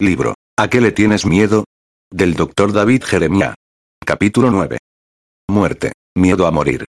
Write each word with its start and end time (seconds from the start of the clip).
Libro. 0.00 0.32
¿A 0.58 0.68
qué 0.68 0.80
le 0.80 0.92
tienes 0.92 1.26
miedo? 1.26 1.64
Del 2.10 2.32
doctor 2.32 2.72
David 2.72 3.04
Jeremiah. 3.04 3.54
Capítulo 4.02 4.50
9. 4.50 4.78
Muerte. 5.50 5.92
Miedo 6.16 6.46
a 6.46 6.50
morir. 6.50 6.86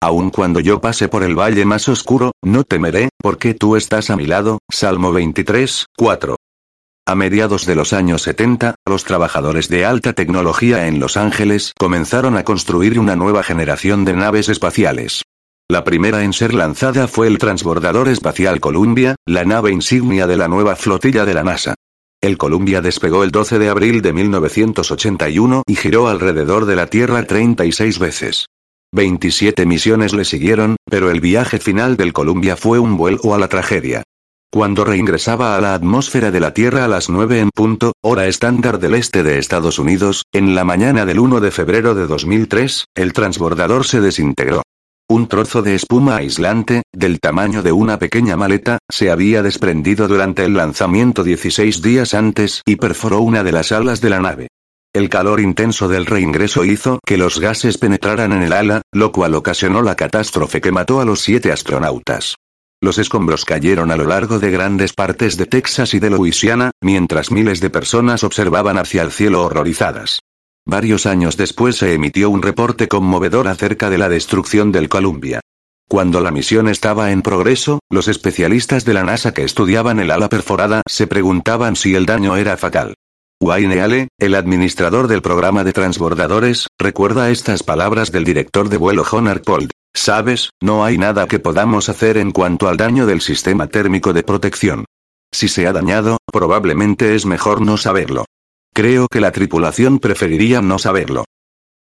Aun 0.00 0.30
cuando 0.30 0.60
yo 0.60 0.80
pase 0.80 1.08
por 1.08 1.24
el 1.24 1.34
valle 1.34 1.64
más 1.64 1.88
oscuro, 1.88 2.30
no 2.44 2.62
temeré, 2.62 3.08
porque 3.20 3.54
tú 3.54 3.74
estás 3.74 4.10
a 4.10 4.16
mi 4.16 4.26
lado. 4.26 4.60
Salmo 4.70 5.12
23, 5.12 5.86
4. 5.96 6.36
A 7.08 7.14
mediados 7.16 7.66
de 7.66 7.74
los 7.74 7.92
años 7.92 8.22
70, 8.22 8.76
los 8.86 9.02
trabajadores 9.02 9.68
de 9.68 9.84
alta 9.84 10.12
tecnología 10.12 10.86
en 10.86 11.00
Los 11.00 11.16
Ángeles 11.16 11.72
comenzaron 11.76 12.36
a 12.36 12.44
construir 12.44 13.00
una 13.00 13.16
nueva 13.16 13.42
generación 13.42 14.04
de 14.04 14.12
naves 14.12 14.48
espaciales. 14.48 15.22
La 15.68 15.82
primera 15.82 16.22
en 16.22 16.32
ser 16.32 16.54
lanzada 16.54 17.08
fue 17.08 17.26
el 17.26 17.38
transbordador 17.38 18.08
espacial 18.08 18.60
Columbia, 18.60 19.16
la 19.26 19.44
nave 19.44 19.72
insignia 19.72 20.28
de 20.28 20.36
la 20.36 20.46
nueva 20.46 20.76
flotilla 20.76 21.24
de 21.24 21.34
la 21.34 21.42
NASA. 21.42 21.74
El 22.26 22.38
Columbia 22.38 22.80
despegó 22.80 23.22
el 23.22 23.30
12 23.30 23.60
de 23.60 23.68
abril 23.68 24.02
de 24.02 24.12
1981 24.12 25.62
y 25.64 25.76
giró 25.76 26.08
alrededor 26.08 26.66
de 26.66 26.74
la 26.74 26.88
Tierra 26.88 27.22
36 27.22 28.00
veces. 28.00 28.46
27 28.92 29.64
misiones 29.64 30.12
le 30.12 30.24
siguieron, 30.24 30.74
pero 30.90 31.12
el 31.12 31.20
viaje 31.20 31.60
final 31.60 31.96
del 31.96 32.12
Columbia 32.12 32.56
fue 32.56 32.80
un 32.80 32.96
vuelo 32.96 33.32
a 33.32 33.38
la 33.38 33.46
tragedia. 33.46 34.02
Cuando 34.50 34.84
reingresaba 34.84 35.56
a 35.56 35.60
la 35.60 35.74
atmósfera 35.74 36.32
de 36.32 36.40
la 36.40 36.52
Tierra 36.52 36.84
a 36.84 36.88
las 36.88 37.08
9 37.08 37.38
en 37.38 37.50
punto, 37.50 37.92
hora 38.02 38.26
estándar 38.26 38.80
del 38.80 38.94
este 38.94 39.22
de 39.22 39.38
Estados 39.38 39.78
Unidos, 39.78 40.24
en 40.32 40.56
la 40.56 40.64
mañana 40.64 41.06
del 41.06 41.20
1 41.20 41.38
de 41.38 41.52
febrero 41.52 41.94
de 41.94 42.08
2003, 42.08 42.86
el 42.96 43.12
transbordador 43.12 43.86
se 43.86 44.00
desintegró. 44.00 44.62
Un 45.08 45.28
trozo 45.28 45.62
de 45.62 45.76
espuma 45.76 46.16
aislante, 46.16 46.82
del 46.92 47.20
tamaño 47.20 47.62
de 47.62 47.70
una 47.70 47.96
pequeña 47.96 48.36
maleta, 48.36 48.78
se 48.88 49.08
había 49.08 49.40
desprendido 49.40 50.08
durante 50.08 50.44
el 50.44 50.54
lanzamiento 50.54 51.22
16 51.22 51.80
días 51.80 52.12
antes 52.12 52.62
y 52.66 52.74
perforó 52.74 53.20
una 53.20 53.44
de 53.44 53.52
las 53.52 53.70
alas 53.70 54.00
de 54.00 54.10
la 54.10 54.18
nave. 54.18 54.48
El 54.92 55.08
calor 55.08 55.38
intenso 55.38 55.86
del 55.86 56.06
reingreso 56.06 56.64
hizo 56.64 56.98
que 57.06 57.18
los 57.18 57.38
gases 57.38 57.78
penetraran 57.78 58.32
en 58.32 58.42
el 58.42 58.52
ala, 58.52 58.82
lo 58.92 59.12
cual 59.12 59.34
ocasionó 59.34 59.80
la 59.80 59.94
catástrofe 59.94 60.60
que 60.60 60.72
mató 60.72 61.00
a 61.00 61.04
los 61.04 61.20
siete 61.20 61.52
astronautas. 61.52 62.34
Los 62.82 62.98
escombros 62.98 63.44
cayeron 63.44 63.92
a 63.92 63.96
lo 63.96 64.06
largo 64.06 64.40
de 64.40 64.50
grandes 64.50 64.92
partes 64.92 65.36
de 65.36 65.46
Texas 65.46 65.94
y 65.94 66.00
de 66.00 66.10
Louisiana, 66.10 66.72
mientras 66.82 67.30
miles 67.30 67.60
de 67.60 67.70
personas 67.70 68.24
observaban 68.24 68.76
hacia 68.76 69.02
el 69.02 69.12
cielo 69.12 69.44
horrorizadas. 69.44 70.18
Varios 70.66 71.06
años 71.06 71.36
después 71.36 71.76
se 71.76 71.94
emitió 71.94 72.28
un 72.28 72.42
reporte 72.42 72.88
conmovedor 72.88 73.46
acerca 73.46 73.88
de 73.88 73.98
la 73.98 74.08
destrucción 74.08 74.72
del 74.72 74.88
Columbia. 74.88 75.40
Cuando 75.88 76.20
la 76.20 76.32
misión 76.32 76.66
estaba 76.66 77.12
en 77.12 77.22
progreso, 77.22 77.78
los 77.88 78.08
especialistas 78.08 78.84
de 78.84 78.92
la 78.92 79.04
NASA 79.04 79.32
que 79.32 79.44
estudiaban 79.44 80.00
el 80.00 80.10
ala 80.10 80.28
perforada 80.28 80.82
se 80.88 81.06
preguntaban 81.06 81.76
si 81.76 81.94
el 81.94 82.04
daño 82.04 82.36
era 82.36 82.56
fatal. 82.56 82.94
Wayne 83.40 83.80
Ale, 83.80 84.08
el 84.18 84.34
administrador 84.34 85.06
del 85.06 85.22
programa 85.22 85.62
de 85.62 85.72
transbordadores, 85.72 86.66
recuerda 86.80 87.30
estas 87.30 87.62
palabras 87.62 88.10
del 88.10 88.24
director 88.24 88.68
de 88.68 88.78
vuelo 88.78 89.04
John 89.04 89.28
Arpold. 89.28 89.70
Sabes, 89.94 90.50
no 90.60 90.84
hay 90.84 90.98
nada 90.98 91.28
que 91.28 91.38
podamos 91.38 91.88
hacer 91.88 92.16
en 92.16 92.32
cuanto 92.32 92.68
al 92.68 92.76
daño 92.76 93.06
del 93.06 93.20
sistema 93.20 93.68
térmico 93.68 94.12
de 94.12 94.24
protección. 94.24 94.84
Si 95.32 95.46
se 95.46 95.68
ha 95.68 95.72
dañado, 95.72 96.16
probablemente 96.32 97.14
es 97.14 97.24
mejor 97.24 97.60
no 97.60 97.76
saberlo. 97.76 98.24
Creo 98.76 99.08
que 99.08 99.22
la 99.22 99.32
tripulación 99.32 100.00
preferiría 100.00 100.60
no 100.60 100.78
saberlo. 100.78 101.24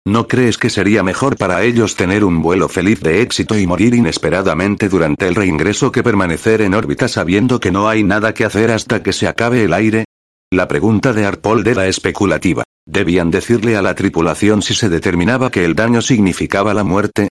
¿No 0.06 0.29
crees 0.29 0.56
que 0.56 0.70
sería 0.70 1.03
mejor 1.03 1.37
para 1.37 1.65
ellos 1.65 1.97
tener 1.97 2.23
un 2.23 2.43
vuelo 2.43 2.69
feliz 2.69 3.01
de 3.01 3.23
éxito 3.23 3.59
y 3.59 3.67
morir 3.67 3.93
inesperadamente 3.93 4.89
durante 4.89 5.27
el 5.27 5.34
reingreso 5.34 5.91
que 5.91 6.05
permanecer 6.05 6.61
en 6.61 6.75
órbita 6.75 7.09
sabiendo 7.09 7.59
que 7.59 7.73
no 7.73 7.89
hay 7.89 8.05
nada 8.05 8.34
que 8.34 8.45
hacer 8.45 8.70
hasta 8.70 9.03
que 9.03 9.12
se 9.12 9.27
acabe 9.27 9.65
el 9.65 9.73
aire? 9.73 10.05
La 10.53 10.69
pregunta 10.69 11.12
de 11.12 11.27
Arpold 11.27 11.67
era 11.67 11.89
especulativa. 11.89 12.62
¿Debían 12.87 13.33
decirle 13.33 13.77
a 13.77 13.83
la 13.83 13.97
tripulación 13.97 14.62
si 14.62 14.75
se 14.75 14.89
determinaba 14.89 15.50
que 15.50 15.65
el 15.65 15.75
daño 15.75 16.03
significaba 16.03 16.73
la 16.73 16.84
muerte? 16.84 17.27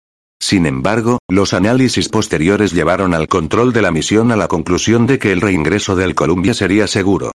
Sin 0.41 0.65
embargo, 0.65 1.19
los 1.29 1.53
análisis 1.53 2.07
posteriores 2.07 2.71
llevaron 2.71 3.13
al 3.13 3.27
control 3.27 3.73
de 3.73 3.81
la 3.81 3.91
misión 3.91 4.31
a 4.31 4.37
la 4.37 4.47
conclusión 4.47 5.07
de 5.07 5.19
que 5.19 5.33
el 5.33 5.41
reingreso 5.41 5.97
del 5.97 6.15
Columbia 6.15 6.53
sería 6.53 6.87
seguro. 6.87 7.31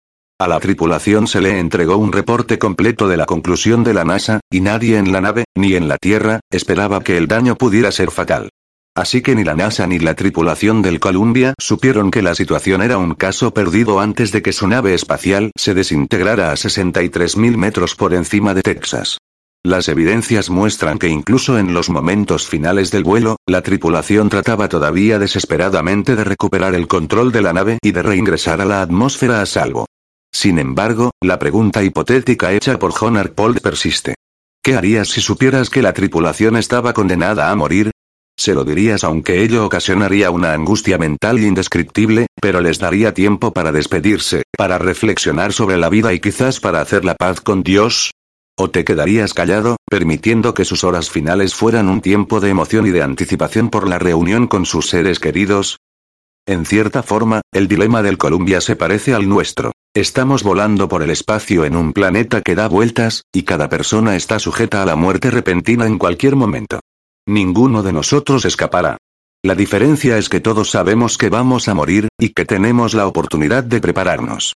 A 0.42 0.48
la 0.48 0.58
tripulación 0.58 1.28
se 1.28 1.40
le 1.40 1.60
entregó 1.60 1.96
un 1.98 2.10
reporte 2.10 2.58
completo 2.58 3.06
de 3.06 3.16
la 3.16 3.26
conclusión 3.26 3.84
de 3.84 3.94
la 3.94 4.04
NASA, 4.04 4.40
y 4.50 4.60
nadie 4.60 4.98
en 4.98 5.12
la 5.12 5.20
nave, 5.20 5.44
ni 5.54 5.76
en 5.76 5.86
la 5.86 5.98
Tierra, 5.98 6.40
esperaba 6.50 7.04
que 7.04 7.16
el 7.16 7.28
daño 7.28 7.54
pudiera 7.54 7.92
ser 7.92 8.10
fatal. 8.10 8.48
Así 8.96 9.22
que 9.22 9.36
ni 9.36 9.44
la 9.44 9.54
NASA 9.54 9.86
ni 9.86 10.00
la 10.00 10.14
tripulación 10.14 10.82
del 10.82 10.98
Columbia 10.98 11.54
supieron 11.60 12.10
que 12.10 12.22
la 12.22 12.34
situación 12.34 12.82
era 12.82 12.98
un 12.98 13.14
caso 13.14 13.54
perdido 13.54 14.00
antes 14.00 14.32
de 14.32 14.42
que 14.42 14.52
su 14.52 14.66
nave 14.66 14.94
espacial 14.94 15.52
se 15.56 15.74
desintegrara 15.74 16.50
a 16.50 16.54
63.000 16.54 17.56
metros 17.56 17.94
por 17.94 18.12
encima 18.12 18.52
de 18.52 18.62
Texas. 18.62 19.18
Las 19.62 19.86
evidencias 19.86 20.50
muestran 20.50 20.98
que 20.98 21.06
incluso 21.06 21.56
en 21.56 21.72
los 21.72 21.88
momentos 21.88 22.48
finales 22.48 22.90
del 22.90 23.04
vuelo, 23.04 23.36
la 23.46 23.62
tripulación 23.62 24.28
trataba 24.28 24.68
todavía 24.68 25.20
desesperadamente 25.20 26.16
de 26.16 26.24
recuperar 26.24 26.74
el 26.74 26.88
control 26.88 27.30
de 27.30 27.42
la 27.42 27.52
nave 27.52 27.78
y 27.80 27.92
de 27.92 28.02
reingresar 28.02 28.60
a 28.60 28.64
la 28.64 28.82
atmósfera 28.82 29.40
a 29.40 29.46
salvo. 29.46 29.86
Sin 30.32 30.58
embargo, 30.58 31.10
la 31.20 31.38
pregunta 31.38 31.82
hipotética 31.82 32.52
hecha 32.52 32.78
por 32.78 32.92
John 32.92 33.16
Arpold 33.16 33.60
persiste. 33.60 34.14
¿Qué 34.64 34.74
harías 34.74 35.08
si 35.08 35.20
supieras 35.20 35.70
que 35.70 35.82
la 35.82 35.92
tripulación 35.92 36.56
estaba 36.56 36.92
condenada 36.92 37.50
a 37.50 37.56
morir? 37.56 37.90
Se 38.36 38.54
lo 38.54 38.64
dirías 38.64 39.04
aunque 39.04 39.42
ello 39.42 39.66
ocasionaría 39.66 40.30
una 40.30 40.54
angustia 40.54 40.98
mental 40.98 41.40
indescriptible, 41.40 42.26
pero 42.40 42.60
les 42.60 42.78
daría 42.78 43.12
tiempo 43.12 43.52
para 43.52 43.72
despedirse, 43.72 44.44
para 44.56 44.78
reflexionar 44.78 45.52
sobre 45.52 45.76
la 45.76 45.88
vida 45.88 46.12
y 46.12 46.20
quizás 46.20 46.58
para 46.58 46.80
hacer 46.80 47.04
la 47.04 47.14
paz 47.14 47.40
con 47.40 47.62
Dios. 47.62 48.12
¿O 48.58 48.70
te 48.70 48.84
quedarías 48.84 49.34
callado, 49.34 49.76
permitiendo 49.88 50.54
que 50.54 50.64
sus 50.64 50.84
horas 50.84 51.10
finales 51.10 51.54
fueran 51.54 51.88
un 51.88 52.00
tiempo 52.00 52.40
de 52.40 52.50
emoción 52.50 52.86
y 52.86 52.90
de 52.90 53.02
anticipación 53.02 53.70
por 53.70 53.88
la 53.88 53.98
reunión 53.98 54.46
con 54.46 54.66
sus 54.66 54.88
seres 54.88 55.20
queridos? 55.20 55.78
En 56.46 56.66
cierta 56.66 57.04
forma, 57.04 57.40
el 57.52 57.68
dilema 57.68 58.02
del 58.02 58.18
Columbia 58.18 58.60
se 58.60 58.74
parece 58.74 59.14
al 59.14 59.28
nuestro. 59.28 59.70
Estamos 59.94 60.42
volando 60.42 60.88
por 60.88 61.02
el 61.02 61.10
espacio 61.10 61.64
en 61.64 61.76
un 61.76 61.92
planeta 61.92 62.42
que 62.42 62.56
da 62.56 62.66
vueltas, 62.66 63.24
y 63.32 63.44
cada 63.44 63.68
persona 63.68 64.16
está 64.16 64.40
sujeta 64.40 64.82
a 64.82 64.86
la 64.86 64.96
muerte 64.96 65.30
repentina 65.30 65.86
en 65.86 65.98
cualquier 65.98 66.34
momento. 66.34 66.80
Ninguno 67.28 67.84
de 67.84 67.92
nosotros 67.92 68.44
escapará. 68.44 68.96
La 69.44 69.54
diferencia 69.54 70.18
es 70.18 70.28
que 70.28 70.40
todos 70.40 70.70
sabemos 70.70 71.16
que 71.16 71.28
vamos 71.28 71.68
a 71.68 71.74
morir, 71.74 72.08
y 72.18 72.30
que 72.30 72.44
tenemos 72.44 72.94
la 72.94 73.06
oportunidad 73.06 73.62
de 73.62 73.80
prepararnos. 73.80 74.54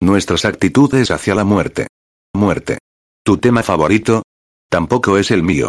Nuestras 0.00 0.46
actitudes 0.46 1.10
hacia 1.10 1.34
la 1.34 1.44
muerte. 1.44 1.88
Muerte. 2.34 2.78
¿Tu 3.22 3.36
tema 3.36 3.62
favorito? 3.62 4.22
Tampoco 4.70 5.18
es 5.18 5.30
el 5.30 5.42
mío. 5.42 5.68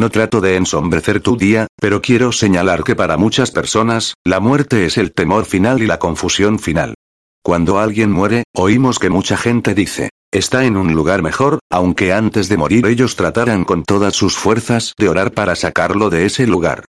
No 0.00 0.08
trato 0.08 0.40
de 0.40 0.56
ensombrecer 0.56 1.20
tu 1.20 1.36
día, 1.36 1.66
pero 1.78 2.00
quiero 2.00 2.32
señalar 2.32 2.84
que 2.84 2.96
para 2.96 3.18
muchas 3.18 3.50
personas, 3.50 4.14
la 4.24 4.40
muerte 4.40 4.86
es 4.86 4.96
el 4.96 5.12
temor 5.12 5.44
final 5.44 5.82
y 5.82 5.86
la 5.86 5.98
confusión 5.98 6.58
final. 6.58 6.94
Cuando 7.44 7.78
alguien 7.78 8.10
muere, 8.10 8.44
oímos 8.56 8.98
que 8.98 9.10
mucha 9.10 9.36
gente 9.36 9.74
dice, 9.74 10.08
está 10.32 10.64
en 10.64 10.78
un 10.78 10.94
lugar 10.94 11.20
mejor, 11.20 11.58
aunque 11.70 12.14
antes 12.14 12.48
de 12.48 12.56
morir 12.56 12.86
ellos 12.86 13.14
trataran 13.14 13.64
con 13.64 13.84
todas 13.84 14.14
sus 14.14 14.38
fuerzas 14.38 14.94
de 14.96 15.10
orar 15.10 15.32
para 15.32 15.54
sacarlo 15.54 16.08
de 16.08 16.24
ese 16.24 16.46
lugar. 16.46 16.86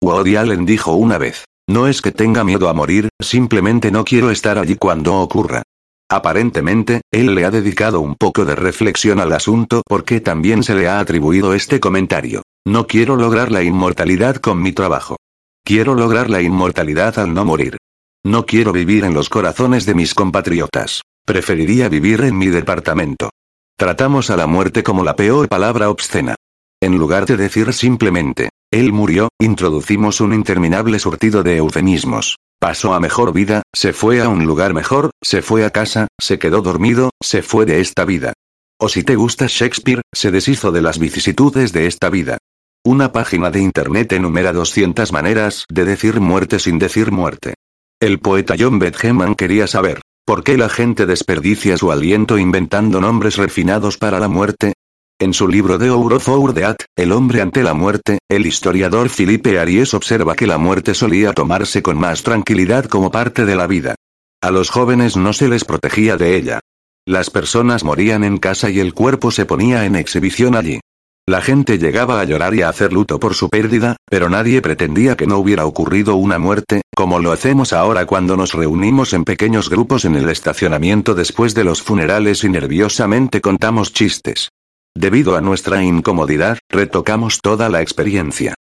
Woody 0.00 0.36
Allen 0.36 0.66
dijo 0.66 0.92
una 0.92 1.18
vez, 1.18 1.46
no 1.68 1.88
es 1.88 2.00
que 2.00 2.12
tenga 2.12 2.44
miedo 2.44 2.68
a 2.68 2.74
morir, 2.74 3.08
simplemente 3.20 3.90
no 3.90 4.04
quiero 4.04 4.30
estar 4.30 4.56
allí 4.56 4.76
cuando 4.76 5.16
ocurra. 5.16 5.64
Aparentemente, 6.08 7.00
él 7.10 7.34
le 7.34 7.44
ha 7.44 7.50
dedicado 7.50 8.00
un 8.00 8.14
poco 8.14 8.44
de 8.44 8.54
reflexión 8.54 9.18
al 9.18 9.32
asunto 9.32 9.82
porque 9.86 10.20
también 10.20 10.62
se 10.62 10.74
le 10.74 10.88
ha 10.88 11.00
atribuido 11.00 11.52
este 11.52 11.80
comentario. 11.80 12.42
No 12.64 12.86
quiero 12.86 13.16
lograr 13.16 13.50
la 13.50 13.62
inmortalidad 13.62 14.36
con 14.36 14.62
mi 14.62 14.72
trabajo. 14.72 15.16
Quiero 15.64 15.94
lograr 15.94 16.30
la 16.30 16.42
inmortalidad 16.42 17.18
al 17.18 17.34
no 17.34 17.44
morir. 17.44 17.76
No 18.24 18.46
quiero 18.46 18.72
vivir 18.72 19.04
en 19.04 19.14
los 19.14 19.28
corazones 19.28 19.84
de 19.84 19.94
mis 19.94 20.14
compatriotas. 20.14 21.02
Preferiría 21.24 21.88
vivir 21.88 22.20
en 22.20 22.38
mi 22.38 22.48
departamento. 22.48 23.30
Tratamos 23.76 24.30
a 24.30 24.36
la 24.36 24.46
muerte 24.46 24.84
como 24.84 25.02
la 25.02 25.16
peor 25.16 25.48
palabra 25.48 25.90
obscena. 25.90 26.36
En 26.80 26.98
lugar 26.98 27.26
de 27.26 27.36
decir 27.36 27.72
simplemente, 27.72 28.50
él 28.70 28.92
murió, 28.92 29.28
introducimos 29.40 30.20
un 30.20 30.32
interminable 30.32 30.98
surtido 30.98 31.42
de 31.42 31.56
eufemismos. 31.56 32.36
Pasó 32.58 32.94
a 32.94 33.00
mejor 33.00 33.34
vida, 33.34 33.62
se 33.74 33.92
fue 33.92 34.22
a 34.22 34.28
un 34.28 34.46
lugar 34.46 34.72
mejor, 34.72 35.10
se 35.22 35.42
fue 35.42 35.64
a 35.66 35.70
casa, 35.70 36.08
se 36.18 36.38
quedó 36.38 36.62
dormido, 36.62 37.10
se 37.22 37.42
fue 37.42 37.66
de 37.66 37.80
esta 37.80 38.04
vida. 38.04 38.32
O 38.80 38.88
si 38.88 39.04
te 39.04 39.14
gusta 39.14 39.46
Shakespeare, 39.48 40.02
se 40.12 40.30
deshizo 40.30 40.72
de 40.72 40.80
las 40.80 40.98
vicisitudes 40.98 41.72
de 41.72 41.86
esta 41.86 42.08
vida. 42.08 42.38
Una 42.84 43.12
página 43.12 43.50
de 43.50 43.60
internet 43.60 44.12
enumera 44.12 44.52
200 44.52 45.12
maneras 45.12 45.64
de 45.70 45.84
decir 45.84 46.20
muerte 46.20 46.58
sin 46.58 46.78
decir 46.78 47.12
muerte. 47.12 47.54
El 48.00 48.20
poeta 48.20 48.54
John 48.58 48.78
Betjeman 48.78 49.34
quería 49.34 49.66
saber, 49.66 50.00
¿por 50.24 50.42
qué 50.42 50.56
la 50.56 50.68
gente 50.68 51.04
desperdicia 51.04 51.76
su 51.76 51.92
aliento 51.92 52.38
inventando 52.38 53.00
nombres 53.00 53.36
refinados 53.36 53.98
para 53.98 54.18
la 54.18 54.28
muerte? 54.28 54.74
En 55.18 55.32
su 55.32 55.48
libro 55.48 55.78
de 55.78 55.90
Our 55.90 56.12
of 56.12 56.52
Death, 56.52 56.84
El 56.94 57.10
hombre 57.10 57.40
ante 57.40 57.62
la 57.62 57.72
muerte, 57.72 58.18
el 58.28 58.44
historiador 58.44 59.08
Philippe 59.08 59.58
Aries 59.58 59.94
observa 59.94 60.34
que 60.34 60.46
la 60.46 60.58
muerte 60.58 60.92
solía 60.92 61.32
tomarse 61.32 61.82
con 61.82 61.96
más 61.98 62.22
tranquilidad 62.22 62.84
como 62.84 63.10
parte 63.10 63.46
de 63.46 63.56
la 63.56 63.66
vida. 63.66 63.94
A 64.42 64.50
los 64.50 64.68
jóvenes 64.68 65.16
no 65.16 65.32
se 65.32 65.48
les 65.48 65.64
protegía 65.64 66.18
de 66.18 66.36
ella. 66.36 66.60
Las 67.06 67.30
personas 67.30 67.82
morían 67.82 68.24
en 68.24 68.36
casa 68.36 68.68
y 68.68 68.78
el 68.78 68.92
cuerpo 68.92 69.30
se 69.30 69.46
ponía 69.46 69.86
en 69.86 69.96
exhibición 69.96 70.54
allí. 70.54 70.80
La 71.26 71.40
gente 71.40 71.78
llegaba 71.78 72.20
a 72.20 72.24
llorar 72.24 72.54
y 72.54 72.60
a 72.60 72.68
hacer 72.68 72.92
luto 72.92 73.18
por 73.18 73.32
su 73.32 73.48
pérdida, 73.48 73.96
pero 74.10 74.28
nadie 74.28 74.60
pretendía 74.60 75.16
que 75.16 75.26
no 75.26 75.38
hubiera 75.38 75.64
ocurrido 75.64 76.16
una 76.16 76.38
muerte, 76.38 76.82
como 76.94 77.20
lo 77.20 77.32
hacemos 77.32 77.72
ahora 77.72 78.04
cuando 78.04 78.36
nos 78.36 78.52
reunimos 78.52 79.14
en 79.14 79.24
pequeños 79.24 79.70
grupos 79.70 80.04
en 80.04 80.14
el 80.14 80.28
estacionamiento 80.28 81.14
después 81.14 81.54
de 81.54 81.64
los 81.64 81.80
funerales 81.80 82.44
y 82.44 82.50
nerviosamente 82.50 83.40
contamos 83.40 83.94
chistes. 83.94 84.50
Debido 84.96 85.36
a 85.36 85.42
nuestra 85.42 85.84
incomodidad, 85.84 86.58
retocamos 86.70 87.40
toda 87.42 87.68
la 87.68 87.82
experiencia. 87.82 88.54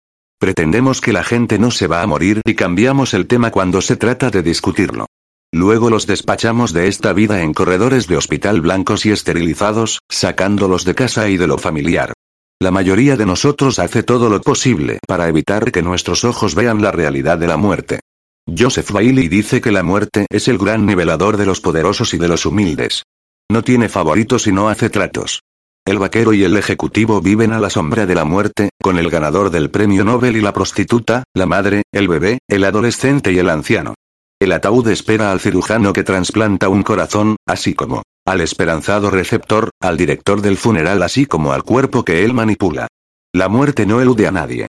Pretendemos 0.40 1.02
que 1.02 1.12
la 1.12 1.24
gente 1.24 1.58
no 1.58 1.70
se 1.70 1.86
va 1.86 2.00
a 2.00 2.06
morir 2.06 2.40
y 2.46 2.54
cambiamos 2.54 3.12
el 3.12 3.26
tema 3.26 3.50
cuando 3.50 3.82
se 3.82 3.96
trata 3.96 4.30
de 4.30 4.42
discutirlo. 4.42 5.04
Luego 5.52 5.90
los 5.90 6.06
despachamos 6.06 6.72
de 6.72 6.88
esta 6.88 7.12
vida 7.12 7.42
en 7.42 7.52
corredores 7.52 8.06
de 8.06 8.16
hospital 8.16 8.62
blancos 8.62 9.04
y 9.04 9.10
esterilizados, 9.10 9.98
sacándolos 10.08 10.86
de 10.86 10.94
casa 10.94 11.28
y 11.28 11.36
de 11.36 11.46
lo 11.46 11.58
familiar. 11.58 12.14
La 12.62 12.70
mayoría 12.70 13.18
de 13.18 13.26
nosotros 13.26 13.78
hace 13.78 14.02
todo 14.02 14.30
lo 14.30 14.40
posible 14.40 15.00
para 15.06 15.28
evitar 15.28 15.70
que 15.70 15.82
nuestros 15.82 16.24
ojos 16.24 16.54
vean 16.54 16.80
la 16.80 16.92
realidad 16.92 17.36
de 17.36 17.46
la 17.46 17.58
muerte. 17.58 18.00
Joseph 18.48 18.90
Bailey 18.90 19.28
dice 19.28 19.60
que 19.60 19.70
la 19.70 19.82
muerte 19.82 20.24
es 20.30 20.48
el 20.48 20.56
gran 20.56 20.86
nivelador 20.86 21.36
de 21.36 21.44
los 21.44 21.60
poderosos 21.60 22.14
y 22.14 22.18
de 22.18 22.28
los 22.28 22.46
humildes. 22.46 23.02
No 23.50 23.62
tiene 23.62 23.90
favoritos 23.90 24.46
y 24.46 24.52
no 24.52 24.70
hace 24.70 24.88
tratos. 24.88 25.42
El 25.84 25.98
vaquero 25.98 26.32
y 26.32 26.44
el 26.44 26.56
ejecutivo 26.56 27.20
viven 27.20 27.52
a 27.52 27.58
la 27.58 27.68
sombra 27.68 28.06
de 28.06 28.14
la 28.14 28.24
muerte, 28.24 28.70
con 28.80 28.98
el 28.98 29.10
ganador 29.10 29.50
del 29.50 29.68
premio 29.70 30.04
Nobel 30.04 30.36
y 30.36 30.40
la 30.40 30.52
prostituta, 30.52 31.24
la 31.34 31.46
madre, 31.46 31.82
el 31.92 32.06
bebé, 32.06 32.38
el 32.48 32.62
adolescente 32.64 33.32
y 33.32 33.38
el 33.38 33.50
anciano. 33.50 33.94
El 34.40 34.52
ataúd 34.52 34.86
espera 34.88 35.32
al 35.32 35.40
cirujano 35.40 35.92
que 35.92 36.04
trasplanta 36.04 36.68
un 36.68 36.84
corazón, 36.84 37.36
así 37.46 37.74
como 37.74 38.02
al 38.24 38.40
esperanzado 38.40 39.10
receptor, 39.10 39.70
al 39.80 39.96
director 39.96 40.40
del 40.40 40.56
funeral 40.56 41.02
así 41.02 41.26
como 41.26 41.52
al 41.52 41.64
cuerpo 41.64 42.04
que 42.04 42.24
él 42.24 42.32
manipula. 42.32 42.86
La 43.34 43.48
muerte 43.48 43.84
no 43.84 44.00
elude 44.00 44.28
a 44.28 44.30
nadie. 44.30 44.68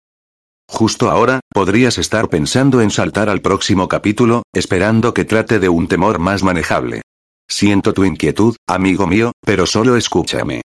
Justo 0.67 1.11
ahora, 1.11 1.41
podrías 1.49 1.99
estar 1.99 2.29
pensando 2.29 2.81
en 2.81 2.89
saltar 2.89 3.29
al 3.29 3.41
próximo 3.41 3.87
capítulo, 3.87 4.41
esperando 4.51 5.13
que 5.13 5.25
trate 5.25 5.59
de 5.59 5.69
un 5.69 5.87
temor 5.87 6.17
más 6.17 6.41
manejable. 6.41 7.03
Siento 7.47 7.93
tu 7.93 8.03
inquietud, 8.03 8.55
amigo 8.67 9.05
mío, 9.05 9.33
pero 9.45 9.67
solo 9.67 9.95
escúchame. 9.97 10.61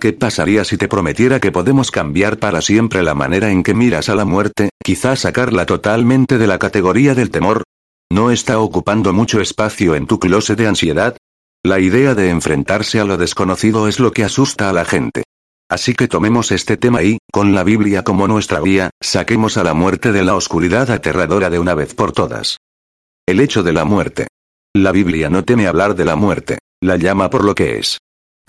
¿Qué 0.00 0.14
pasaría 0.14 0.64
si 0.64 0.78
te 0.78 0.88
prometiera 0.88 1.40
que 1.40 1.52
podemos 1.52 1.90
cambiar 1.90 2.38
para 2.38 2.62
siempre 2.62 3.02
la 3.02 3.14
manera 3.14 3.50
en 3.50 3.62
que 3.62 3.74
miras 3.74 4.08
a 4.08 4.14
la 4.14 4.24
muerte, 4.24 4.70
quizás 4.82 5.20
sacarla 5.20 5.66
totalmente 5.66 6.38
de 6.38 6.46
la 6.46 6.58
categoría 6.58 7.14
del 7.14 7.30
temor? 7.30 7.64
¿No 8.10 8.30
está 8.30 8.60
ocupando 8.60 9.12
mucho 9.12 9.42
espacio 9.42 9.94
en 9.94 10.06
tu 10.06 10.18
closet 10.18 10.56
de 10.56 10.68
ansiedad? 10.68 11.18
La 11.62 11.80
idea 11.80 12.14
de 12.14 12.30
enfrentarse 12.30 12.98
a 12.98 13.04
lo 13.04 13.18
desconocido 13.18 13.88
es 13.88 14.00
lo 14.00 14.10
que 14.12 14.24
asusta 14.24 14.70
a 14.70 14.72
la 14.72 14.86
gente. 14.86 15.22
Así 15.68 15.92
que 15.92 16.08
tomemos 16.08 16.50
este 16.50 16.78
tema 16.78 17.02
y, 17.02 17.18
con 17.30 17.54
la 17.54 17.62
Biblia 17.62 18.02
como 18.02 18.26
nuestra 18.26 18.60
guía, 18.60 18.88
saquemos 19.02 19.58
a 19.58 19.64
la 19.64 19.74
muerte 19.74 20.12
de 20.12 20.24
la 20.24 20.34
oscuridad 20.34 20.90
aterradora 20.90 21.50
de 21.50 21.58
una 21.58 21.74
vez 21.74 21.94
por 21.94 22.12
todas. 22.12 22.56
El 23.26 23.38
hecho 23.38 23.62
de 23.62 23.74
la 23.74 23.84
muerte. 23.84 24.28
La 24.74 24.92
Biblia 24.92 25.28
no 25.28 25.44
teme 25.44 25.66
hablar 25.66 25.94
de 25.94 26.06
la 26.06 26.16
muerte, 26.16 26.58
la 26.80 26.96
llama 26.96 27.28
por 27.28 27.44
lo 27.44 27.54
que 27.54 27.78
es. 27.78 27.98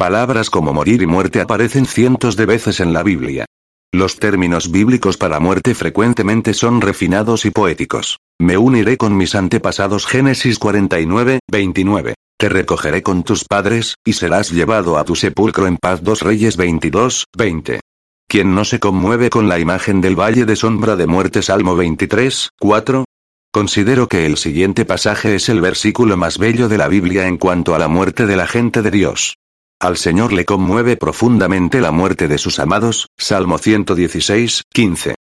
Palabras 0.01 0.50
como 0.50 0.74
morir 0.74 1.03
y 1.03 1.06
muerte 1.06 1.42
aparecen 1.42 1.86
cientos 1.86 2.36
de 2.36 2.48
veces 2.48 2.80
en 2.80 2.92
la 2.92 3.03
Biblia. 3.03 3.45
Los 3.94 4.18
términos 4.18 4.71
bíblicos 4.71 5.15
para 5.15 5.39
muerte 5.39 5.75
frecuentemente 5.75 6.56
son 6.56 6.81
refinados 6.81 7.45
y 7.45 7.51
poéticos. 7.51 8.18
Me 8.39 8.57
uniré 8.57 8.98
con 8.98 9.15
mis 9.15 9.36
antepasados 9.36 10.07
Génesis 10.07 10.57
49, 10.57 11.42
29. 11.48 12.15
Te 12.36 12.50
recogeré 12.50 13.03
con 13.03 13.21
tus 13.21 13.45
padres, 13.45 13.94
y 14.03 14.13
serás 14.13 14.50
llevado 14.50 14.98
a 14.98 15.03
tu 15.03 15.15
sepulcro 15.15 15.68
en 15.68 15.77
paz. 15.77 16.01
2 16.01 16.21
Reyes 16.21 16.57
22, 16.57 17.25
20. 17.38 17.80
¿Quién 18.27 18.56
no 18.56 18.65
se 18.65 18.80
conmueve 18.80 19.30
con 19.30 19.48
la 19.48 19.59
imagen 19.59 20.01
del 20.01 20.19
valle 20.19 20.45
de 20.45 20.56
sombra 20.56 20.95
de 20.95 21.06
muerte? 21.06 21.44
Salmo 21.44 21.75
23, 21.75 22.50
4. 22.59 23.06
Considero 23.53 24.07
que 24.07 24.25
el 24.25 24.38
siguiente 24.38 24.83
pasaje 24.83 25.36
es 25.36 25.48
el 25.48 25.62
versículo 25.62 26.18
más 26.18 26.39
bello 26.39 26.69
de 26.69 26.80
la 26.80 26.88
Biblia 26.88 27.27
en 27.27 27.38
cuanto 27.38 27.75
a 27.75 27.77
la 27.77 27.88
muerte 27.88 28.25
de 28.25 28.36
la 28.36 28.48
gente 28.48 28.81
de 28.81 28.89
Dios. 28.89 29.36
Al 29.81 29.97
Señor 29.97 30.31
le 30.31 30.45
conmueve 30.45 30.95
profundamente 30.95 31.81
la 31.81 31.89
muerte 31.89 32.27
de 32.27 32.37
sus 32.37 32.59
amados, 32.59 33.07
Salmo 33.17 33.57
116, 33.57 34.61
15. 34.71 35.15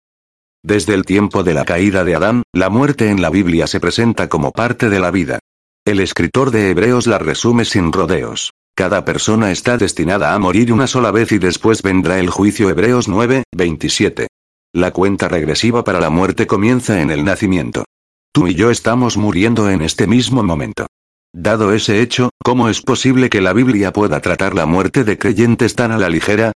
Desde 0.62 0.96
el 0.96 1.06
tiempo 1.06 1.44
de 1.44 1.54
la 1.54 1.64
caída 1.64 2.04
de 2.04 2.16
Adán, 2.16 2.44
la 2.52 2.70
muerte 2.70 3.10
en 3.10 3.22
la 3.22 3.30
Biblia 3.30 3.68
se 3.68 3.80
presenta 3.80 4.28
como 4.28 4.52
parte 4.52 4.90
de 4.90 5.00
la 5.00 5.12
vida. 5.12 5.40
El 5.86 6.02
escritor 6.02 6.52
de 6.52 6.72
Hebreos 6.72 7.08
la 7.08 7.20
resume 7.20 7.64
sin 7.64 7.94
rodeos. 7.94 8.52
Cada 8.76 9.06
persona 9.06 9.54
está 9.54 9.78
destinada 9.78 10.34
a 10.34 10.40
morir 10.40 10.74
una 10.74 10.88
sola 10.88 11.12
vez 11.12 11.32
y 11.32 11.38
después 11.38 11.82
vendrá 11.82 12.20
el 12.20 12.30
juicio 12.30 12.70
Hebreos 12.70 13.08
9, 13.08 13.44
27. 13.56 14.28
La 14.74 14.92
cuenta 14.92 15.30
regresiva 15.30 15.86
para 15.86 16.02
la 16.02 16.10
muerte 16.10 16.48
comienza 16.48 17.02
en 17.02 17.12
el 17.12 17.24
nacimiento. 17.24 17.86
Tú 18.34 18.48
y 18.48 18.56
yo 18.56 18.72
estamos 18.72 19.16
muriendo 19.16 19.70
en 19.70 19.82
este 19.84 20.06
mismo 20.06 20.44
momento. 20.44 20.88
Dado 21.34 21.74
ese 21.74 22.02
hecho, 22.02 22.32
¿cómo 22.44 22.70
es 22.70 22.82
posible 22.82 23.30
que 23.30 23.40
la 23.40 23.54
Biblia 23.54 23.94
pueda 23.94 24.20
tratar 24.20 24.56
la 24.56 24.66
muerte 24.66 25.04
de 25.04 25.20
creyentes 25.20 25.76
tan 25.76 25.92
a 25.92 25.98
la 25.98 26.10
ligera? 26.10 26.54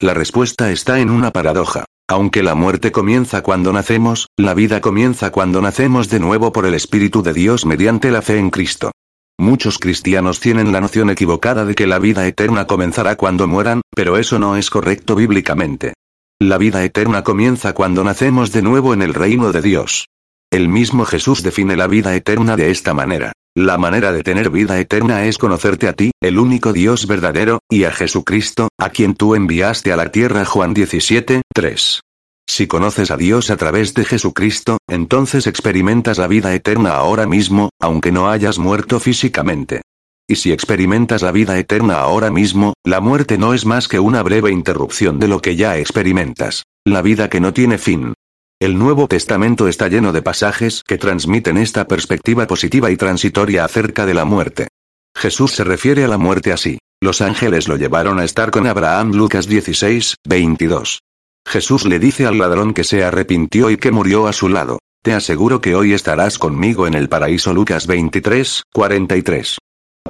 La 0.00 0.14
respuesta 0.14 0.70
está 0.70 1.00
en 1.00 1.10
una 1.10 1.32
paradoja. 1.32 1.84
Aunque 2.08 2.44
la 2.44 2.54
muerte 2.54 2.92
comienza 2.92 3.42
cuando 3.42 3.72
nacemos, 3.72 4.28
la 4.36 4.54
vida 4.54 4.80
comienza 4.80 5.32
cuando 5.32 5.60
nacemos 5.60 6.08
de 6.08 6.20
nuevo 6.20 6.52
por 6.52 6.66
el 6.66 6.74
Espíritu 6.74 7.22
de 7.24 7.32
Dios 7.32 7.66
mediante 7.66 8.12
la 8.12 8.22
fe 8.22 8.38
en 8.38 8.50
Cristo. 8.50 8.92
Muchos 9.38 9.78
cristianos 9.78 10.38
tienen 10.38 10.70
la 10.70 10.80
noción 10.80 11.10
equivocada 11.10 11.64
de 11.64 11.74
que 11.74 11.88
la 11.88 11.98
vida 11.98 12.26
eterna 12.28 12.68
comenzará 12.68 13.16
cuando 13.16 13.48
mueran, 13.48 13.80
pero 13.94 14.18
eso 14.18 14.38
no 14.38 14.56
es 14.56 14.70
correcto 14.70 15.16
bíblicamente. 15.16 15.94
La 16.38 16.58
vida 16.58 16.84
eterna 16.84 17.24
comienza 17.24 17.72
cuando 17.72 18.04
nacemos 18.04 18.52
de 18.52 18.62
nuevo 18.62 18.94
en 18.94 19.02
el 19.02 19.14
reino 19.14 19.50
de 19.50 19.62
Dios. 19.62 20.06
El 20.50 20.68
mismo 20.68 21.04
Jesús 21.06 21.42
define 21.42 21.76
la 21.76 21.88
vida 21.88 22.14
eterna 22.14 22.56
de 22.56 22.70
esta 22.70 22.94
manera. 22.94 23.32
La 23.58 23.78
manera 23.78 24.12
de 24.12 24.22
tener 24.22 24.50
vida 24.50 24.78
eterna 24.78 25.24
es 25.24 25.38
conocerte 25.38 25.88
a 25.88 25.94
ti, 25.94 26.10
el 26.20 26.38
único 26.38 26.74
Dios 26.74 27.06
verdadero, 27.06 27.60
y 27.70 27.84
a 27.84 27.90
Jesucristo, 27.90 28.68
a 28.78 28.90
quien 28.90 29.14
tú 29.14 29.34
enviaste 29.34 29.94
a 29.94 29.96
la 29.96 30.12
tierra 30.12 30.44
Juan 30.44 30.74
17, 30.74 31.40
3. 31.54 32.00
Si 32.46 32.66
conoces 32.66 33.10
a 33.10 33.16
Dios 33.16 33.48
a 33.48 33.56
través 33.56 33.94
de 33.94 34.04
Jesucristo, 34.04 34.76
entonces 34.86 35.46
experimentas 35.46 36.18
la 36.18 36.26
vida 36.26 36.54
eterna 36.54 36.96
ahora 36.96 37.26
mismo, 37.26 37.70
aunque 37.80 38.12
no 38.12 38.28
hayas 38.28 38.58
muerto 38.58 39.00
físicamente. 39.00 39.80
Y 40.28 40.36
si 40.36 40.52
experimentas 40.52 41.22
la 41.22 41.32
vida 41.32 41.58
eterna 41.58 42.00
ahora 42.00 42.30
mismo, 42.30 42.74
la 42.84 43.00
muerte 43.00 43.38
no 43.38 43.54
es 43.54 43.64
más 43.64 43.88
que 43.88 43.98
una 43.98 44.22
breve 44.22 44.52
interrupción 44.52 45.18
de 45.18 45.28
lo 45.28 45.40
que 45.40 45.56
ya 45.56 45.78
experimentas. 45.78 46.64
La 46.84 47.00
vida 47.00 47.30
que 47.30 47.40
no 47.40 47.54
tiene 47.54 47.78
fin. 47.78 48.12
El 48.58 48.78
Nuevo 48.78 49.06
Testamento 49.06 49.68
está 49.68 49.88
lleno 49.88 50.14
de 50.14 50.22
pasajes 50.22 50.82
que 50.82 50.96
transmiten 50.96 51.58
esta 51.58 51.86
perspectiva 51.86 52.46
positiva 52.46 52.90
y 52.90 52.96
transitoria 52.96 53.66
acerca 53.66 54.06
de 54.06 54.14
la 54.14 54.24
muerte. 54.24 54.68
Jesús 55.14 55.52
se 55.52 55.62
refiere 55.62 56.04
a 56.04 56.08
la 56.08 56.16
muerte 56.16 56.52
así. 56.52 56.78
Los 57.02 57.20
ángeles 57.20 57.68
lo 57.68 57.76
llevaron 57.76 58.18
a 58.18 58.24
estar 58.24 58.50
con 58.50 58.66
Abraham 58.66 59.12
Lucas 59.12 59.46
16, 59.46 60.14
22. 60.26 61.00
Jesús 61.46 61.84
le 61.84 61.98
dice 61.98 62.24
al 62.24 62.38
ladrón 62.38 62.72
que 62.72 62.84
se 62.84 63.04
arrepintió 63.04 63.68
y 63.68 63.76
que 63.76 63.90
murió 63.90 64.26
a 64.26 64.32
su 64.32 64.48
lado. 64.48 64.78
Te 65.04 65.12
aseguro 65.12 65.60
que 65.60 65.74
hoy 65.74 65.92
estarás 65.92 66.38
conmigo 66.38 66.86
en 66.86 66.94
el 66.94 67.10
paraíso 67.10 67.52
Lucas 67.52 67.86
23, 67.86 68.62
43. 68.72 69.58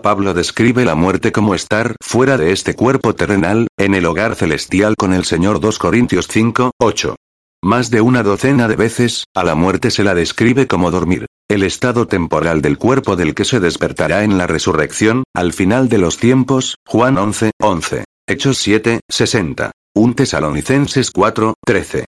Pablo 0.01 0.35
describe 0.35 0.85
la 0.85 0.95
muerte 0.95 1.33
como 1.33 1.57
estar 1.57 1.97
fuera 2.01 2.39
de 2.39 2.53
este 2.53 2.75
cuerpo 2.75 3.13
terrenal, 3.13 3.67
en 3.77 3.97
el 3.97 4.07
hogar 4.07 4.37
celestial 4.37 4.95
con 4.97 5.13
el 5.15 5.25
Señor 5.25 5.59
2 5.59 5.79
Corintios 5.81 6.29
5, 6.29 6.71
8. 6.79 7.17
Más 7.63 7.91
de 7.91 8.01
una 8.01 8.23
docena 8.23 8.69
de 8.69 8.77
veces, 8.77 9.25
a 9.35 9.43
la 9.43 9.55
muerte 9.55 9.91
se 9.91 10.05
la 10.05 10.15
describe 10.15 10.67
como 10.67 10.91
dormir, 10.91 11.27
el 11.49 11.63
estado 11.63 12.07
temporal 12.07 12.63
del 12.63 12.79
cuerpo 12.79 13.17
del 13.17 13.35
que 13.35 13.45
se 13.45 13.61
despertará 13.61 14.25
en 14.25 14.39
la 14.39 14.47
resurrección, 14.47 15.25
al 15.35 15.53
final 15.53 15.89
de 15.89 15.99
los 15.99 16.19
tiempos, 16.19 16.77
Juan 16.87 17.19
11, 17.19 17.53
11. 17.61 18.05
Hechos 18.29 18.59
7, 18.59 19.01
60. 19.09 19.73
1 19.95 20.15
Tesalonicenses 20.15 21.11
4, 21.11 21.55
13. 21.65 22.05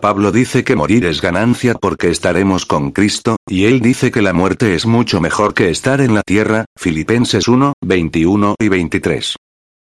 Pablo 0.00 0.32
dice 0.32 0.64
que 0.64 0.76
morir 0.76 1.06
es 1.06 1.20
ganancia 1.20 1.74
porque 1.74 2.10
estaremos 2.10 2.66
con 2.66 2.90
Cristo, 2.90 3.36
y 3.48 3.66
él 3.66 3.80
dice 3.80 4.10
que 4.10 4.22
la 4.22 4.32
muerte 4.32 4.74
es 4.74 4.86
mucho 4.86 5.20
mejor 5.20 5.54
que 5.54 5.70
estar 5.70 6.00
en 6.00 6.14
la 6.14 6.22
tierra, 6.22 6.64
Filipenses 6.76 7.48
1, 7.48 7.74
21 7.82 8.54
y 8.58 8.68
23. 8.68 9.36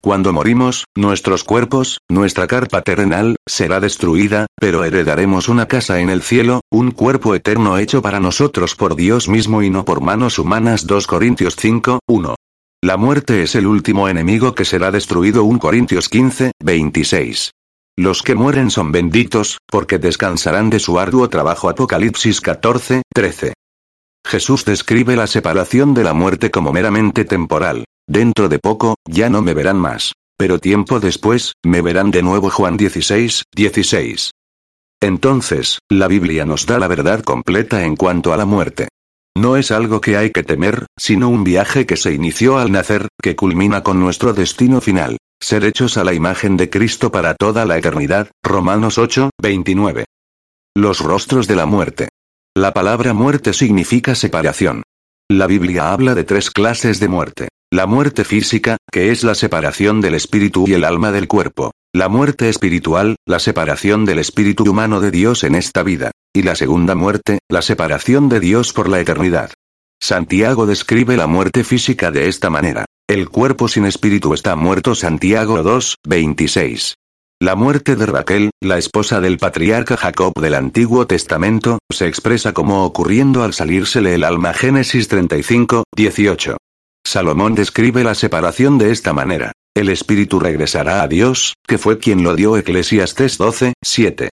Cuando 0.05 0.33
morimos, 0.33 0.85
nuestros 0.95 1.43
cuerpos, 1.43 1.97
nuestra 2.09 2.45
carpa 2.45 2.83
terrenal, 2.83 3.37
será 3.47 3.79
destruida, 3.79 4.45
pero 4.55 4.83
heredaremos 4.83 5.49
una 5.49 5.65
casa 5.65 5.99
en 5.99 6.11
el 6.11 6.21
cielo, 6.21 6.61
un 6.69 6.91
cuerpo 6.91 7.33
eterno 7.33 7.79
hecho 7.79 8.03
para 8.03 8.19
nosotros 8.19 8.75
por 8.75 8.95
Dios 8.95 9.27
mismo 9.27 9.63
y 9.63 9.71
no 9.71 9.83
por 9.83 10.01
manos 10.01 10.37
humanas 10.37 10.85
2 10.85 11.07
Corintios 11.07 11.55
5, 11.55 12.01
1. 12.05 12.35
La 12.83 12.97
muerte 12.97 13.41
es 13.41 13.55
el 13.55 13.65
último 13.65 14.07
enemigo 14.07 14.53
que 14.53 14.63
será 14.63 14.91
destruido 14.91 15.43
1 15.43 15.57
Corintios 15.57 16.07
15, 16.07 16.51
26. 16.63 17.49
Los 17.97 18.21
que 18.21 18.35
mueren 18.35 18.69
son 18.69 18.91
benditos, 18.91 19.57
porque 19.65 19.97
descansarán 19.97 20.69
de 20.69 20.77
su 20.77 20.99
arduo 20.99 21.29
trabajo 21.29 21.67
Apocalipsis 21.67 22.41
14, 22.41 23.01
13. 23.11 23.53
Jesús 24.25 24.65
describe 24.65 25.15
la 25.15 25.27
separación 25.27 25.93
de 25.93 26.03
la 26.03 26.13
muerte 26.13 26.49
como 26.49 26.73
meramente 26.73 27.25
temporal. 27.25 27.85
Dentro 28.07 28.49
de 28.49 28.59
poco, 28.59 28.95
ya 29.05 29.29
no 29.29 29.41
me 29.41 29.53
verán 29.53 29.77
más. 29.77 30.13
Pero 30.37 30.59
tiempo 30.59 30.99
después, 30.99 31.53
me 31.63 31.81
verán 31.81 32.11
de 32.11 32.23
nuevo 32.23 32.49
Juan 32.49 32.75
16, 32.75 33.43
16. 33.55 34.31
Entonces, 34.99 35.79
la 35.89 36.07
Biblia 36.07 36.45
nos 36.45 36.65
da 36.65 36.79
la 36.79 36.87
verdad 36.87 37.21
completa 37.21 37.85
en 37.85 37.95
cuanto 37.95 38.33
a 38.33 38.37
la 38.37 38.45
muerte. 38.45 38.87
No 39.37 39.57
es 39.57 39.71
algo 39.71 40.01
que 40.01 40.17
hay 40.17 40.31
que 40.31 40.43
temer, 40.43 40.87
sino 40.97 41.29
un 41.29 41.43
viaje 41.43 41.85
que 41.85 41.97
se 41.97 42.13
inició 42.13 42.57
al 42.57 42.71
nacer, 42.71 43.07
que 43.21 43.35
culmina 43.35 43.83
con 43.83 43.99
nuestro 43.99 44.33
destino 44.33 44.81
final. 44.81 45.17
Ser 45.39 45.65
hechos 45.65 45.97
a 45.97 46.03
la 46.03 46.13
imagen 46.13 46.57
de 46.57 46.69
Cristo 46.69 47.11
para 47.11 47.35
toda 47.35 47.65
la 47.65 47.77
eternidad. 47.77 48.31
Romanos 48.43 48.97
8, 48.97 49.29
29. 49.39 50.05
Los 50.75 50.99
rostros 51.01 51.47
de 51.47 51.55
la 51.55 51.65
muerte. 51.65 52.09
La 52.57 52.73
palabra 52.73 53.13
muerte 53.13 53.51
significa 53.51 54.15
separación. 54.15 54.83
La 55.29 55.45
Biblia 55.45 55.91
habla 55.91 56.15
de 56.15 56.23
tres 56.23 56.49
clases 56.49 57.01
de 57.01 57.09
muerte. 57.09 57.49
La 57.69 57.85
muerte 57.85 58.23
física, 58.23 58.77
que 58.89 59.11
es 59.11 59.25
la 59.25 59.35
separación 59.35 59.99
del 59.99 60.15
espíritu 60.15 60.63
y 60.65 60.71
el 60.71 60.85
alma 60.85 61.11
del 61.11 61.27
cuerpo. 61.27 61.71
La 61.93 62.07
muerte 62.07 62.47
espiritual, 62.47 63.17
la 63.27 63.39
separación 63.39 64.05
del 64.05 64.19
espíritu 64.19 64.63
humano 64.63 65.01
de 65.01 65.11
Dios 65.11 65.43
en 65.43 65.55
esta 65.55 65.83
vida. 65.83 66.11
Y 66.33 66.43
la 66.43 66.55
segunda 66.55 66.95
muerte, 66.95 67.39
la 67.49 67.61
separación 67.61 68.29
de 68.29 68.39
Dios 68.39 68.71
por 68.71 68.87
la 68.87 69.01
eternidad. 69.01 69.51
Santiago 70.01 70.65
describe 70.65 71.17
la 71.17 71.27
muerte 71.27 71.65
física 71.65 72.09
de 72.09 72.29
esta 72.29 72.49
manera. 72.49 72.85
El 73.09 73.27
cuerpo 73.27 73.67
sin 73.67 73.83
espíritu 73.83 74.33
está 74.33 74.55
muerto 74.55 74.95
Santiago 74.95 75.61
2, 75.61 75.95
26. 76.07 76.95
La 77.45 77.53
muerte 77.53 77.95
de 77.95 78.07
Raquel, 78.07 78.49
la 78.59 78.79
esposa 78.79 79.21
del 79.21 79.37
patriarca 79.37 79.95
Jacob 79.97 80.33
del 80.33 80.55
Antiguo 80.55 81.05
Testamento, 81.05 81.77
se 81.93 82.07
expresa 82.07 82.53
como 82.53 82.83
ocurriendo 82.85 83.43
al 83.43 83.53
salírsele 83.53 84.15
el 84.15 84.23
alma 84.23 84.51
Génesis 84.51 85.07
35, 85.09 85.83
18. 85.95 86.57
Salomón 87.05 87.53
describe 87.53 88.03
la 88.03 88.15
separación 88.15 88.79
de 88.79 88.89
esta 88.89 89.13
manera. 89.13 89.51
El 89.75 89.89
espíritu 89.89 90.39
regresará 90.39 91.03
a 91.03 91.07
Dios, 91.07 91.53
que 91.67 91.77
fue 91.77 91.99
quien 91.99 92.23
lo 92.23 92.35
dio 92.35 92.57
Eclesiastes 92.57 93.37
12, 93.37 93.73
7. 93.79 94.29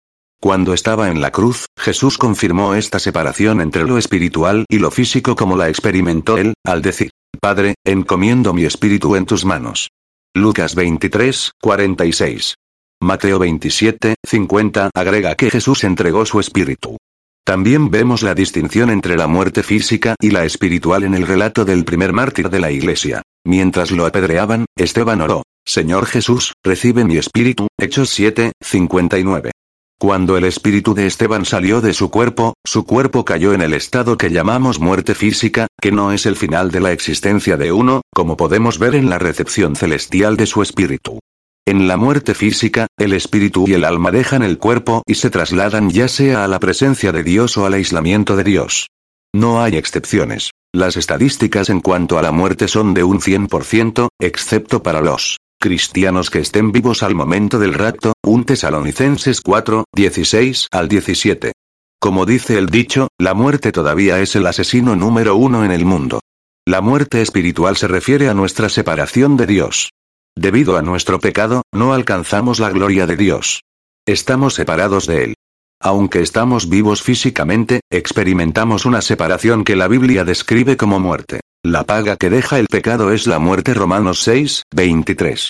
Cuando 0.41 0.73
estaba 0.73 1.09
en 1.09 1.21
la 1.21 1.31
cruz, 1.31 1.65
Jesús 1.79 2.17
confirmó 2.17 2.75
esta 2.75 2.99
separación 2.99 3.61
entre 3.61 3.85
lo 3.85 3.97
espiritual 3.97 4.65
y 4.67 4.79
lo 4.79 4.91
físico 4.91 5.37
como 5.37 5.55
la 5.55 5.69
experimentó 5.69 6.37
él, 6.37 6.55
al 6.65 6.81
decir, 6.81 7.11
Padre, 7.39 7.75
encomiendo 7.85 8.51
mi 8.51 8.65
espíritu 8.65 9.15
en 9.15 9.25
tus 9.25 9.45
manos. 9.45 9.91
Lucas 10.35 10.75
23, 10.75 11.51
46. 11.61 12.55
Mateo 13.01 13.37
27, 13.37 14.15
50 14.25 14.89
agrega 14.93 15.35
que 15.35 15.51
Jesús 15.51 15.83
entregó 15.83 16.25
su 16.25 16.39
espíritu. 16.39 16.97
También 17.45 17.91
vemos 17.91 18.23
la 18.23 18.33
distinción 18.33 18.89
entre 18.89 19.15
la 19.15 19.27
muerte 19.27 19.61
física 19.61 20.15
y 20.19 20.31
la 20.31 20.45
espiritual 20.45 21.03
en 21.03 21.13
el 21.13 21.27
relato 21.27 21.63
del 21.63 21.85
primer 21.85 22.11
mártir 22.11 22.49
de 22.49 22.59
la 22.59 22.71
iglesia. 22.71 23.21
Mientras 23.45 23.91
lo 23.91 24.05
apedreaban, 24.07 24.65
Esteban 24.75 25.21
oró, 25.21 25.43
Señor 25.63 26.07
Jesús, 26.07 26.53
recibe 26.63 27.05
mi 27.05 27.17
espíritu, 27.17 27.67
Hechos 27.79 28.09
7, 28.09 28.53
59. 28.61 29.51
Cuando 29.99 30.35
el 30.35 30.45
espíritu 30.45 30.93
de 30.93 31.05
Esteban 31.05 31.45
salió 31.45 31.81
de 31.81 31.93
su 31.93 32.09
cuerpo, 32.09 32.55
su 32.65 32.85
cuerpo 32.85 33.23
cayó 33.23 33.53
en 33.53 33.61
el 33.61 33.73
estado 33.73 34.17
que 34.17 34.31
llamamos 34.31 34.79
muerte 34.79 35.13
física, 35.13 35.67
que 35.79 35.91
no 35.91 36.11
es 36.11 36.25
el 36.25 36.35
final 36.35 36.71
de 36.71 36.79
la 36.79 36.91
existencia 36.91 37.57
de 37.57 37.71
uno, 37.71 38.01
como 38.13 38.37
podemos 38.37 38.79
ver 38.79 38.95
en 38.95 39.09
la 39.09 39.19
recepción 39.19 39.75
celestial 39.75 40.35
de 40.35 40.47
su 40.47 40.61
espíritu. 40.63 41.19
En 41.67 41.85
la 41.85 41.97
muerte 41.97 42.33
física, 42.33 42.87
el 42.97 43.11
espíritu 43.11 43.65
y 43.67 43.73
el 43.73 43.83
alma 43.83 44.09
dejan 44.09 44.41
el 44.41 44.57
cuerpo 44.57 45.03
y 45.05 45.15
se 45.15 45.29
trasladan 45.29 45.89
ya 45.89 46.07
sea 46.07 46.45
a 46.45 46.47
la 46.47 46.61
presencia 46.61 47.11
de 47.11 47.23
Dios 47.23 47.57
o 47.57 47.65
al 47.65 47.73
aislamiento 47.73 48.37
de 48.37 48.45
Dios. 48.45 48.87
No 49.35 49.61
hay 49.61 49.75
excepciones. 49.75 50.51
Las 50.73 50.95
estadísticas 50.95 51.69
en 51.69 51.81
cuanto 51.81 52.17
a 52.17 52.21
la 52.21 52.31
muerte 52.31 52.69
son 52.69 52.93
de 52.93 53.03
un 53.03 53.19
100%, 53.19 54.07
excepto 54.17 54.81
para 54.81 55.01
los 55.01 55.39
cristianos 55.59 56.29
que 56.29 56.39
estén 56.39 56.71
vivos 56.71 57.03
al 57.03 57.15
momento 57.15 57.59
del 57.59 57.73
rapto, 57.73 58.13
1 58.23 58.45
Tesalonicenses 58.45 59.41
4, 59.41 59.83
16 59.93 60.67
al 60.71 60.87
17. 60.87 61.51
Como 61.99 62.25
dice 62.25 62.57
el 62.57 62.67
dicho, 62.67 63.09
la 63.19 63.33
muerte 63.33 63.73
todavía 63.73 64.21
es 64.21 64.37
el 64.37 64.47
asesino 64.47 64.95
número 64.95 65.35
uno 65.35 65.65
en 65.65 65.71
el 65.71 65.83
mundo. 65.83 66.21
La 66.65 66.79
muerte 66.79 67.21
espiritual 67.21 67.75
se 67.75 67.89
refiere 67.89 68.29
a 68.29 68.33
nuestra 68.33 68.69
separación 68.69 69.35
de 69.35 69.47
Dios. 69.47 69.89
Debido 70.37 70.77
a 70.77 70.83
nuestro 70.83 71.19
pecado, 71.19 71.63
no 71.73 71.93
alcanzamos 71.93 72.59
la 72.59 72.69
gloria 72.69 73.07
de 73.07 73.17
Dios. 73.17 73.63
Estamos 74.05 74.53
separados 74.53 75.07
de 75.07 75.23
Él. 75.23 75.33
Aunque 75.81 76.21
estamos 76.21 76.69
vivos 76.69 77.01
físicamente, 77.01 77.79
experimentamos 77.89 78.85
una 78.85 79.01
separación 79.01 79.63
que 79.63 79.75
la 79.75 79.87
Biblia 79.87 80.25
describe 80.25 80.77
como 80.77 80.99
muerte. 80.99 81.39
La 81.63 81.85
paga 81.85 82.17
que 82.17 82.29
deja 82.29 82.59
el 82.59 82.67
pecado 82.67 83.11
es 83.11 83.25
la 83.25 83.39
muerte 83.39 83.73
Romanos 83.73 84.21
6, 84.21 84.61
23. 84.75 85.49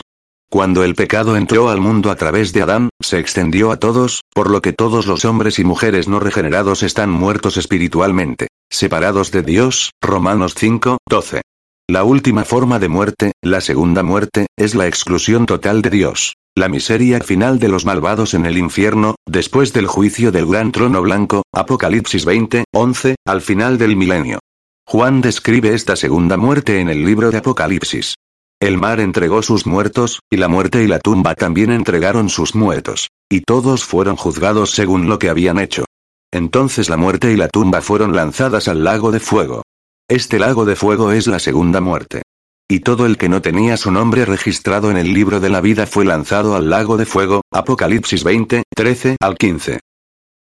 Cuando 0.50 0.86
el 0.86 0.96
pecado 0.96 1.36
entró 1.36 1.67
al 1.67 1.82
mundo 1.82 2.10
a 2.10 2.15
través 2.15 2.53
de 2.53 2.62
Adán, 2.62 2.88
se 3.01 3.20
extendió 3.20 3.74
a 3.74 3.79
todos, 3.79 4.22
por 4.34 4.50
lo 4.50 4.62
que 4.62 4.72
todos 4.72 5.06
los 5.06 5.25
hombres 5.25 5.60
y 5.60 5.65
mujeres 5.65 6.08
no 6.08 6.22
regenerados 6.22 6.82
están 6.82 7.10
muertos 7.10 7.58
espiritualmente, 7.58 8.48
separados 8.70 9.32
de 9.32 9.41
Dios, 9.41 9.91
Romanos 10.01 10.53
5, 10.56 11.00
12. 11.10 11.41
La 11.89 12.03
última 12.03 12.44
forma 12.44 12.79
de 12.79 12.89
muerte, 12.89 13.32
la 13.41 13.62
segunda 13.62 14.03
muerte, 14.03 14.48
es 14.58 14.75
la 14.75 14.88
exclusión 14.88 15.46
total 15.46 15.82
de 15.82 15.89
Dios. 15.89 16.34
La 16.53 16.67
miseria 16.67 17.22
final 17.22 17.60
de 17.60 17.70
los 17.70 17.86
malvados 17.86 18.34
en 18.34 18.46
el 18.46 18.58
infierno, 18.58 19.15
después 19.25 19.72
del 19.72 19.88
juicio 19.88 20.34
del 20.34 20.48
gran 20.48 20.74
trono 20.74 21.01
blanco, 21.01 21.44
Apocalipsis 21.53 22.25
20, 22.25 22.65
11, 22.74 23.15
al 23.25 23.41
final 23.41 23.77
del 23.77 23.96
milenio. 23.96 24.39
Juan 24.86 25.22
describe 25.22 25.74
esta 25.74 25.96
segunda 25.96 26.36
muerte 26.36 26.82
en 26.82 26.89
el 26.89 27.06
libro 27.06 27.32
de 27.32 27.38
Apocalipsis. 27.38 28.15
El 28.60 28.77
mar 28.77 29.00
entregó 29.00 29.41
sus 29.41 29.65
muertos, 29.65 30.20
y 30.29 30.36
la 30.36 30.50
muerte 30.50 30.84
y 30.84 30.88
la 30.88 31.00
tumba 31.00 31.36
también 31.36 31.72
entregaron 31.72 32.27
sus 32.27 32.53
muertos. 32.53 33.08
Y 33.29 33.41
todos 33.41 33.86
fueron 33.86 34.17
juzgados 34.17 34.72
según 34.72 35.08
lo 35.08 35.20
que 35.20 35.29
habían 35.29 35.58
hecho. 35.58 35.86
Entonces 36.34 36.89
la 36.89 36.98
muerte 36.98 37.32
y 37.32 37.38
la 37.38 37.48
tumba 37.48 37.79
fueron 37.79 38.13
lanzadas 38.13 38.67
al 38.67 38.84
lago 38.84 39.13
de 39.13 39.22
fuego. 39.22 39.62
Este 40.10 40.40
lago 40.40 40.64
de 40.64 40.78
fuego 40.78 41.12
es 41.12 41.28
la 41.28 41.38
segunda 41.38 41.82
muerte. 41.82 42.22
Y 42.70 42.80
todo 42.80 43.06
el 43.06 43.18
que 43.18 43.28
no 43.28 43.42
tenía 43.42 43.76
su 43.76 43.92
nombre 43.92 44.24
registrado 44.24 44.90
en 44.90 44.96
el 44.96 45.14
libro 45.14 45.42
de 45.42 45.50
la 45.50 45.60
vida 45.60 45.86
fue 45.86 46.06
lanzado 46.06 46.56
al 46.56 46.70
lago 46.70 46.96
de 46.96 47.06
fuego, 47.06 47.42
Apocalipsis 47.52 48.24
20, 48.24 48.64
13 48.74 49.18
al 49.20 49.36
15. 49.38 49.80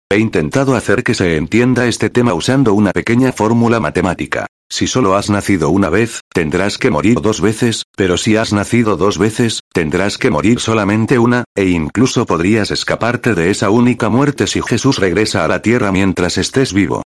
He 0.09 0.19
intentado 0.19 0.73
hacer 0.73 1.03
que 1.03 1.13
se 1.13 1.35
entienda 1.35 1.85
este 1.85 2.09
tema 2.09 2.33
usando 2.33 2.73
una 2.73 2.93
pequeña 2.93 3.33
fórmula 3.33 3.81
matemática. 3.81 4.45
Si 4.69 4.87
solo 4.87 5.17
has 5.17 5.29
nacido 5.29 5.69
una 5.69 5.89
vez, 5.89 6.21
tendrás 6.33 6.77
que 6.77 6.89
morir 6.89 7.19
dos 7.19 7.41
veces, 7.41 7.83
pero 7.97 8.15
si 8.15 8.37
has 8.37 8.53
nacido 8.53 8.95
dos 8.95 9.17
veces, 9.17 9.59
tendrás 9.73 10.17
que 10.17 10.31
morir 10.31 10.61
solamente 10.61 11.19
una, 11.19 11.43
e 11.57 11.65
incluso 11.65 12.25
podrías 12.25 12.71
escaparte 12.71 13.35
de 13.35 13.49
esa 13.49 13.69
única 13.69 14.07
muerte 14.07 14.47
si 14.47 14.61
Jesús 14.61 14.97
regresa 14.97 15.43
a 15.43 15.49
la 15.49 15.61
tierra 15.61 15.91
mientras 15.91 16.37
estés 16.37 16.71
vivo. 16.71 17.03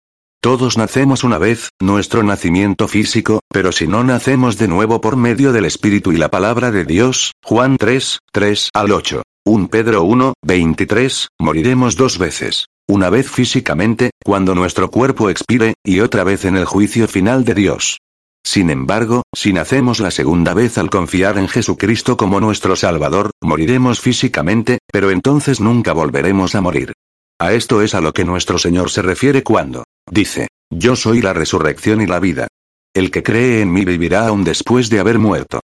Todos 0.48 0.78
nacemos 0.78 1.24
una 1.24 1.36
vez, 1.36 1.68
nuestro 1.78 2.22
nacimiento 2.22 2.88
físico, 2.88 3.40
pero 3.52 3.70
si 3.70 3.86
no 3.86 4.02
nacemos 4.02 4.56
de 4.56 4.66
nuevo 4.66 4.98
por 4.98 5.18
medio 5.18 5.52
del 5.52 5.66
Espíritu 5.66 6.10
y 6.10 6.16
la 6.16 6.30
palabra 6.30 6.70
de 6.70 6.86
Dios, 6.86 7.32
Juan 7.44 7.76
3, 7.76 8.20
3 8.32 8.70
al 8.72 8.92
8. 8.92 9.22
1 9.44 9.68
Pedro 9.68 10.04
1, 10.04 10.32
23, 10.42 11.28
moriremos 11.38 11.96
dos 11.96 12.16
veces. 12.16 12.64
Una 12.88 13.10
vez 13.10 13.30
físicamente, 13.30 14.08
cuando 14.24 14.54
nuestro 14.54 14.90
cuerpo 14.90 15.28
expire, 15.28 15.74
y 15.84 16.00
otra 16.00 16.24
vez 16.24 16.46
en 16.46 16.56
el 16.56 16.64
juicio 16.64 17.08
final 17.08 17.44
de 17.44 17.54
Dios. 17.54 17.98
Sin 18.42 18.70
embargo, 18.70 19.24
si 19.36 19.52
nacemos 19.52 20.00
la 20.00 20.10
segunda 20.10 20.54
vez 20.54 20.78
al 20.78 20.88
confiar 20.88 21.36
en 21.36 21.48
Jesucristo 21.48 22.16
como 22.16 22.40
nuestro 22.40 22.74
Salvador, 22.74 23.32
moriremos 23.42 24.00
físicamente, 24.00 24.78
pero 24.90 25.10
entonces 25.10 25.60
nunca 25.60 25.92
volveremos 25.92 26.54
a 26.54 26.62
morir. 26.62 26.94
A 27.40 27.52
esto 27.52 27.82
es 27.82 27.94
a 27.94 28.00
lo 28.00 28.12
que 28.12 28.24
nuestro 28.24 28.58
Señor 28.58 28.90
se 28.90 29.00
refiere 29.00 29.44
cuando 29.44 29.84
dice, 30.10 30.48
Yo 30.70 30.96
soy 30.96 31.22
la 31.22 31.32
resurrección 31.32 32.00
y 32.00 32.06
la 32.06 32.18
vida. 32.18 32.48
El 32.92 33.12
que 33.12 33.22
cree 33.22 33.60
en 33.60 33.72
mí 33.72 33.84
vivirá 33.84 34.26
aún 34.26 34.42
después 34.42 34.90
de 34.90 34.98
haber 34.98 35.20
muerto. 35.20 35.60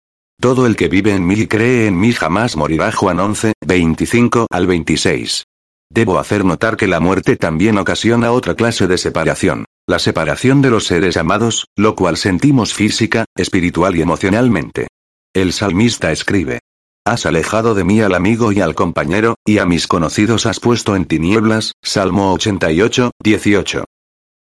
Todo 0.41 0.67
el 0.67 0.77
que 0.77 0.89
vive 0.89 1.15
en 1.15 1.27
mí 1.27 1.35
y 1.35 1.47
cree 1.47 1.87
en 1.87 2.01
mí 2.01 2.13
jamás 2.13 2.57
morirá. 2.57 2.91
Juan 2.93 3.21
11, 3.21 3.53
25 3.67 4.47
al 4.51 4.67
26. 4.67 5.45
Debo 5.91 6.19
hacer 6.19 6.45
notar 6.45 6.77
que 6.77 6.87
la 6.87 7.01
muerte 7.01 7.37
también 7.37 7.77
ocasiona 7.77 8.33
otra 8.33 8.55
clase 8.55 8.87
de 8.87 8.97
separación, 8.97 9.67
la 9.87 9.99
separación 9.99 10.63
de 10.63 10.71
los 10.71 10.87
seres 10.87 11.19
amados, 11.19 11.67
lo 11.77 11.95
cual 11.97 12.17
sentimos 12.17 12.73
física, 12.73 13.27
espiritual 13.37 13.95
y 13.97 14.03
emocionalmente. 14.03 14.87
El 15.35 15.53
salmista 15.53 16.13
escribe, 16.13 16.61
Has 17.09 17.25
alejado 17.25 17.75
de 17.75 17.85
mí 17.85 18.03
al 18.03 18.15
amigo 18.15 18.53
y 18.53 18.61
al 18.61 18.75
compañero, 18.75 19.37
y 19.47 19.57
a 19.57 19.65
mis 19.65 19.87
conocidos 19.87 20.45
has 20.45 20.61
puesto 20.61 20.95
en 20.95 21.07
tinieblas. 21.07 21.73
Salmo 21.83 22.35
88, 22.35 23.13
18. 23.25 23.85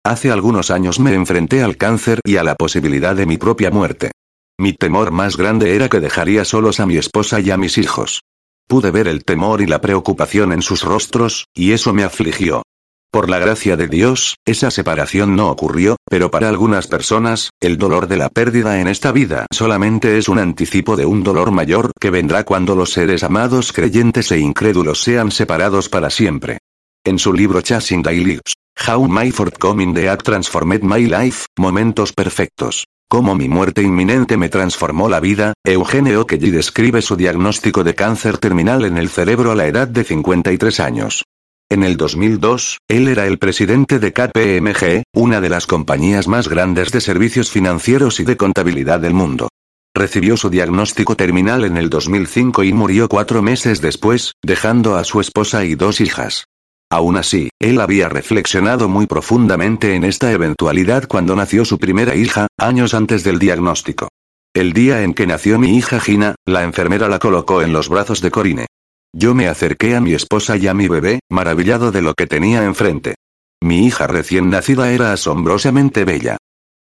Hace 0.03 0.31
algunos 0.31 0.71
años 0.71 0.99
me 0.99 1.13
enfrenté 1.13 1.61
al 1.61 1.77
cáncer 1.77 2.19
y 2.25 2.37
a 2.37 2.43
la 2.43 2.55
posibilidad 2.55 3.15
de 3.15 3.27
mi 3.27 3.37
propia 3.37 3.69
muerte. 3.69 4.09
Mi 4.57 4.73
temor 4.73 5.11
más 5.11 5.37
grande 5.37 5.75
era 5.75 5.87
que 5.87 5.99
dejaría 5.99 6.45
solos 6.45 6.79
a 6.79 6.87
mi 6.87 6.97
esposa 6.97 7.39
y 7.41 7.51
a 7.51 7.57
mis 7.57 7.77
hijos. 7.77 8.23
Pude 8.67 8.89
ver 8.89 9.07
el 9.07 9.23
temor 9.23 9.61
y 9.61 9.67
la 9.67 9.79
preocupación 9.79 10.51
en 10.51 10.63
sus 10.63 10.81
rostros, 10.81 11.45
y 11.53 11.73
eso 11.73 11.93
me 11.93 12.03
afligió. 12.03 12.63
Por 13.11 13.29
la 13.29 13.39
gracia 13.39 13.77
de 13.77 13.87
Dios, 13.87 14.35
esa 14.45 14.69
separación 14.69 15.35
no 15.35 15.49
ocurrió, 15.49 15.95
pero 16.09 16.29
para 16.29 16.49
algunas 16.49 16.87
personas, 16.87 17.51
el 17.61 17.77
dolor 17.77 18.07
de 18.07 18.17
la 18.17 18.29
pérdida 18.29 18.81
en 18.81 18.87
esta 18.87 19.13
vida 19.13 19.45
solamente 19.49 20.17
es 20.17 20.27
un 20.27 20.39
anticipo 20.39 20.97
de 20.97 21.05
un 21.05 21.23
dolor 21.23 21.51
mayor 21.51 21.91
que 21.99 22.09
vendrá 22.09 22.43
cuando 22.43 22.75
los 22.75 22.91
seres 22.91 23.23
amados 23.23 23.71
creyentes 23.71 24.31
e 24.33 24.39
incrédulos 24.39 25.01
sean 25.01 25.31
separados 25.31 25.87
para 25.87 26.09
siempre. 26.09 26.59
En 27.05 27.17
su 27.17 27.31
libro 27.31 27.61
Chasing 27.61 28.03
Daily 28.03 28.41
How 28.85 29.07
My 29.07 29.31
Forthcoming 29.31 29.93
Death 29.93 30.23
Transformed 30.23 30.81
My 30.83 31.05
Life, 31.05 31.45
Momentos 31.57 32.11
Perfectos. 32.11 32.85
Cómo 33.09 33.35
mi 33.35 33.47
muerte 33.47 33.81
inminente 33.81 34.35
me 34.35 34.49
transformó 34.49 35.07
la 35.07 35.21
vida, 35.21 35.53
Eugenio 35.63 36.21
Okelly 36.21 36.51
describe 36.51 37.01
su 37.01 37.15
diagnóstico 37.15 37.85
de 37.85 37.95
cáncer 37.95 38.37
terminal 38.37 38.83
en 38.83 38.97
el 38.97 39.07
cerebro 39.07 39.51
a 39.51 39.55
la 39.55 39.65
edad 39.65 39.87
de 39.87 40.03
53 40.03 40.79
años. 40.81 41.23
En 41.69 41.83
el 41.83 41.97
2002, 41.97 42.77
él 42.87 43.09
era 43.09 43.27
el 43.27 43.39
presidente 43.39 43.99
de 43.99 44.13
KPMG, 44.13 45.03
una 45.13 45.41
de 45.41 45.49
las 45.49 45.67
compañías 45.67 46.29
más 46.29 46.47
grandes 46.47 46.91
de 46.91 47.01
servicios 47.01 47.51
financieros 47.51 48.21
y 48.21 48.23
de 48.23 48.37
contabilidad 48.37 49.01
del 49.01 49.13
mundo. 49.13 49.49
Recibió 49.93 50.37
su 50.37 50.49
diagnóstico 50.49 51.17
terminal 51.17 51.65
en 51.65 51.75
el 51.75 51.89
2005 51.89 52.63
y 52.63 52.71
murió 52.71 53.09
cuatro 53.09 53.41
meses 53.41 53.81
después, 53.81 54.31
dejando 54.41 54.95
a 54.95 55.03
su 55.03 55.19
esposa 55.19 55.65
y 55.65 55.75
dos 55.75 55.99
hijas. 55.99 56.45
Aún 56.89 57.17
así, 57.17 57.49
él 57.59 57.81
había 57.81 58.07
reflexionado 58.07 58.87
muy 58.87 59.05
profundamente 59.05 59.93
en 59.95 60.05
esta 60.05 60.31
eventualidad 60.31 61.05
cuando 61.05 61.35
nació 61.35 61.65
su 61.65 61.79
primera 61.79 62.15
hija, 62.15 62.47
años 62.57 62.93
antes 62.93 63.25
del 63.25 63.39
diagnóstico. 63.39 64.07
El 64.53 64.71
día 64.71 65.03
en 65.03 65.13
que 65.13 65.27
nació 65.27 65.59
mi 65.59 65.75
hija 65.75 65.99
Gina, 65.99 66.35
la 66.45 66.63
enfermera 66.63 67.09
la 67.09 67.19
colocó 67.19 67.61
en 67.61 67.73
los 67.73 67.89
brazos 67.89 68.21
de 68.21 68.31
Corine. 68.31 68.67
Yo 69.13 69.33
me 69.33 69.47
acerqué 69.47 69.95
a 69.95 70.01
mi 70.01 70.13
esposa 70.13 70.57
y 70.57 70.67
a 70.67 70.73
mi 70.73 70.87
bebé, 70.87 71.19
maravillado 71.29 71.91
de 71.91 72.01
lo 72.01 72.13
que 72.13 72.27
tenía 72.27 72.63
enfrente. 72.63 73.15
Mi 73.61 73.85
hija 73.85 74.07
recién 74.07 74.49
nacida 74.49 74.91
era 74.91 75.13
asombrosamente 75.13 76.05
bella. 76.05 76.37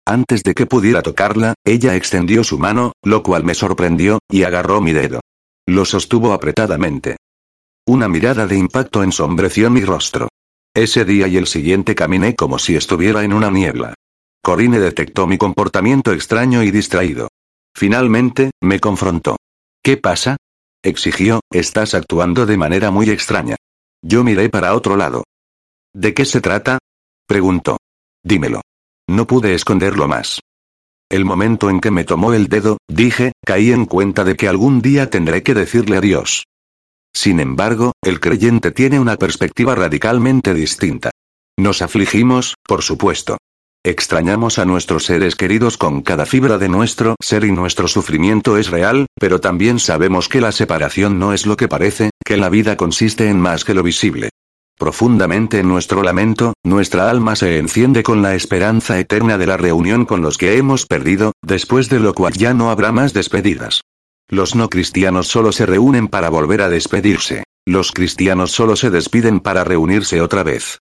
Antes 0.06 0.42
de 0.42 0.54
que 0.54 0.66
pudiera 0.66 1.02
tocarla, 1.02 1.54
ella 1.64 1.94
extendió 1.94 2.44
su 2.44 2.58
mano, 2.58 2.92
lo 3.02 3.22
cual 3.22 3.44
me 3.44 3.54
sorprendió, 3.54 4.18
y 4.30 4.42
agarró 4.42 4.80
mi 4.80 4.92
dedo. 4.92 5.20
Lo 5.66 5.84
sostuvo 5.84 6.32
apretadamente. 6.32 7.16
Una 7.86 8.08
mirada 8.08 8.46
de 8.46 8.56
impacto 8.56 9.02
ensombreció 9.02 9.70
mi 9.70 9.82
rostro. 9.82 10.28
Ese 10.74 11.04
día 11.04 11.28
y 11.28 11.36
el 11.36 11.46
siguiente 11.46 11.94
caminé 11.94 12.34
como 12.34 12.58
si 12.58 12.76
estuviera 12.76 13.22
en 13.24 13.32
una 13.32 13.50
niebla. 13.50 13.94
Corine 14.42 14.78
detectó 14.78 15.26
mi 15.26 15.36
comportamiento 15.36 16.12
extraño 16.12 16.62
y 16.62 16.70
distraído. 16.70 17.28
Finalmente, 17.74 18.50
me 18.62 18.80
confrontó. 18.80 19.36
¿Qué 19.82 19.96
pasa? 19.96 20.36
Exigió, 20.82 21.40
estás 21.50 21.94
actuando 21.94 22.46
de 22.46 22.56
manera 22.56 22.90
muy 22.90 23.10
extraña. 23.10 23.56
Yo 24.02 24.22
miré 24.22 24.48
para 24.48 24.74
otro 24.74 24.96
lado. 24.96 25.24
¿De 25.92 26.14
qué 26.14 26.24
se 26.24 26.40
trata? 26.40 26.78
Preguntó. 27.26 27.78
Dímelo. 28.22 28.60
No 29.08 29.26
pude 29.26 29.54
esconderlo 29.54 30.06
más. 30.06 30.40
El 31.10 31.24
momento 31.24 31.70
en 31.70 31.80
que 31.80 31.90
me 31.90 32.04
tomó 32.04 32.34
el 32.34 32.48
dedo, 32.48 32.76
dije, 32.86 33.32
caí 33.44 33.72
en 33.72 33.86
cuenta 33.86 34.24
de 34.24 34.36
que 34.36 34.46
algún 34.46 34.82
día 34.82 35.08
tendré 35.10 35.42
que 35.42 35.54
decirle 35.54 35.96
adiós. 35.96 36.44
Sin 37.14 37.40
embargo, 37.40 37.92
el 38.02 38.20
creyente 38.20 38.70
tiene 38.70 39.00
una 39.00 39.16
perspectiva 39.16 39.74
radicalmente 39.74 40.54
distinta. 40.54 41.10
Nos 41.58 41.82
afligimos, 41.82 42.54
por 42.64 42.82
supuesto. 42.82 43.38
Extrañamos 43.88 44.58
a 44.58 44.66
nuestros 44.66 45.06
seres 45.06 45.34
queridos 45.34 45.78
con 45.78 46.02
cada 46.02 46.26
fibra 46.26 46.58
de 46.58 46.68
nuestro 46.68 47.16
ser 47.22 47.44
y 47.44 47.52
nuestro 47.52 47.88
sufrimiento 47.88 48.58
es 48.58 48.68
real, 48.68 49.06
pero 49.18 49.40
también 49.40 49.78
sabemos 49.78 50.28
que 50.28 50.42
la 50.42 50.52
separación 50.52 51.18
no 51.18 51.32
es 51.32 51.46
lo 51.46 51.56
que 51.56 51.68
parece, 51.68 52.10
que 52.22 52.36
la 52.36 52.50
vida 52.50 52.76
consiste 52.76 53.30
en 53.30 53.40
más 53.40 53.64
que 53.64 53.72
lo 53.72 53.82
visible. 53.82 54.28
Profundamente 54.78 55.60
en 55.60 55.68
nuestro 55.68 56.02
lamento, 56.02 56.52
nuestra 56.62 57.08
alma 57.08 57.34
se 57.34 57.56
enciende 57.56 58.02
con 58.02 58.20
la 58.20 58.34
esperanza 58.34 58.98
eterna 58.98 59.38
de 59.38 59.46
la 59.46 59.56
reunión 59.56 60.04
con 60.04 60.20
los 60.20 60.36
que 60.36 60.58
hemos 60.58 60.84
perdido, 60.84 61.32
después 61.42 61.88
de 61.88 61.98
lo 61.98 62.12
cual 62.12 62.34
ya 62.34 62.52
no 62.52 62.70
habrá 62.70 62.92
más 62.92 63.14
despedidas. 63.14 63.80
Los 64.28 64.54
no 64.54 64.68
cristianos 64.68 65.28
solo 65.28 65.50
se 65.50 65.64
reúnen 65.64 66.08
para 66.08 66.28
volver 66.28 66.60
a 66.60 66.68
despedirse. 66.68 67.44
Los 67.64 67.92
cristianos 67.92 68.50
solo 68.50 68.76
se 68.76 68.90
despiden 68.90 69.40
para 69.40 69.64
reunirse 69.64 70.20
otra 70.20 70.42
vez. 70.42 70.78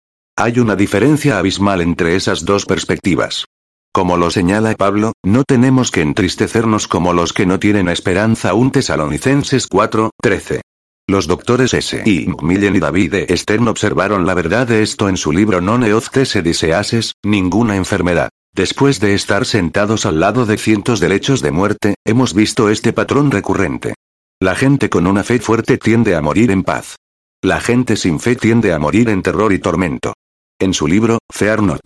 Hay 0.42 0.58
una 0.58 0.74
diferencia 0.74 1.38
abismal 1.38 1.82
entre 1.82 2.16
esas 2.16 2.46
dos 2.46 2.64
perspectivas. 2.64 3.44
Como 3.92 4.16
lo 4.16 4.30
señala 4.30 4.74
Pablo, 4.74 5.12
no 5.22 5.44
tenemos 5.44 5.90
que 5.90 6.00
entristecernos 6.00 6.88
como 6.88 7.12
los 7.12 7.34
que 7.34 7.44
no 7.44 7.58
tienen 7.58 7.90
esperanza. 7.90 8.54
Un 8.54 8.70
Tesalonicenses 8.70 9.66
4, 9.66 10.12
13. 10.18 10.62
Los 11.06 11.26
doctores 11.26 11.74
S. 11.74 12.02
y 12.06 12.26
Millen 12.40 12.74
y 12.74 12.80
David 12.80 13.16
E. 13.28 13.36
Stern 13.36 13.68
observaron 13.68 14.24
la 14.24 14.32
verdad 14.32 14.66
de 14.66 14.82
esto 14.82 15.10
en 15.10 15.18
su 15.18 15.30
libro 15.30 15.60
Non 15.60 15.84
eoz 15.84 16.08
se 16.24 16.40
diseases, 16.40 17.16
ninguna 17.22 17.76
enfermedad. 17.76 18.30
Después 18.54 18.98
de 18.98 19.12
estar 19.12 19.44
sentados 19.44 20.06
al 20.06 20.20
lado 20.20 20.46
de 20.46 20.56
cientos 20.56 21.00
de 21.00 21.10
lechos 21.10 21.42
de 21.42 21.50
muerte, 21.50 21.96
hemos 22.02 22.32
visto 22.32 22.70
este 22.70 22.94
patrón 22.94 23.30
recurrente. 23.30 23.92
La 24.40 24.54
gente 24.54 24.88
con 24.88 25.06
una 25.06 25.22
fe 25.22 25.38
fuerte 25.38 25.76
tiende 25.76 26.16
a 26.16 26.22
morir 26.22 26.50
en 26.50 26.64
paz. 26.64 26.96
La 27.42 27.60
gente 27.60 27.96
sin 27.96 28.20
fe 28.20 28.36
tiende 28.36 28.72
a 28.72 28.78
morir 28.78 29.10
en 29.10 29.20
terror 29.20 29.52
y 29.52 29.58
tormento. 29.58 30.14
En 30.60 30.74
su 30.74 30.86
libro, 30.86 31.20
Fear 31.32 31.62
Not. 31.62 31.80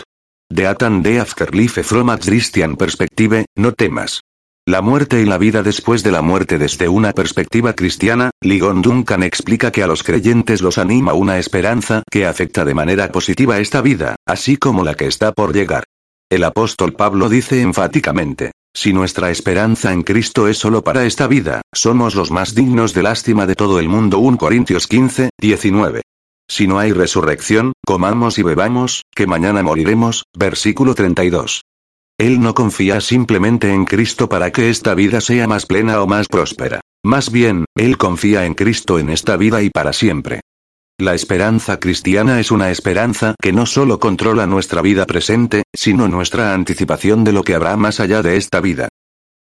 The 0.52 0.66
Atan 0.66 1.00
de 1.00 1.20
Afterlife 1.20 1.84
from 1.84 2.10
a 2.10 2.18
Christian 2.18 2.74
Perspective, 2.74 3.46
no 3.56 3.70
temas. 3.70 4.20
La 4.66 4.80
muerte 4.80 5.20
y 5.20 5.26
la 5.26 5.38
vida 5.38 5.62
después 5.62 6.02
de 6.02 6.10
la 6.10 6.22
muerte 6.22 6.58
desde 6.58 6.88
una 6.88 7.12
perspectiva 7.12 7.74
cristiana, 7.74 8.30
Ligon 8.42 8.82
Duncan 8.82 9.22
explica 9.22 9.70
que 9.70 9.84
a 9.84 9.86
los 9.86 10.02
creyentes 10.02 10.60
los 10.60 10.78
anima 10.78 11.12
una 11.12 11.38
esperanza 11.38 12.02
que 12.10 12.26
afecta 12.26 12.64
de 12.64 12.74
manera 12.74 13.12
positiva 13.12 13.60
esta 13.60 13.80
vida, 13.80 14.16
así 14.26 14.56
como 14.56 14.82
la 14.82 14.96
que 14.96 15.06
está 15.06 15.30
por 15.30 15.54
llegar. 15.54 15.84
El 16.28 16.42
apóstol 16.42 16.94
Pablo 16.94 17.28
dice 17.28 17.60
enfáticamente, 17.62 18.50
si 18.74 18.92
nuestra 18.92 19.30
esperanza 19.30 19.92
en 19.92 20.02
Cristo 20.02 20.48
es 20.48 20.58
solo 20.58 20.82
para 20.82 21.06
esta 21.06 21.28
vida, 21.28 21.62
somos 21.72 22.16
los 22.16 22.32
más 22.32 22.56
dignos 22.56 22.92
de 22.92 23.04
lástima 23.04 23.46
de 23.46 23.54
todo 23.54 23.78
el 23.78 23.88
mundo 23.88 24.18
1 24.18 24.36
Corintios 24.36 24.88
15, 24.88 25.30
19. 25.40 26.02
Si 26.48 26.66
no 26.66 26.78
hay 26.78 26.92
resurrección, 26.92 27.72
comamos 27.86 28.38
y 28.38 28.42
bebamos, 28.42 29.02
que 29.14 29.26
mañana 29.26 29.62
moriremos. 29.62 30.24
Versículo 30.36 30.94
32. 30.94 31.62
Él 32.18 32.40
no 32.40 32.54
confía 32.54 33.00
simplemente 33.00 33.72
en 33.72 33.84
Cristo 33.84 34.28
para 34.28 34.52
que 34.52 34.70
esta 34.70 34.94
vida 34.94 35.20
sea 35.20 35.48
más 35.48 35.66
plena 35.66 36.00
o 36.00 36.06
más 36.06 36.28
próspera. 36.28 36.80
Más 37.04 37.30
bien, 37.32 37.64
Él 37.74 37.98
confía 37.98 38.46
en 38.46 38.54
Cristo 38.54 38.98
en 38.98 39.10
esta 39.10 39.36
vida 39.36 39.62
y 39.62 39.70
para 39.70 39.92
siempre. 39.92 40.40
La 40.98 41.14
esperanza 41.14 41.80
cristiana 41.80 42.38
es 42.38 42.52
una 42.52 42.70
esperanza 42.70 43.34
que 43.42 43.52
no 43.52 43.66
solo 43.66 43.98
controla 43.98 44.46
nuestra 44.46 44.80
vida 44.80 45.06
presente, 45.06 45.64
sino 45.74 46.06
nuestra 46.06 46.54
anticipación 46.54 47.24
de 47.24 47.32
lo 47.32 47.42
que 47.42 47.54
habrá 47.54 47.76
más 47.76 47.98
allá 47.98 48.22
de 48.22 48.36
esta 48.36 48.60
vida. 48.60 48.88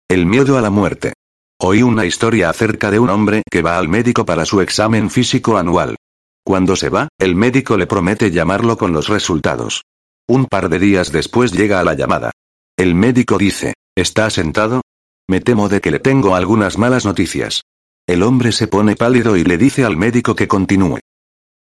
El 0.09 0.25
miedo 0.25 0.57
a 0.57 0.63
la 0.63 0.71
muerte. 0.71 1.13
Oí 1.61 1.83
una 1.83 2.07
historia 2.07 2.49
acerca 2.49 2.91
de 2.91 2.99
un 2.99 3.11
hombre 3.11 3.43
que 3.51 3.61
va 3.61 3.77
al 3.79 3.89
médico 3.89 4.25
para 4.25 4.47
su 4.47 4.63
examen 4.63 5.11
físico 5.11 5.59
anual. 5.59 5.97
Cuando 6.45 6.77
se 6.77 6.91
va, 6.91 7.09
el 7.19 7.35
médico 7.35 7.77
le 7.79 7.87
promete 7.87 8.31
llamarlo 8.31 8.77
con 8.77 8.93
los 8.93 9.09
resultados. 9.09 9.85
Un 10.29 10.47
par 10.47 10.69
de 10.69 10.79
días 10.79 11.11
después 11.11 11.53
llega 11.53 11.81
a 11.81 11.85
la 11.85 11.95
llamada. 11.95 12.33
El 12.77 12.95
médico 12.95 13.39
dice, 13.39 13.75
¿está 13.97 14.29
sentado? 14.31 14.83
Me 15.29 15.41
temo 15.41 15.69
de 15.69 15.81
que 15.81 15.91
le 15.91 16.01
tengo 16.01 16.35
algunas 16.35 16.77
malas 16.77 17.07
noticias. 17.07 17.63
El 18.07 18.23
hombre 18.23 18.53
se 18.53 18.67
pone 18.67 18.95
pálido 18.97 19.37
y 19.37 19.45
le 19.45 19.57
dice 19.57 19.85
al 19.85 19.97
médico 19.97 20.35
que 20.35 20.47
continúe. 20.47 20.99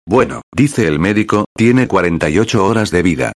Bueno, 0.06 0.40
dice 0.54 0.86
el 0.86 0.98
médico, 0.98 1.44
tiene 1.54 1.86
48 1.86 2.64
horas 2.64 2.90
de 2.90 3.02
vida. 3.02 3.32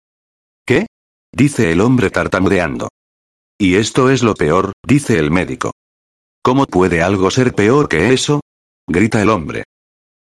¿Qué? 0.65 0.87
dice 1.33 1.73
el 1.73 1.81
hombre 1.81 2.11
tartamudeando. 2.11 2.89
Y 3.59 3.77
esto 3.77 4.11
es 4.11 4.23
lo 4.23 4.35
peor, 4.35 4.73
dice 4.87 5.19
el 5.19 5.31
médico. 5.31 5.73
¿Cómo 6.43 6.67
puede 6.67 7.03
algo 7.03 7.31
ser 7.31 7.55
peor 7.55 7.89
que 7.89 8.13
eso? 8.13 8.41
grita 8.89 9.23
el 9.23 9.31
hombre. 9.31 9.65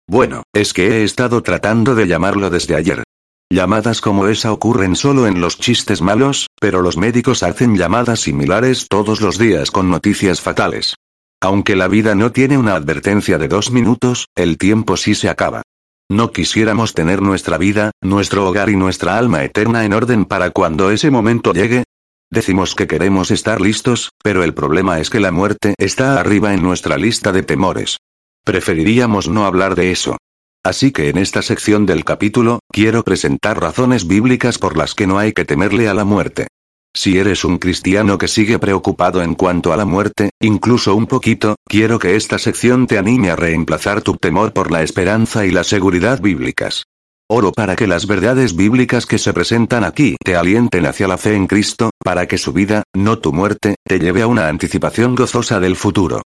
Bueno, 0.08 0.44
es 0.54 0.72
que 0.72 0.86
he 0.86 1.04
estado 1.04 1.42
tratando 1.42 1.94
de 1.96 2.06
llamarlo 2.06 2.48
desde 2.48 2.76
ayer. 2.76 3.02
Llamadas 3.50 4.00
como 4.00 4.28
esa 4.28 4.52
ocurren 4.52 4.96
solo 4.96 5.26
en 5.26 5.40
los 5.40 5.58
chistes 5.58 6.00
malos, 6.00 6.46
pero 6.60 6.80
los 6.80 6.96
médicos 6.96 7.42
hacen 7.42 7.76
llamadas 7.76 8.20
similares 8.20 8.86
todos 8.88 9.20
los 9.20 9.38
días 9.38 9.70
con 9.70 9.90
noticias 9.90 10.40
fatales. 10.40 10.94
Aunque 11.40 11.76
la 11.76 11.88
vida 11.88 12.14
no 12.14 12.32
tiene 12.32 12.56
una 12.56 12.74
advertencia 12.74 13.38
de 13.38 13.48
dos 13.48 13.70
minutos, 13.70 14.26
el 14.36 14.58
tiempo 14.58 14.96
sí 14.96 15.14
se 15.14 15.28
acaba. 15.28 15.62
No 16.08 16.30
quisiéramos 16.30 16.94
tener 16.94 17.20
nuestra 17.20 17.58
vida, 17.58 17.90
nuestro 18.00 18.48
hogar 18.48 18.70
y 18.70 18.76
nuestra 18.76 19.18
alma 19.18 19.42
eterna 19.42 19.84
en 19.84 19.92
orden 19.92 20.24
para 20.24 20.50
cuando 20.50 20.90
ese 20.90 21.10
momento 21.10 21.52
llegue. 21.52 21.82
Decimos 22.30 22.74
que 22.74 22.86
queremos 22.86 23.30
estar 23.32 23.60
listos, 23.60 24.10
pero 24.22 24.44
el 24.44 24.54
problema 24.54 25.00
es 25.00 25.10
que 25.10 25.20
la 25.20 25.32
muerte 25.32 25.74
está 25.78 26.18
arriba 26.20 26.54
en 26.54 26.62
nuestra 26.62 26.96
lista 26.96 27.32
de 27.32 27.42
temores. 27.42 27.98
Preferiríamos 28.46 29.28
no 29.28 29.44
hablar 29.44 29.74
de 29.74 29.90
eso. 29.90 30.18
Así 30.64 30.92
que 30.92 31.08
en 31.08 31.18
esta 31.18 31.42
sección 31.42 31.84
del 31.84 32.04
capítulo, 32.04 32.60
quiero 32.72 33.02
presentar 33.02 33.60
razones 33.60 34.06
bíblicas 34.06 34.58
por 34.58 34.76
las 34.76 34.94
que 34.94 35.08
no 35.08 35.18
hay 35.18 35.32
que 35.32 35.44
temerle 35.44 35.88
a 35.88 35.94
la 35.94 36.04
muerte. 36.04 36.46
Si 36.94 37.18
eres 37.18 37.44
un 37.44 37.58
cristiano 37.58 38.18
que 38.18 38.28
sigue 38.28 38.60
preocupado 38.60 39.20
en 39.20 39.34
cuanto 39.34 39.72
a 39.72 39.76
la 39.76 39.84
muerte, 39.84 40.30
incluso 40.40 40.94
un 40.94 41.08
poquito, 41.08 41.56
quiero 41.66 41.98
que 41.98 42.14
esta 42.14 42.38
sección 42.38 42.86
te 42.86 42.98
anime 42.98 43.30
a 43.30 43.36
reemplazar 43.36 44.00
tu 44.00 44.16
temor 44.16 44.52
por 44.52 44.70
la 44.70 44.84
esperanza 44.84 45.44
y 45.44 45.50
la 45.50 45.64
seguridad 45.64 46.20
bíblicas. 46.22 46.84
Oro 47.28 47.50
para 47.50 47.74
que 47.74 47.88
las 47.88 48.06
verdades 48.06 48.54
bíblicas 48.54 49.06
que 49.06 49.18
se 49.18 49.32
presentan 49.32 49.82
aquí 49.82 50.14
te 50.24 50.36
alienten 50.36 50.86
hacia 50.86 51.08
la 51.08 51.18
fe 51.18 51.34
en 51.34 51.48
Cristo, 51.48 51.90
para 51.98 52.28
que 52.28 52.38
su 52.38 52.52
vida, 52.52 52.84
no 52.94 53.18
tu 53.18 53.32
muerte, 53.32 53.74
te 53.84 53.98
lleve 53.98 54.22
a 54.22 54.28
una 54.28 54.46
anticipación 54.46 55.16
gozosa 55.16 55.58
del 55.58 55.74
futuro. 55.74 56.22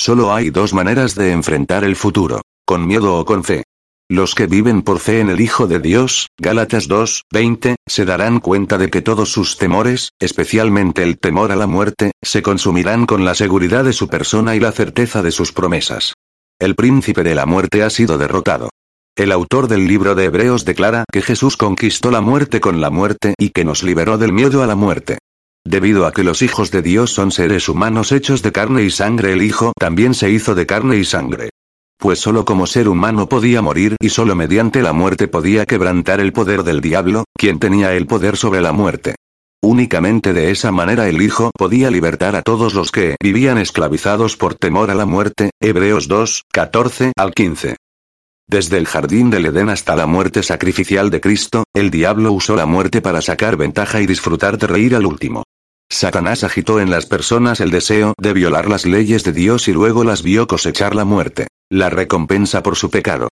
Solo 0.00 0.32
hay 0.32 0.48
dos 0.48 0.72
maneras 0.72 1.14
de 1.14 1.30
enfrentar 1.30 1.84
el 1.84 1.94
futuro, 1.94 2.40
con 2.64 2.86
miedo 2.86 3.18
o 3.18 3.26
con 3.26 3.44
fe. 3.44 3.64
Los 4.08 4.34
que 4.34 4.46
viven 4.46 4.80
por 4.80 4.98
fe 4.98 5.20
en 5.20 5.28
el 5.28 5.42
Hijo 5.42 5.66
de 5.66 5.78
Dios, 5.78 6.28
Gálatas 6.38 6.88
2, 6.88 7.24
20, 7.30 7.76
se 7.86 8.06
darán 8.06 8.40
cuenta 8.40 8.78
de 8.78 8.88
que 8.88 9.02
todos 9.02 9.30
sus 9.30 9.58
temores, 9.58 10.12
especialmente 10.18 11.02
el 11.02 11.18
temor 11.18 11.52
a 11.52 11.56
la 11.56 11.66
muerte, 11.66 12.12
se 12.22 12.40
consumirán 12.40 13.04
con 13.04 13.26
la 13.26 13.34
seguridad 13.34 13.84
de 13.84 13.92
su 13.92 14.08
persona 14.08 14.56
y 14.56 14.60
la 14.60 14.72
certeza 14.72 15.20
de 15.20 15.32
sus 15.32 15.52
promesas. 15.52 16.14
El 16.58 16.76
príncipe 16.76 17.22
de 17.22 17.34
la 17.34 17.44
muerte 17.44 17.82
ha 17.82 17.90
sido 17.90 18.16
derrotado. 18.16 18.70
El 19.18 19.30
autor 19.32 19.68
del 19.68 19.86
libro 19.86 20.14
de 20.14 20.24
Hebreos 20.24 20.64
declara 20.64 21.04
que 21.12 21.20
Jesús 21.20 21.58
conquistó 21.58 22.10
la 22.10 22.22
muerte 22.22 22.58
con 22.58 22.80
la 22.80 22.88
muerte 22.88 23.34
y 23.36 23.50
que 23.50 23.66
nos 23.66 23.82
liberó 23.82 24.16
del 24.16 24.32
miedo 24.32 24.62
a 24.62 24.66
la 24.66 24.76
muerte. 24.76 25.18
Debido 25.64 26.06
a 26.06 26.12
que 26.12 26.24
los 26.24 26.42
hijos 26.42 26.70
de 26.70 26.82
Dios 26.82 27.12
son 27.12 27.30
seres 27.30 27.68
humanos 27.68 28.12
hechos 28.12 28.42
de 28.42 28.50
carne 28.50 28.82
y 28.82 28.90
sangre, 28.90 29.32
el 29.32 29.42
Hijo 29.42 29.72
también 29.78 30.14
se 30.14 30.30
hizo 30.30 30.54
de 30.54 30.66
carne 30.66 30.96
y 30.96 31.04
sangre. 31.04 31.50
Pues 31.98 32.18
solo 32.18 32.46
como 32.46 32.66
ser 32.66 32.88
humano 32.88 33.28
podía 33.28 33.60
morir 33.60 33.94
y 34.00 34.08
solo 34.08 34.34
mediante 34.34 34.80
la 34.80 34.94
muerte 34.94 35.28
podía 35.28 35.66
quebrantar 35.66 36.20
el 36.20 36.32
poder 36.32 36.62
del 36.62 36.80
diablo, 36.80 37.24
quien 37.36 37.58
tenía 37.58 37.92
el 37.94 38.06
poder 38.06 38.38
sobre 38.38 38.62
la 38.62 38.72
muerte. 38.72 39.16
Únicamente 39.62 40.32
de 40.32 40.50
esa 40.50 40.72
manera 40.72 41.06
el 41.08 41.20
Hijo 41.20 41.50
podía 41.56 41.90
libertar 41.90 42.36
a 42.36 42.42
todos 42.42 42.72
los 42.72 42.90
que 42.90 43.16
vivían 43.22 43.58
esclavizados 43.58 44.38
por 44.38 44.54
temor 44.54 44.90
a 44.90 44.94
la 44.94 45.04
muerte. 45.04 45.50
Hebreos 45.60 46.08
2, 46.08 46.44
14 46.50 47.12
al 47.18 47.34
15. 47.34 47.76
Desde 48.50 48.78
el 48.78 48.86
jardín 48.88 49.30
del 49.30 49.46
Edén 49.46 49.68
hasta 49.68 49.94
la 49.94 50.08
muerte 50.08 50.42
sacrificial 50.42 51.08
de 51.08 51.20
Cristo, 51.20 51.62
el 51.72 51.88
diablo 51.88 52.32
usó 52.32 52.56
la 52.56 52.66
muerte 52.66 53.00
para 53.00 53.22
sacar 53.22 53.56
ventaja 53.56 54.00
y 54.00 54.06
disfrutar 54.06 54.58
de 54.58 54.66
reír 54.66 54.96
al 54.96 55.06
último. 55.06 55.44
Satanás 55.88 56.42
agitó 56.42 56.80
en 56.80 56.90
las 56.90 57.06
personas 57.06 57.60
el 57.60 57.70
deseo 57.70 58.12
de 58.18 58.32
violar 58.32 58.68
las 58.68 58.86
leyes 58.86 59.22
de 59.22 59.32
Dios 59.32 59.68
y 59.68 59.72
luego 59.72 60.02
las 60.02 60.24
vio 60.24 60.48
cosechar 60.48 60.96
la 60.96 61.04
muerte, 61.04 61.46
la 61.70 61.90
recompensa 61.90 62.60
por 62.60 62.74
su 62.74 62.90
pecado. 62.90 63.28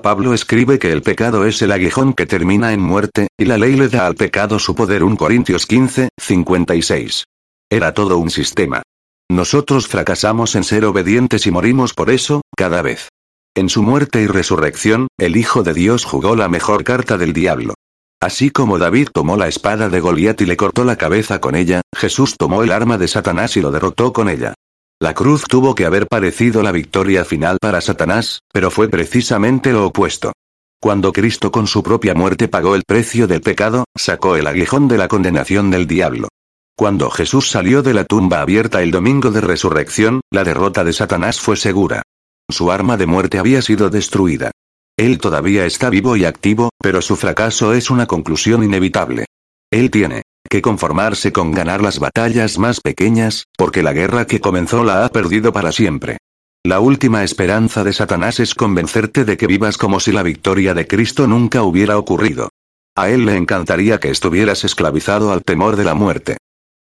Pablo 0.00 0.34
escribe 0.34 0.78
que 0.78 0.92
el 0.92 1.02
pecado 1.02 1.46
es 1.46 1.60
el 1.62 1.72
aguijón 1.72 2.14
que 2.14 2.26
termina 2.26 2.72
en 2.72 2.80
muerte, 2.80 3.26
y 3.36 3.46
la 3.46 3.58
ley 3.58 3.74
le 3.74 3.88
da 3.88 4.06
al 4.06 4.14
pecado 4.14 4.60
su 4.60 4.76
poder 4.76 5.02
1 5.02 5.16
Corintios 5.16 5.66
15, 5.66 6.10
56. 6.16 7.24
Era 7.68 7.92
todo 7.92 8.18
un 8.18 8.30
sistema. 8.30 8.82
Nosotros 9.28 9.88
fracasamos 9.88 10.54
en 10.54 10.62
ser 10.62 10.84
obedientes 10.84 11.44
y 11.48 11.50
morimos 11.50 11.92
por 11.92 12.08
eso, 12.08 12.42
cada 12.56 12.82
vez. 12.82 13.09
En 13.56 13.68
su 13.68 13.82
muerte 13.82 14.22
y 14.22 14.28
resurrección, 14.28 15.08
el 15.18 15.36
Hijo 15.36 15.64
de 15.64 15.74
Dios 15.74 16.04
jugó 16.04 16.36
la 16.36 16.48
mejor 16.48 16.84
carta 16.84 17.18
del 17.18 17.32
diablo. 17.32 17.74
Así 18.22 18.50
como 18.50 18.78
David 18.78 19.08
tomó 19.12 19.36
la 19.36 19.48
espada 19.48 19.88
de 19.88 19.98
Goliat 19.98 20.40
y 20.40 20.46
le 20.46 20.56
cortó 20.56 20.84
la 20.84 20.96
cabeza 20.96 21.40
con 21.40 21.56
ella, 21.56 21.80
Jesús 21.96 22.36
tomó 22.38 22.62
el 22.62 22.70
arma 22.70 22.96
de 22.96 23.08
Satanás 23.08 23.56
y 23.56 23.60
lo 23.60 23.72
derrotó 23.72 24.12
con 24.12 24.28
ella. 24.28 24.54
La 25.00 25.14
cruz 25.14 25.44
tuvo 25.48 25.74
que 25.74 25.84
haber 25.84 26.06
parecido 26.06 26.62
la 26.62 26.70
victoria 26.70 27.24
final 27.24 27.58
para 27.60 27.80
Satanás, 27.80 28.40
pero 28.52 28.70
fue 28.70 28.88
precisamente 28.88 29.72
lo 29.72 29.86
opuesto. 29.86 30.32
Cuando 30.80 31.12
Cristo 31.12 31.50
con 31.50 31.66
su 31.66 31.82
propia 31.82 32.14
muerte 32.14 32.46
pagó 32.46 32.76
el 32.76 32.84
precio 32.86 33.26
del 33.26 33.40
pecado, 33.40 33.84
sacó 33.96 34.36
el 34.36 34.46
aguijón 34.46 34.86
de 34.86 34.98
la 34.98 35.08
condenación 35.08 35.70
del 35.72 35.88
diablo. 35.88 36.28
Cuando 36.76 37.10
Jesús 37.10 37.50
salió 37.50 37.82
de 37.82 37.94
la 37.94 38.04
tumba 38.04 38.42
abierta 38.42 38.80
el 38.80 38.92
domingo 38.92 39.32
de 39.32 39.40
resurrección, 39.40 40.20
la 40.30 40.44
derrota 40.44 40.84
de 40.84 40.92
Satanás 40.92 41.40
fue 41.40 41.56
segura. 41.56 42.02
Su 42.52 42.70
arma 42.70 42.96
de 42.96 43.06
muerte 43.06 43.38
había 43.38 43.62
sido 43.62 43.90
destruida. 43.90 44.50
Él 44.96 45.18
todavía 45.18 45.66
está 45.66 45.88
vivo 45.90 46.16
y 46.16 46.24
activo, 46.24 46.70
pero 46.78 47.00
su 47.00 47.16
fracaso 47.16 47.72
es 47.72 47.90
una 47.90 48.06
conclusión 48.06 48.62
inevitable. 48.62 49.26
Él 49.70 49.90
tiene 49.90 50.22
que 50.48 50.62
conformarse 50.62 51.32
con 51.32 51.52
ganar 51.52 51.80
las 51.80 52.00
batallas 52.00 52.58
más 52.58 52.80
pequeñas, 52.80 53.44
porque 53.56 53.82
la 53.82 53.92
guerra 53.92 54.26
que 54.26 54.40
comenzó 54.40 54.82
la 54.82 55.04
ha 55.04 55.08
perdido 55.10 55.52
para 55.52 55.70
siempre. 55.70 56.18
La 56.64 56.80
última 56.80 57.24
esperanza 57.24 57.84
de 57.84 57.92
Satanás 57.92 58.40
es 58.40 58.54
convencerte 58.54 59.24
de 59.24 59.36
que 59.36 59.46
vivas 59.46 59.78
como 59.78 60.00
si 60.00 60.12
la 60.12 60.22
victoria 60.22 60.74
de 60.74 60.86
Cristo 60.86 61.26
nunca 61.26 61.62
hubiera 61.62 61.96
ocurrido. 61.96 62.50
A 62.96 63.08
él 63.08 63.24
le 63.24 63.36
encantaría 63.36 63.98
que 63.98 64.10
estuvieras 64.10 64.64
esclavizado 64.64 65.32
al 65.32 65.42
temor 65.42 65.76
de 65.76 65.84
la 65.84 65.94
muerte. 65.94 66.36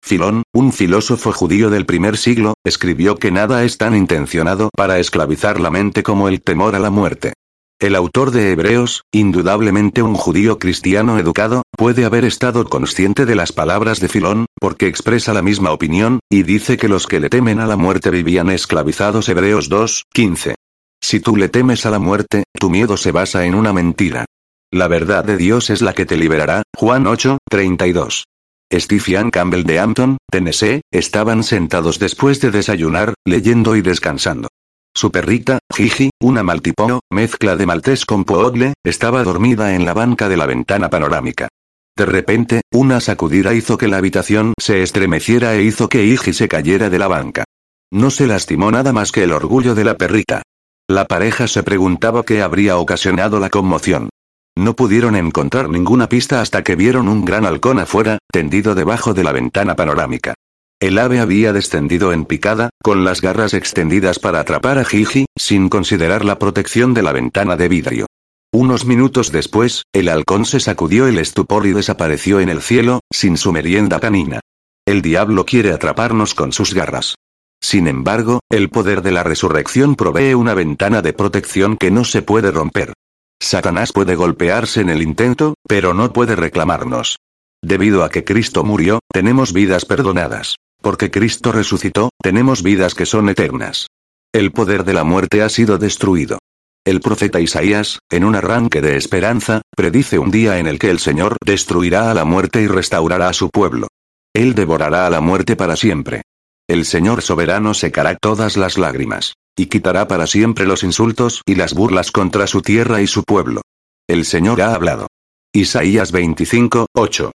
Filón, 0.09 0.43
un 0.55 0.73
filósofo 0.73 1.33
judío 1.33 1.69
del 1.69 1.85
primer 1.85 2.17
siglo, 2.17 2.55
escribió 2.65 3.17
que 3.17 3.31
nada 3.31 3.65
es 3.65 3.77
tan 3.77 3.95
intencionado 3.95 4.71
para 4.75 4.99
esclavizar 4.99 5.61
la 5.61 5.71
mente 5.71 6.03
como 6.03 6.29
el 6.29 6.41
temor 6.41 6.75
a 6.75 6.79
la 6.79 6.89
muerte. 6.89 7.35
El 7.79 7.95
autor 7.95 8.31
de 8.31 8.51
Hebreos, 8.51 9.03
indudablemente 9.13 10.01
un 10.01 10.15
judío 10.15 10.59
cristiano 10.59 11.19
educado, 11.19 11.61
puede 11.77 12.07
haber 12.07 12.25
estado 12.25 12.65
consciente 12.65 13.27
de 13.27 13.35
las 13.35 13.53
palabras 13.53 14.01
de 14.01 14.09
Filón, 14.09 14.47
porque 14.59 14.87
expresa 14.87 15.35
la 15.35 15.43
misma 15.43 15.73
opinión, 15.73 16.21
y 16.31 16.43
dice 16.43 16.79
que 16.79 16.89
los 16.89 17.07
que 17.07 17.21
le 17.21 17.29
temen 17.29 17.61
a 17.61 17.67
la 17.67 17.77
muerte 17.77 18.09
vivían 18.09 18.49
esclavizados 18.49 19.29
Hebreos 19.29 19.69
2, 19.69 20.05
15. 20.15 20.55
Si 21.03 21.21
tú 21.21 21.37
le 21.37 21.51
temes 21.51 21.85
a 21.85 21.91
la 21.91 21.99
muerte, 21.99 22.45
tu 22.59 22.71
miedo 22.71 22.97
se 22.97 23.13
basa 23.13 23.45
en 23.45 23.55
una 23.55 23.75
mentira. 23.75 24.25
La 24.73 24.89
verdad 24.89 25.23
de 25.23 25.37
Dios 25.37 25.69
es 25.69 25.83
la 25.83 25.93
que 25.93 26.07
te 26.07 26.17
liberará, 26.17 26.63
Juan 26.75 27.07
8, 27.07 27.37
32. 27.51 28.25
Stephen 28.73 29.31
Campbell 29.31 29.65
de 29.65 29.79
Hampton, 29.79 30.19
Tennessee, 30.31 30.83
estaban 30.93 31.43
sentados 31.43 31.99
después 31.99 32.41
de 32.41 32.51
desayunar, 32.51 33.15
leyendo 33.27 33.77
y 33.77 33.83
descansando. 33.83 34.49
Su 34.95 35.11
perrita, 35.11 35.61
Gigi, 35.75 36.11
una 36.21 36.43
maltipoo, 36.43 37.01
mezcla 37.11 37.57
de 37.57 37.67
maltés 37.67 38.05
con 38.05 38.25
poodle, 38.25 38.75
estaba 38.85 39.25
dormida 39.25 39.75
en 39.75 39.85
la 39.85 39.95
banca 39.95 40.29
de 40.29 40.37
la 40.37 40.47
ventana 40.47 40.91
panorámica. 40.91 41.49
De 41.97 42.05
repente, 42.05 42.61
una 42.73 43.01
sacudida 43.01 43.55
hizo 43.55 43.79
que 43.79 43.89
la 43.89 43.97
habitación 43.97 44.55
se 44.61 44.83
estremeciera 44.83 45.55
e 45.55 45.63
hizo 45.63 45.89
que 45.89 46.05
Gigi 46.05 46.33
se 46.33 46.49
cayera 46.49 46.91
de 46.91 46.99
la 46.99 47.09
banca. 47.09 47.45
No 47.91 48.11
se 48.11 48.27
lastimó 48.27 48.71
nada 48.71 48.93
más 48.93 49.13
que 49.13 49.25
el 49.25 49.33
orgullo 49.33 49.75
de 49.75 49.85
la 49.85 49.97
perrita. 49.97 50.43
La 50.91 51.07
pareja 51.07 51.49
se 51.49 51.63
preguntaba 51.63 52.23
qué 52.23 52.43
habría 52.43 52.77
ocasionado 52.77 53.41
la 53.41 53.51
conmoción. 53.51 54.11
No 54.59 54.75
pudieron 54.75 55.15
encontrar 55.15 55.71
ninguna 55.71 56.09
pista 56.09 56.41
hasta 56.41 56.65
que 56.65 56.75
vieron 56.75 57.09
un 57.09 57.25
gran 57.25 57.47
halcón 57.47 57.79
afuera, 57.79 58.19
tendido 58.33 58.75
debajo 58.75 59.15
de 59.15 59.23
la 59.23 59.31
ventana 59.31 59.77
panorámica. 59.77 60.35
El 60.81 60.99
ave 60.99 61.21
había 61.21 61.53
descendido 61.53 62.13
en 62.13 62.25
picada, 62.25 62.71
con 62.83 63.05
las 63.05 63.21
garras 63.21 63.55
extendidas 63.55 64.19
para 64.19 64.41
atrapar 64.41 64.79
a 64.79 64.85
Gigi, 64.85 65.27
sin 65.37 65.69
considerar 65.69 66.25
la 66.25 66.41
protección 66.41 66.93
de 66.93 67.03
la 67.05 67.13
ventana 67.13 67.55
de 67.55 67.69
vidrio. 67.69 68.07
Unos 68.53 68.85
minutos 68.85 69.31
después, 69.31 69.85
el 69.93 70.09
halcón 70.09 70.45
se 70.45 70.59
sacudió 70.59 71.07
el 71.07 71.21
estupor 71.21 71.65
y 71.65 71.73
desapareció 71.73 72.41
en 72.41 72.49
el 72.49 72.61
cielo, 72.61 72.99
sin 73.13 73.37
su 73.37 73.53
merienda 73.53 74.01
canina. 74.01 74.41
El 74.85 75.03
diablo 75.03 75.47
quiere 75.47 75.71
atraparnos 75.71 76.35
con 76.35 76.51
sus 76.51 76.75
garras. 76.75 77.15
Sin 77.63 77.87
embargo, 77.87 78.41
el 78.51 78.71
poder 78.71 79.03
de 79.03 79.13
la 79.13 79.23
resurrección 79.23 79.95
provee 79.95 80.35
una 80.35 80.55
ventana 80.55 81.01
de 81.01 81.13
protección 81.13 81.77
que 81.77 81.93
no 81.93 82.03
se 82.03 82.23
puede 82.23 82.51
romper. 82.51 82.95
Satanás 83.41 83.93
puede 83.93 84.17
golpearse 84.17 84.81
en 84.81 84.91
el 84.91 85.03
intento, 85.03 85.55
pero 85.67 85.95
no 85.95 86.13
puede 86.13 86.35
reclamarnos. 86.37 87.19
Debido 87.63 88.05
a 88.05 88.11
que 88.11 88.25
Cristo 88.25 88.65
murió, 88.65 89.01
tenemos 89.13 89.53
vidas 89.53 89.85
perdonadas. 89.85 90.57
Porque 90.81 91.11
Cristo 91.11 91.51
resucitó, 91.51 92.11
tenemos 92.23 92.63
vidas 92.63 92.95
que 92.95 93.07
son 93.07 93.29
eternas. 93.29 93.89
El 94.33 94.53
poder 94.53 94.85
de 94.85 94.93
la 94.93 95.05
muerte 95.05 95.43
ha 95.43 95.49
sido 95.49 95.79
destruido. 95.79 96.39
El 96.85 97.01
profeta 97.01 97.41
Isaías, 97.41 97.99
en 98.11 98.25
un 98.25 98.37
arranque 98.37 98.81
de 98.81 98.97
esperanza, 98.97 99.63
predice 99.77 100.19
un 100.19 100.31
día 100.31 100.59
en 100.59 100.67
el 100.67 100.79
que 100.79 100.91
el 100.91 101.01
Señor 101.01 101.37
destruirá 101.45 102.11
a 102.11 102.15
la 102.15 102.25
muerte 102.25 102.63
y 102.63 102.67
restaurará 102.67 103.29
a 103.29 103.33
su 103.33 103.51
pueblo. 103.51 103.89
Él 104.35 104.55
devorará 104.55 105.07
a 105.07 105.11
la 105.11 105.21
muerte 105.21 105.57
para 105.57 105.77
siempre. 105.77 106.23
El 106.69 106.85
Señor 106.85 107.23
soberano 107.23 107.75
secará 107.75 108.17
todas 108.17 108.57
las 108.57 108.79
lágrimas 108.79 109.35
y 109.59 109.67
quitará 109.67 110.09
para 110.09 110.27
siempre 110.27 110.67
los 110.67 110.85
insultos 110.85 111.43
y 111.45 111.57
las 111.57 111.75
burlas 111.75 112.13
contra 112.13 112.47
su 112.47 112.63
tierra 112.63 113.03
y 113.03 113.07
su 113.07 113.25
pueblo. 113.25 113.61
El 114.09 114.25
Señor 114.25 114.63
ha 114.63 114.75
hablado. 114.75 115.09
Isaías 115.53 116.13
25, 116.13 116.87
8. 116.95 117.33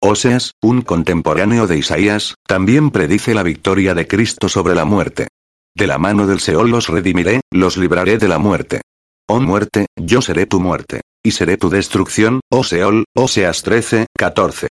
Oseas, 0.00 0.52
un 0.62 0.82
contemporáneo 0.82 1.66
de 1.66 1.78
Isaías, 1.78 2.36
también 2.46 2.90
predice 2.90 3.34
la 3.34 3.42
victoria 3.42 3.94
de 3.94 4.06
Cristo 4.06 4.48
sobre 4.48 4.74
la 4.74 4.84
muerte. 4.84 5.26
De 5.74 5.88
la 5.88 5.98
mano 5.98 6.26
del 6.26 6.40
Seol 6.40 6.70
los 6.70 6.88
redimiré, 6.88 7.40
los 7.50 7.76
libraré 7.76 8.18
de 8.18 8.28
la 8.28 8.38
muerte. 8.38 8.80
Oh 9.28 9.40
muerte, 9.40 9.86
yo 9.96 10.22
seré 10.22 10.46
tu 10.46 10.60
muerte. 10.60 11.00
Y 11.24 11.32
seré 11.32 11.56
tu 11.56 11.68
destrucción, 11.68 12.40
oh 12.50 12.62
Seol, 12.62 13.04
Oseas 13.16 13.62
13, 13.62 14.06
14. 14.16 14.68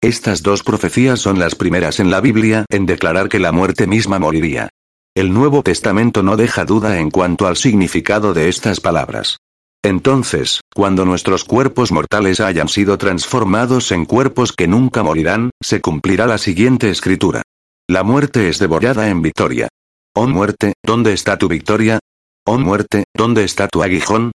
Estas 0.00 0.42
dos 0.42 0.62
profecías 0.62 1.20
son 1.20 1.38
las 1.38 1.54
primeras 1.54 2.00
en 2.00 2.10
la 2.10 2.20
Biblia 2.20 2.64
en 2.70 2.86
declarar 2.86 3.28
que 3.28 3.38
la 3.40 3.52
muerte 3.52 3.86
misma 3.86 4.18
moriría. 4.18 4.70
El 5.14 5.34
Nuevo 5.34 5.62
Testamento 5.62 6.22
no 6.22 6.38
deja 6.38 6.64
duda 6.64 6.98
en 6.98 7.10
cuanto 7.10 7.46
al 7.46 7.58
significado 7.58 8.32
de 8.32 8.48
estas 8.48 8.80
palabras. 8.80 9.36
Entonces, 9.84 10.62
cuando 10.74 11.04
nuestros 11.04 11.44
cuerpos 11.44 11.92
mortales 11.92 12.40
hayan 12.40 12.68
sido 12.68 12.96
transformados 12.96 13.92
en 13.92 14.06
cuerpos 14.06 14.54
que 14.54 14.66
nunca 14.66 15.02
morirán, 15.02 15.50
se 15.62 15.82
cumplirá 15.82 16.26
la 16.26 16.38
siguiente 16.38 16.88
escritura. 16.88 17.42
La 17.90 18.04
muerte 18.04 18.48
es 18.48 18.58
devorada 18.58 19.10
en 19.10 19.20
victoria. 19.20 19.68
Oh 20.14 20.26
muerte, 20.26 20.72
¿dónde 20.82 21.12
está 21.12 21.36
tu 21.36 21.46
victoria? 21.46 21.98
Oh 22.46 22.56
muerte, 22.56 23.04
¿dónde 23.14 23.44
está 23.44 23.68
tu 23.68 23.82
aguijón? 23.82 24.32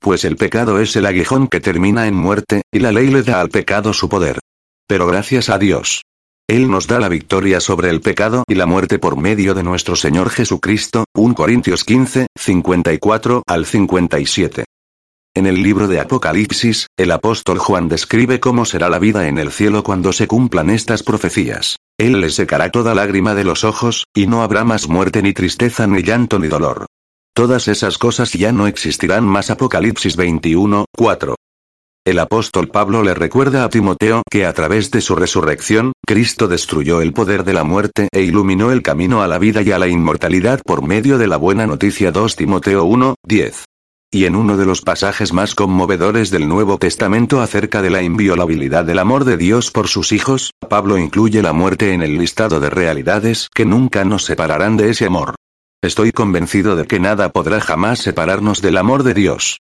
Pues 0.00 0.24
el 0.24 0.36
pecado 0.36 0.80
es 0.80 0.96
el 0.96 1.04
aguijón 1.04 1.48
que 1.48 1.60
termina 1.60 2.06
en 2.06 2.14
muerte, 2.14 2.62
y 2.72 2.78
la 2.78 2.92
ley 2.92 3.08
le 3.08 3.24
da 3.24 3.42
al 3.42 3.50
pecado 3.50 3.92
su 3.92 4.08
poder. 4.08 4.38
Pero 4.86 5.06
gracias 5.06 5.50
a 5.50 5.58
Dios. 5.58 6.00
Él 6.50 6.70
nos 6.70 6.86
da 6.86 6.98
la 6.98 7.10
victoria 7.10 7.60
sobre 7.60 7.90
el 7.90 8.00
pecado 8.00 8.42
y 8.48 8.54
la 8.54 8.64
muerte 8.64 8.98
por 8.98 9.18
medio 9.18 9.52
de 9.52 9.62
nuestro 9.62 9.96
Señor 9.96 10.30
Jesucristo, 10.30 11.04
1 11.14 11.34
Corintios 11.34 11.84
15, 11.84 12.28
54 12.34 13.42
al 13.46 13.66
57. 13.66 14.64
En 15.36 15.46
el 15.46 15.62
libro 15.62 15.88
de 15.88 16.00
Apocalipsis, 16.00 16.86
el 16.96 17.10
apóstol 17.10 17.58
Juan 17.58 17.90
describe 17.90 18.40
cómo 18.40 18.64
será 18.64 18.88
la 18.88 18.98
vida 18.98 19.28
en 19.28 19.36
el 19.36 19.52
cielo 19.52 19.82
cuando 19.82 20.10
se 20.14 20.26
cumplan 20.26 20.70
estas 20.70 21.02
profecías. 21.02 21.76
Él 21.98 22.18
le 22.18 22.30
secará 22.30 22.70
toda 22.70 22.94
lágrima 22.94 23.34
de 23.34 23.44
los 23.44 23.62
ojos, 23.62 24.06
y 24.14 24.26
no 24.26 24.42
habrá 24.42 24.64
más 24.64 24.88
muerte 24.88 25.20
ni 25.20 25.34
tristeza 25.34 25.86
ni 25.86 26.02
llanto 26.02 26.38
ni 26.38 26.48
dolor. 26.48 26.86
Todas 27.34 27.68
esas 27.68 27.98
cosas 27.98 28.32
ya 28.32 28.52
no 28.52 28.66
existirán 28.66 29.24
más. 29.24 29.50
Apocalipsis 29.50 30.16
21, 30.16 30.86
4. 30.96 31.34
El 32.08 32.20
apóstol 32.20 32.68
Pablo 32.68 33.02
le 33.02 33.12
recuerda 33.12 33.64
a 33.64 33.68
Timoteo 33.68 34.22
que 34.30 34.46
a 34.46 34.54
través 34.54 34.90
de 34.90 35.02
su 35.02 35.14
resurrección, 35.14 35.92
Cristo 36.06 36.48
destruyó 36.48 37.02
el 37.02 37.12
poder 37.12 37.44
de 37.44 37.52
la 37.52 37.64
muerte 37.64 38.08
e 38.10 38.22
iluminó 38.22 38.72
el 38.72 38.80
camino 38.80 39.20
a 39.20 39.28
la 39.28 39.38
vida 39.38 39.60
y 39.60 39.72
a 39.72 39.78
la 39.78 39.88
inmortalidad 39.88 40.62
por 40.64 40.82
medio 40.82 41.18
de 41.18 41.26
la 41.26 41.36
buena 41.36 41.66
noticia 41.66 42.10
2 42.10 42.34
Timoteo 42.34 42.84
1, 42.84 43.14
10. 43.26 43.64
Y 44.10 44.24
en 44.24 44.36
uno 44.36 44.56
de 44.56 44.64
los 44.64 44.80
pasajes 44.80 45.34
más 45.34 45.54
conmovedores 45.54 46.30
del 46.30 46.48
Nuevo 46.48 46.78
Testamento 46.78 47.42
acerca 47.42 47.82
de 47.82 47.90
la 47.90 48.00
inviolabilidad 48.00 48.86
del 48.86 49.00
amor 49.00 49.26
de 49.26 49.36
Dios 49.36 49.70
por 49.70 49.86
sus 49.86 50.12
hijos, 50.12 50.52
Pablo 50.66 50.96
incluye 50.96 51.42
la 51.42 51.52
muerte 51.52 51.92
en 51.92 52.00
el 52.00 52.16
listado 52.16 52.58
de 52.58 52.70
realidades 52.70 53.50
que 53.54 53.66
nunca 53.66 54.06
nos 54.06 54.24
separarán 54.24 54.78
de 54.78 54.88
ese 54.88 55.04
amor. 55.04 55.34
Estoy 55.82 56.12
convencido 56.12 56.74
de 56.74 56.86
que 56.86 57.00
nada 57.00 57.28
podrá 57.28 57.60
jamás 57.60 57.98
separarnos 57.98 58.62
del 58.62 58.78
amor 58.78 59.02
de 59.02 59.12
Dios. 59.12 59.58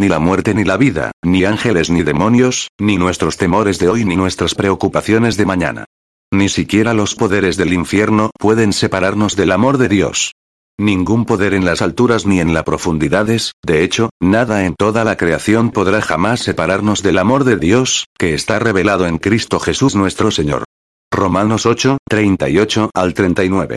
Ni 0.00 0.08
la 0.08 0.18
muerte 0.18 0.54
ni 0.54 0.64
la 0.64 0.78
vida, 0.78 1.10
ni 1.22 1.44
ángeles 1.44 1.90
ni 1.90 2.02
demonios, 2.02 2.68
ni 2.78 2.96
nuestros 2.96 3.36
temores 3.36 3.78
de 3.78 3.90
hoy 3.90 4.06
ni 4.06 4.16
nuestras 4.16 4.54
preocupaciones 4.54 5.36
de 5.36 5.44
mañana. 5.44 5.84
Ni 6.32 6.48
siquiera 6.48 6.94
los 6.94 7.14
poderes 7.14 7.58
del 7.58 7.74
infierno 7.74 8.30
pueden 8.38 8.72
separarnos 8.72 9.36
del 9.36 9.52
amor 9.52 9.76
de 9.76 9.90
Dios. 9.90 10.32
Ningún 10.78 11.26
poder 11.26 11.52
en 11.52 11.66
las 11.66 11.82
alturas 11.82 12.24
ni 12.24 12.40
en 12.40 12.54
las 12.54 12.62
profundidades, 12.62 13.52
de 13.62 13.84
hecho, 13.84 14.08
nada 14.22 14.64
en 14.64 14.74
toda 14.74 15.04
la 15.04 15.18
creación 15.18 15.70
podrá 15.70 16.00
jamás 16.00 16.40
separarnos 16.40 17.02
del 17.02 17.18
amor 17.18 17.44
de 17.44 17.58
Dios, 17.58 18.06
que 18.18 18.32
está 18.32 18.58
revelado 18.58 19.06
en 19.06 19.18
Cristo 19.18 19.60
Jesús 19.60 19.96
nuestro 19.96 20.30
Señor. 20.30 20.64
Romanos 21.12 21.66
8, 21.66 21.98
38 22.08 22.90
al 22.94 23.12
39. 23.12 23.76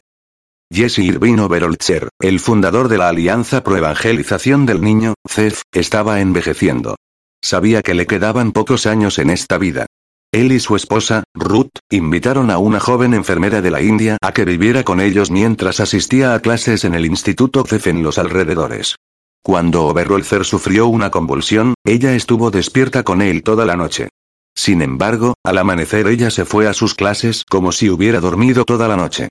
Jesse 0.73 0.99
Irving 0.99 1.37
Overholzer, 1.37 2.09
el 2.19 2.39
fundador 2.39 2.87
de 2.87 2.97
la 2.97 3.09
Alianza 3.09 3.63
Pro 3.63 3.77
Evangelización 3.77 4.65
del 4.65 4.81
Niño, 4.81 5.13
CEF, 5.29 5.61
estaba 5.71 6.19
envejeciendo. 6.19 6.95
Sabía 7.43 7.83
que 7.83 7.93
le 7.93 8.07
quedaban 8.07 8.51
pocos 8.51 8.87
años 8.87 9.19
en 9.19 9.29
esta 9.29 9.59
vida. 9.59 9.85
Él 10.31 10.51
y 10.51 10.59
su 10.59 10.75
esposa, 10.75 11.25
Ruth, 11.35 11.69
invitaron 11.91 12.49
a 12.49 12.57
una 12.57 12.79
joven 12.79 13.13
enfermera 13.13 13.61
de 13.61 13.69
la 13.69 13.83
India 13.83 14.17
a 14.19 14.31
que 14.31 14.45
viviera 14.45 14.83
con 14.83 14.99
ellos 14.99 15.29
mientras 15.29 15.79
asistía 15.79 16.33
a 16.33 16.39
clases 16.39 16.85
en 16.85 16.95
el 16.95 17.05
Instituto 17.05 17.63
CEF 17.65 17.85
en 17.85 18.01
los 18.01 18.17
alrededores. 18.17 18.95
Cuando 19.43 19.85
Oberholzer 19.85 20.43
sufrió 20.43 20.87
una 20.87 21.11
convulsión, 21.11 21.75
ella 21.85 22.15
estuvo 22.15 22.49
despierta 22.49 23.03
con 23.03 23.21
él 23.21 23.43
toda 23.43 23.67
la 23.67 23.75
noche. 23.75 24.09
Sin 24.55 24.81
embargo, 24.81 25.35
al 25.43 25.59
amanecer 25.59 26.07
ella 26.07 26.31
se 26.31 26.45
fue 26.45 26.67
a 26.67 26.73
sus 26.73 26.95
clases 26.95 27.43
como 27.47 27.71
si 27.71 27.91
hubiera 27.91 28.19
dormido 28.19 28.65
toda 28.65 28.87
la 28.87 28.97
noche. 28.97 29.29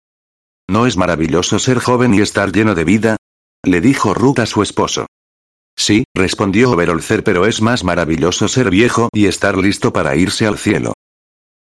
¿No 0.68 0.87
es 0.87 0.96
maravilloso 0.96 1.59
ser 1.59 1.79
joven 1.79 2.14
y 2.14 2.20
estar 2.20 2.53
lleno 2.53 2.75
de 2.75 2.85
vida? 2.85 3.16
Le 3.64 3.81
dijo 3.81 4.14
Ruth 4.14 4.38
a 4.40 4.46
su 4.46 4.62
esposo. 4.62 5.07
Sí, 5.77 6.05
respondió 6.14 6.70
Oberholzer, 6.70 7.25
pero 7.25 7.46
es 7.46 7.62
más 7.62 7.85
maravilloso 7.85 8.48
ser 8.48 8.70
viejo 8.70 9.09
y 9.12 9.27
estar 9.27 9.57
listo 9.57 9.92
para 9.92 10.16
irse 10.16 10.46
al 10.46 10.59
cielo. 10.59 10.92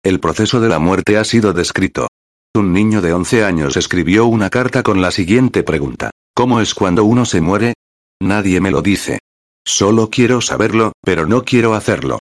El 0.04 0.20
proceso 0.20 0.60
de 0.60 0.68
la 0.68 0.78
muerte 0.78 1.16
ha 1.16 1.24
sido 1.24 1.52
descrito. 1.52 2.08
Un 2.54 2.72
niño 2.72 3.00
de 3.00 3.12
11 3.12 3.44
años 3.44 3.76
escribió 3.76 4.26
una 4.26 4.50
carta 4.50 4.82
con 4.82 5.00
la 5.00 5.10
siguiente 5.10 5.62
pregunta. 5.62 6.10
¿Cómo 6.34 6.60
es 6.60 6.74
cuando 6.74 7.04
uno 7.04 7.24
se 7.24 7.40
muere? 7.40 7.74
Nadie 8.20 8.60
me 8.60 8.70
lo 8.70 8.82
dice. 8.82 9.18
Solo 9.64 10.10
quiero 10.10 10.40
saberlo, 10.40 10.92
pero 11.02 11.26
no 11.26 11.44
quiero 11.44 11.74
hacerlo. 11.74 12.18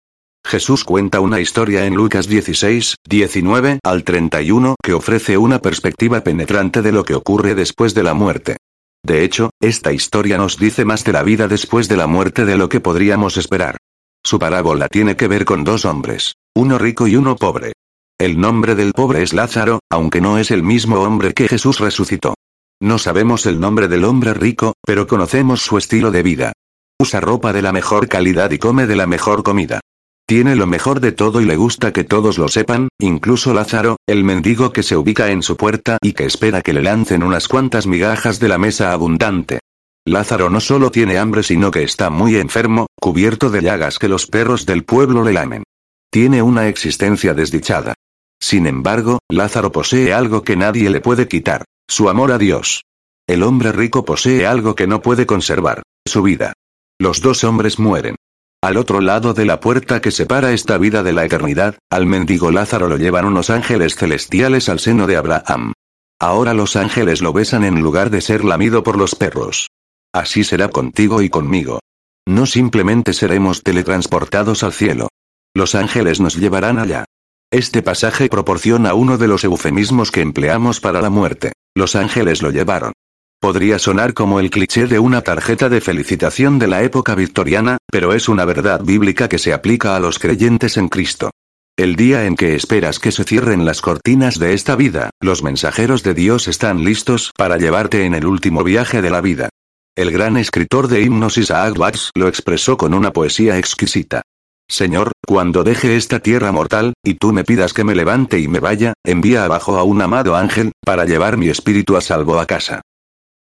Jesús 0.50 0.82
cuenta 0.82 1.20
una 1.20 1.38
historia 1.38 1.86
en 1.86 1.94
Lucas 1.94 2.26
16, 2.26 2.96
19 3.08 3.78
al 3.84 4.02
31 4.02 4.74
que 4.82 4.94
ofrece 4.94 5.38
una 5.38 5.60
perspectiva 5.60 6.22
penetrante 6.22 6.82
de 6.82 6.90
lo 6.90 7.04
que 7.04 7.14
ocurre 7.14 7.54
después 7.54 7.94
de 7.94 8.02
la 8.02 8.14
muerte. 8.14 8.56
De 9.04 9.22
hecho, 9.22 9.50
esta 9.60 9.92
historia 9.92 10.38
nos 10.38 10.58
dice 10.58 10.84
más 10.84 11.04
de 11.04 11.12
la 11.12 11.22
vida 11.22 11.46
después 11.46 11.88
de 11.88 11.96
la 11.96 12.06
muerte 12.06 12.44
de 12.44 12.56
lo 12.56 12.68
que 12.68 12.80
podríamos 12.80 13.36
esperar. 13.36 13.76
Su 14.24 14.38
parábola 14.38 14.88
tiene 14.88 15.16
que 15.16 15.28
ver 15.28 15.44
con 15.44 15.62
dos 15.62 15.84
hombres, 15.84 16.34
uno 16.56 16.78
rico 16.78 17.06
y 17.06 17.16
uno 17.16 17.36
pobre. 17.36 17.72
El 18.18 18.40
nombre 18.40 18.74
del 18.74 18.92
pobre 18.92 19.22
es 19.22 19.32
Lázaro, 19.32 19.78
aunque 19.88 20.20
no 20.20 20.36
es 20.36 20.50
el 20.50 20.62
mismo 20.62 21.00
hombre 21.00 21.32
que 21.32 21.48
Jesús 21.48 21.78
resucitó. 21.78 22.34
No 22.82 22.98
sabemos 22.98 23.46
el 23.46 23.60
nombre 23.60 23.88
del 23.88 24.04
hombre 24.04 24.34
rico, 24.34 24.74
pero 24.84 25.06
conocemos 25.06 25.62
su 25.62 25.78
estilo 25.78 26.10
de 26.10 26.22
vida. 26.22 26.52
Usa 26.98 27.20
ropa 27.20 27.52
de 27.52 27.62
la 27.62 27.72
mejor 27.72 28.08
calidad 28.08 28.50
y 28.50 28.58
come 28.58 28.86
de 28.86 28.96
la 28.96 29.06
mejor 29.06 29.42
comida. 29.42 29.80
Tiene 30.30 30.54
lo 30.54 30.68
mejor 30.68 31.00
de 31.00 31.10
todo 31.10 31.40
y 31.40 31.44
le 31.44 31.56
gusta 31.56 31.92
que 31.92 32.04
todos 32.04 32.38
lo 32.38 32.46
sepan, 32.46 32.88
incluso 33.00 33.52
Lázaro, 33.52 33.96
el 34.06 34.22
mendigo 34.22 34.72
que 34.72 34.84
se 34.84 34.96
ubica 34.96 35.32
en 35.32 35.42
su 35.42 35.56
puerta 35.56 35.98
y 36.00 36.12
que 36.12 36.24
espera 36.24 36.62
que 36.62 36.72
le 36.72 36.82
lancen 36.82 37.24
unas 37.24 37.48
cuantas 37.48 37.88
migajas 37.88 38.38
de 38.38 38.46
la 38.46 38.56
mesa 38.56 38.92
abundante. 38.92 39.58
Lázaro 40.06 40.48
no 40.48 40.60
solo 40.60 40.92
tiene 40.92 41.18
hambre 41.18 41.42
sino 41.42 41.72
que 41.72 41.82
está 41.82 42.10
muy 42.10 42.36
enfermo, 42.36 42.86
cubierto 43.00 43.50
de 43.50 43.60
llagas 43.60 43.98
que 43.98 44.06
los 44.06 44.28
perros 44.28 44.66
del 44.66 44.84
pueblo 44.84 45.24
le 45.24 45.32
lamen. 45.32 45.64
Tiene 46.12 46.42
una 46.42 46.68
existencia 46.68 47.34
desdichada. 47.34 47.94
Sin 48.40 48.68
embargo, 48.68 49.18
Lázaro 49.28 49.72
posee 49.72 50.12
algo 50.12 50.44
que 50.44 50.54
nadie 50.54 50.90
le 50.90 51.00
puede 51.00 51.26
quitar, 51.26 51.64
su 51.88 52.08
amor 52.08 52.30
a 52.30 52.38
Dios. 52.38 52.84
El 53.26 53.42
hombre 53.42 53.72
rico 53.72 54.04
posee 54.04 54.46
algo 54.46 54.76
que 54.76 54.86
no 54.86 55.02
puede 55.02 55.26
conservar, 55.26 55.82
su 56.06 56.22
vida. 56.22 56.52
Los 57.00 57.20
dos 57.20 57.42
hombres 57.42 57.80
mueren. 57.80 58.14
Al 58.62 58.76
otro 58.76 59.00
lado 59.00 59.32
de 59.32 59.46
la 59.46 59.58
puerta 59.58 60.02
que 60.02 60.10
separa 60.10 60.52
esta 60.52 60.76
vida 60.76 61.02
de 61.02 61.14
la 61.14 61.24
eternidad, 61.24 61.78
al 61.90 62.04
mendigo 62.04 62.50
Lázaro 62.50 62.88
lo 62.88 62.98
llevan 62.98 63.24
unos 63.24 63.48
ángeles 63.48 63.96
celestiales 63.96 64.68
al 64.68 64.80
seno 64.80 65.06
de 65.06 65.16
Abraham. 65.16 65.72
Ahora 66.20 66.52
los 66.52 66.76
ángeles 66.76 67.22
lo 67.22 67.32
besan 67.32 67.64
en 67.64 67.80
lugar 67.80 68.10
de 68.10 68.20
ser 68.20 68.44
lamido 68.44 68.82
por 68.82 68.98
los 68.98 69.14
perros. 69.14 69.68
Así 70.12 70.44
será 70.44 70.68
contigo 70.68 71.22
y 71.22 71.30
conmigo. 71.30 71.80
No 72.28 72.44
simplemente 72.44 73.14
seremos 73.14 73.62
teletransportados 73.62 74.62
al 74.62 74.74
cielo. 74.74 75.08
Los 75.54 75.74
ángeles 75.74 76.20
nos 76.20 76.36
llevarán 76.36 76.78
allá. 76.78 77.06
Este 77.50 77.82
pasaje 77.82 78.28
proporciona 78.28 78.92
uno 78.92 79.16
de 79.16 79.26
los 79.26 79.42
eufemismos 79.42 80.10
que 80.10 80.20
empleamos 80.20 80.80
para 80.80 81.00
la 81.00 81.08
muerte. 81.08 81.52
Los 81.74 81.96
ángeles 81.96 82.42
lo 82.42 82.50
llevaron. 82.50 82.92
Podría 83.40 83.78
sonar 83.78 84.12
como 84.12 84.38
el 84.38 84.50
cliché 84.50 84.86
de 84.86 84.98
una 84.98 85.22
tarjeta 85.22 85.70
de 85.70 85.80
felicitación 85.80 86.58
de 86.58 86.66
la 86.66 86.82
época 86.82 87.14
victoriana, 87.14 87.78
pero 87.90 88.12
es 88.12 88.28
una 88.28 88.44
verdad 88.44 88.82
bíblica 88.84 89.30
que 89.30 89.38
se 89.38 89.54
aplica 89.54 89.96
a 89.96 90.00
los 90.00 90.18
creyentes 90.18 90.76
en 90.76 90.90
Cristo. 90.90 91.30
El 91.74 91.96
día 91.96 92.26
en 92.26 92.36
que 92.36 92.54
esperas 92.54 92.98
que 92.98 93.10
se 93.10 93.24
cierren 93.24 93.64
las 93.64 93.80
cortinas 93.80 94.38
de 94.38 94.52
esta 94.52 94.76
vida, 94.76 95.08
los 95.22 95.42
mensajeros 95.42 96.02
de 96.02 96.12
Dios 96.12 96.48
están 96.48 96.84
listos 96.84 97.32
para 97.34 97.56
llevarte 97.56 98.04
en 98.04 98.12
el 98.12 98.26
último 98.26 98.62
viaje 98.62 99.00
de 99.00 99.08
la 99.08 99.22
vida. 99.22 99.48
El 99.96 100.10
gran 100.10 100.36
escritor 100.36 100.88
de 100.88 101.00
himnos 101.00 101.38
Isaac 101.38 101.78
Watts 101.78 102.10
lo 102.14 102.28
expresó 102.28 102.76
con 102.76 102.92
una 102.92 103.10
poesía 103.10 103.56
exquisita. 103.56 104.20
Señor, 104.68 105.12
cuando 105.26 105.64
deje 105.64 105.96
esta 105.96 106.18
tierra 106.18 106.52
mortal, 106.52 106.92
y 107.02 107.14
tú 107.14 107.32
me 107.32 107.44
pidas 107.44 107.72
que 107.72 107.84
me 107.84 107.94
levante 107.94 108.38
y 108.38 108.48
me 108.48 108.60
vaya, 108.60 108.92
envía 109.02 109.44
abajo 109.44 109.78
a 109.78 109.82
un 109.82 110.02
amado 110.02 110.36
ángel, 110.36 110.72
para 110.84 111.06
llevar 111.06 111.38
mi 111.38 111.48
espíritu 111.48 111.96
a 111.96 112.02
salvo 112.02 112.38
a 112.38 112.44
casa. 112.44 112.82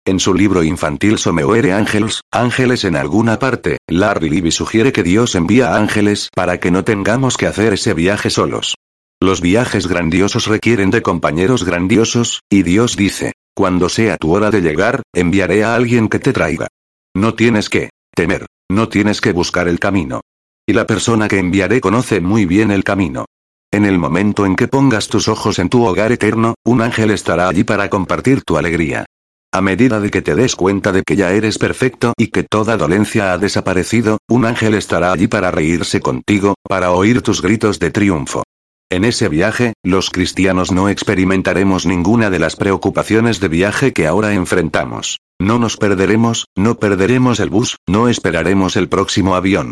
En 0.06 0.20
su 0.20 0.34
libro 0.34 0.62
infantil 0.62 1.16
Somewhere 1.16 1.72
Angels, 1.72 2.20
Ángeles 2.30 2.84
en 2.84 2.94
alguna 2.94 3.38
parte, 3.38 3.78
Larry 3.88 4.28
Libby 4.28 4.50
sugiere 4.50 4.92
que 4.92 5.02
Dios 5.02 5.34
envía 5.34 5.76
ángeles 5.76 6.28
para 6.34 6.60
que 6.60 6.70
no 6.70 6.84
tengamos 6.84 7.38
que 7.38 7.46
hacer 7.46 7.72
ese 7.72 7.94
viaje 7.94 8.28
solos. 8.28 8.74
Los 9.22 9.40
viajes 9.40 9.86
grandiosos 9.86 10.46
requieren 10.46 10.90
de 10.90 11.00
compañeros 11.00 11.64
grandiosos, 11.64 12.40
y 12.50 12.64
Dios 12.64 12.98
dice, 12.98 13.32
cuando 13.54 13.88
sea 13.88 14.18
tu 14.18 14.34
hora 14.34 14.50
de 14.50 14.60
llegar, 14.60 15.00
enviaré 15.14 15.64
a 15.64 15.74
alguien 15.74 16.10
que 16.10 16.18
te 16.18 16.34
traiga. 16.34 16.68
No 17.16 17.32
tienes 17.32 17.70
que 17.70 17.88
temer, 18.14 18.44
no 18.70 18.90
tienes 18.90 19.22
que 19.22 19.32
buscar 19.32 19.68
el 19.68 19.80
camino. 19.80 20.20
Y 20.66 20.74
la 20.74 20.86
persona 20.86 21.28
que 21.28 21.38
enviaré 21.38 21.80
conoce 21.80 22.20
muy 22.20 22.44
bien 22.44 22.70
el 22.70 22.84
camino. 22.84 23.24
En 23.72 23.86
el 23.86 23.98
momento 23.98 24.44
en 24.44 24.54
que 24.54 24.68
pongas 24.68 25.08
tus 25.08 25.28
ojos 25.28 25.58
en 25.58 25.70
tu 25.70 25.82
hogar 25.86 26.12
eterno, 26.12 26.56
un 26.62 26.82
ángel 26.82 27.10
estará 27.10 27.48
allí 27.48 27.64
para 27.64 27.88
compartir 27.88 28.42
tu 28.42 28.58
alegría. 28.58 29.06
A 29.54 29.60
medida 29.60 30.00
de 30.00 30.10
que 30.10 30.20
te 30.20 30.34
des 30.34 30.56
cuenta 30.56 30.90
de 30.90 31.04
que 31.04 31.14
ya 31.14 31.30
eres 31.30 31.58
perfecto 31.58 32.12
y 32.16 32.26
que 32.26 32.42
toda 32.42 32.76
dolencia 32.76 33.32
ha 33.32 33.38
desaparecido, 33.38 34.18
un 34.28 34.46
ángel 34.46 34.74
estará 34.74 35.12
allí 35.12 35.28
para 35.28 35.52
reírse 35.52 36.00
contigo, 36.00 36.56
para 36.68 36.90
oír 36.90 37.22
tus 37.22 37.40
gritos 37.40 37.78
de 37.78 37.92
triunfo. 37.92 38.42
En 38.90 39.04
ese 39.04 39.28
viaje, 39.28 39.74
los 39.84 40.10
cristianos 40.10 40.72
no 40.72 40.88
experimentaremos 40.88 41.86
ninguna 41.86 42.30
de 42.30 42.40
las 42.40 42.56
preocupaciones 42.56 43.38
de 43.38 43.46
viaje 43.46 43.92
que 43.92 44.08
ahora 44.08 44.34
enfrentamos. 44.34 45.20
No 45.40 45.60
nos 45.60 45.76
perderemos, 45.76 46.46
no 46.56 46.74
perderemos 46.80 47.38
el 47.38 47.50
bus, 47.50 47.76
no 47.86 48.08
esperaremos 48.08 48.74
el 48.74 48.88
próximo 48.88 49.36
avión. 49.36 49.70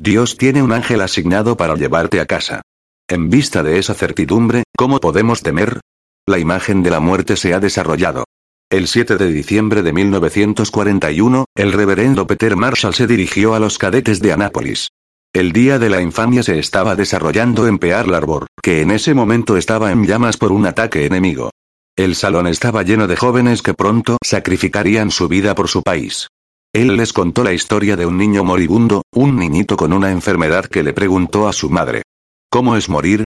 Dios 0.00 0.36
tiene 0.36 0.62
un 0.62 0.70
ángel 0.70 1.00
asignado 1.00 1.56
para 1.56 1.74
llevarte 1.74 2.20
a 2.20 2.26
casa. 2.26 2.62
En 3.08 3.30
vista 3.30 3.64
de 3.64 3.80
esa 3.80 3.94
certidumbre, 3.94 4.62
¿cómo 4.76 5.00
podemos 5.00 5.42
temer? 5.42 5.80
La 6.24 6.38
imagen 6.38 6.84
de 6.84 6.90
la 6.90 7.00
muerte 7.00 7.34
se 7.34 7.52
ha 7.52 7.58
desarrollado. 7.58 8.22
El 8.74 8.88
7 8.88 9.18
de 9.18 9.32
diciembre 9.32 9.84
de 9.84 9.92
1941, 9.92 11.44
el 11.54 11.72
reverendo 11.72 12.26
Peter 12.26 12.56
Marshall 12.56 12.92
se 12.92 13.06
dirigió 13.06 13.54
a 13.54 13.60
los 13.60 13.78
cadetes 13.78 14.20
de 14.20 14.32
Anápolis. 14.32 14.88
El 15.32 15.52
día 15.52 15.78
de 15.78 15.88
la 15.88 16.02
infamia 16.02 16.42
se 16.42 16.58
estaba 16.58 16.96
desarrollando 16.96 17.68
en 17.68 17.78
Pearl 17.78 18.12
Harbor, 18.12 18.46
que 18.60 18.80
en 18.80 18.90
ese 18.90 19.14
momento 19.14 19.56
estaba 19.56 19.92
en 19.92 20.04
llamas 20.04 20.38
por 20.38 20.50
un 20.50 20.66
ataque 20.66 21.06
enemigo. 21.06 21.50
El 21.94 22.16
salón 22.16 22.48
estaba 22.48 22.82
lleno 22.82 23.06
de 23.06 23.14
jóvenes 23.14 23.62
que 23.62 23.74
pronto 23.74 24.16
sacrificarían 24.24 25.12
su 25.12 25.28
vida 25.28 25.54
por 25.54 25.68
su 25.68 25.80
país. 25.82 26.26
Él 26.72 26.96
les 26.96 27.12
contó 27.12 27.44
la 27.44 27.52
historia 27.52 27.94
de 27.94 28.06
un 28.06 28.18
niño 28.18 28.42
moribundo, 28.42 29.02
un 29.14 29.38
niñito 29.38 29.76
con 29.76 29.92
una 29.92 30.10
enfermedad 30.10 30.64
que 30.64 30.82
le 30.82 30.92
preguntó 30.92 31.46
a 31.46 31.52
su 31.52 31.70
madre. 31.70 32.02
¿Cómo 32.50 32.74
es 32.74 32.88
morir? 32.88 33.22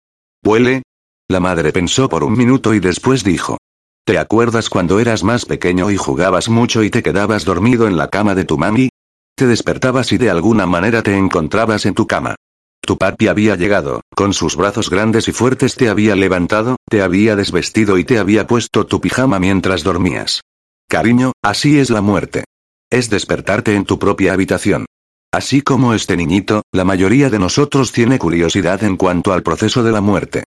¿Huele? 0.44 0.82
La 1.30 1.40
madre 1.40 1.72
pensó 1.72 2.10
por 2.10 2.24
un 2.24 2.36
minuto 2.36 2.74
y 2.74 2.80
después 2.80 3.24
dijo. 3.24 3.60
¿Te 4.08 4.20
acuerdas 4.20 4.70
cuando 4.70 5.00
eras 5.00 5.24
más 5.24 5.46
pequeño 5.46 5.90
y 5.90 5.98
jugabas 5.98 6.48
mucho 6.48 6.84
y 6.84 6.92
te 6.92 7.02
quedabas 7.02 7.44
dormido 7.44 7.88
en 7.88 7.98
la 7.98 8.12
cama 8.12 8.36
de 8.36 8.46
tu 8.46 8.56
mami? 8.56 8.90
Te 9.36 9.48
despertabas 9.48 10.12
y 10.12 10.20
de 10.20 10.30
alguna 10.30 10.68
manera 10.68 11.02
te 11.02 11.18
encontrabas 11.18 11.88
en 11.88 11.96
tu 11.96 12.06
cama. 12.06 12.36
Tu 12.82 13.00
papi 13.00 13.30
había 13.30 13.56
llegado, 13.56 14.02
con 14.16 14.34
sus 14.34 14.56
brazos 14.58 14.92
grandes 14.92 15.28
y 15.28 15.32
fuertes 15.32 15.74
te 15.74 15.90
había 15.90 16.16
levantado, 16.16 16.76
te 16.88 17.02
había 17.02 17.36
desvestido 17.36 17.98
y 17.98 18.04
te 18.04 18.20
había 18.20 18.46
puesto 18.46 18.86
tu 18.86 19.02
pijama 19.02 19.40
mientras 19.40 19.82
dormías. 19.82 20.42
Cariño, 20.88 21.32
así 21.42 21.80
es 21.80 21.90
la 21.90 22.02
muerte. 22.02 22.44
Es 22.92 23.10
despertarte 23.10 23.74
en 23.74 23.86
tu 23.86 23.98
propia 23.98 24.34
habitación. 24.34 24.86
Así 25.34 25.64
como 25.64 25.96
este 25.96 26.16
niñito, 26.16 26.62
la 26.72 26.86
mayoría 26.86 27.32
de 27.32 27.40
nosotros 27.40 27.92
tiene 27.92 28.20
curiosidad 28.20 28.84
en 28.84 28.98
cuanto 28.98 29.34
al 29.34 29.42
proceso 29.42 29.82
de 29.82 29.92
la 29.92 30.02
muerte. 30.02 30.44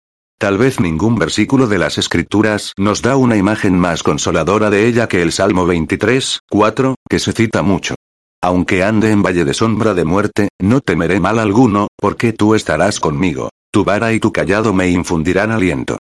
Tal 0.43 0.59
vez 0.59 0.81
ningún 0.81 1.15
versículo 1.15 1.69
de 1.69 1.79
las 1.79 1.99
Escrituras 1.99 2.73
nos 2.77 3.01
da 3.01 3.15
una 3.15 3.37
imagen 3.37 3.79
más 3.79 4.03
consoladora 4.03 4.71
de 4.71 4.89
ella 4.89 5.07
que 5.07 5.23
el 5.23 5.31
Salmo 5.31 5.67
23, 5.67 6.41
4, 6.51 6.97
que 7.09 7.21
se 7.21 7.31
cita 7.31 7.63
mucho. 7.63 7.95
Aunque 8.43 8.83
ande 8.83 9.13
en 9.13 9.23
valle 9.23 9.45
de 9.45 9.55
sombra 9.55 9.95
de 9.95 10.05
muerte, 10.05 10.49
no 10.61 10.81
temeré 10.81 11.21
mal 11.21 11.39
alguno, 11.39 11.87
porque 11.97 12.33
tú 12.33 12.57
estarás 12.57 12.99
conmigo. 12.99 13.51
Tu 13.71 13.85
vara 13.85 14.13
y 14.15 14.19
tu 14.19 14.33
callado 14.33 14.75
me 14.75 14.91
infundirán 14.91 15.53
aliento. 15.53 15.99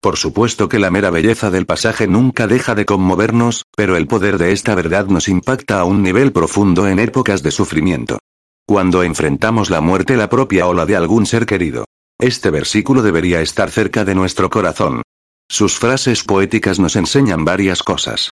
Por 0.00 0.18
supuesto 0.18 0.68
que 0.68 0.78
la 0.78 0.92
mera 0.92 1.10
belleza 1.10 1.50
del 1.50 1.66
pasaje 1.66 2.06
nunca 2.06 2.46
deja 2.46 2.76
de 2.76 2.84
conmovernos, 2.84 3.64
pero 3.76 3.96
el 3.96 4.06
poder 4.06 4.38
de 4.38 4.52
esta 4.52 4.76
verdad 4.76 5.06
nos 5.06 5.26
impacta 5.26 5.80
a 5.80 5.84
un 5.84 6.00
nivel 6.00 6.30
profundo 6.30 6.86
en 6.86 7.00
épocas 7.00 7.42
de 7.42 7.50
sufrimiento. 7.50 8.20
Cuando 8.68 9.02
enfrentamos 9.02 9.68
la 9.68 9.80
muerte 9.80 10.16
la 10.16 10.30
propia 10.30 10.68
o 10.68 10.74
la 10.74 10.86
de 10.86 10.94
algún 10.94 11.26
ser 11.26 11.44
querido. 11.44 11.86
Este 12.18 12.50
versículo 12.50 13.02
debería 13.02 13.40
estar 13.40 13.70
cerca 13.70 14.04
de 14.04 14.14
nuestro 14.14 14.50
corazón. 14.50 15.02
Sus 15.48 15.78
frases 15.78 16.24
poéticas 16.24 16.78
nos 16.78 16.96
enseñan 16.96 17.44
varias 17.44 17.82
cosas. 17.82 18.30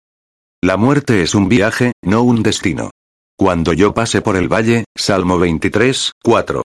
La 0.63 0.77
muerte 0.77 1.23
es 1.23 1.35
un 1.35 1.49
viaje, 1.49 1.93
no 2.03 2.23
un 2.23 2.43
destino. 2.43 2.91
Cuando 3.39 3.73
yo 3.73 3.93
pase 3.93 4.23
por 4.23 4.37
el 4.37 4.53
valle, 4.53 4.85
Salmo 4.97 5.39
23, 5.39 6.13
4. 6.23 6.63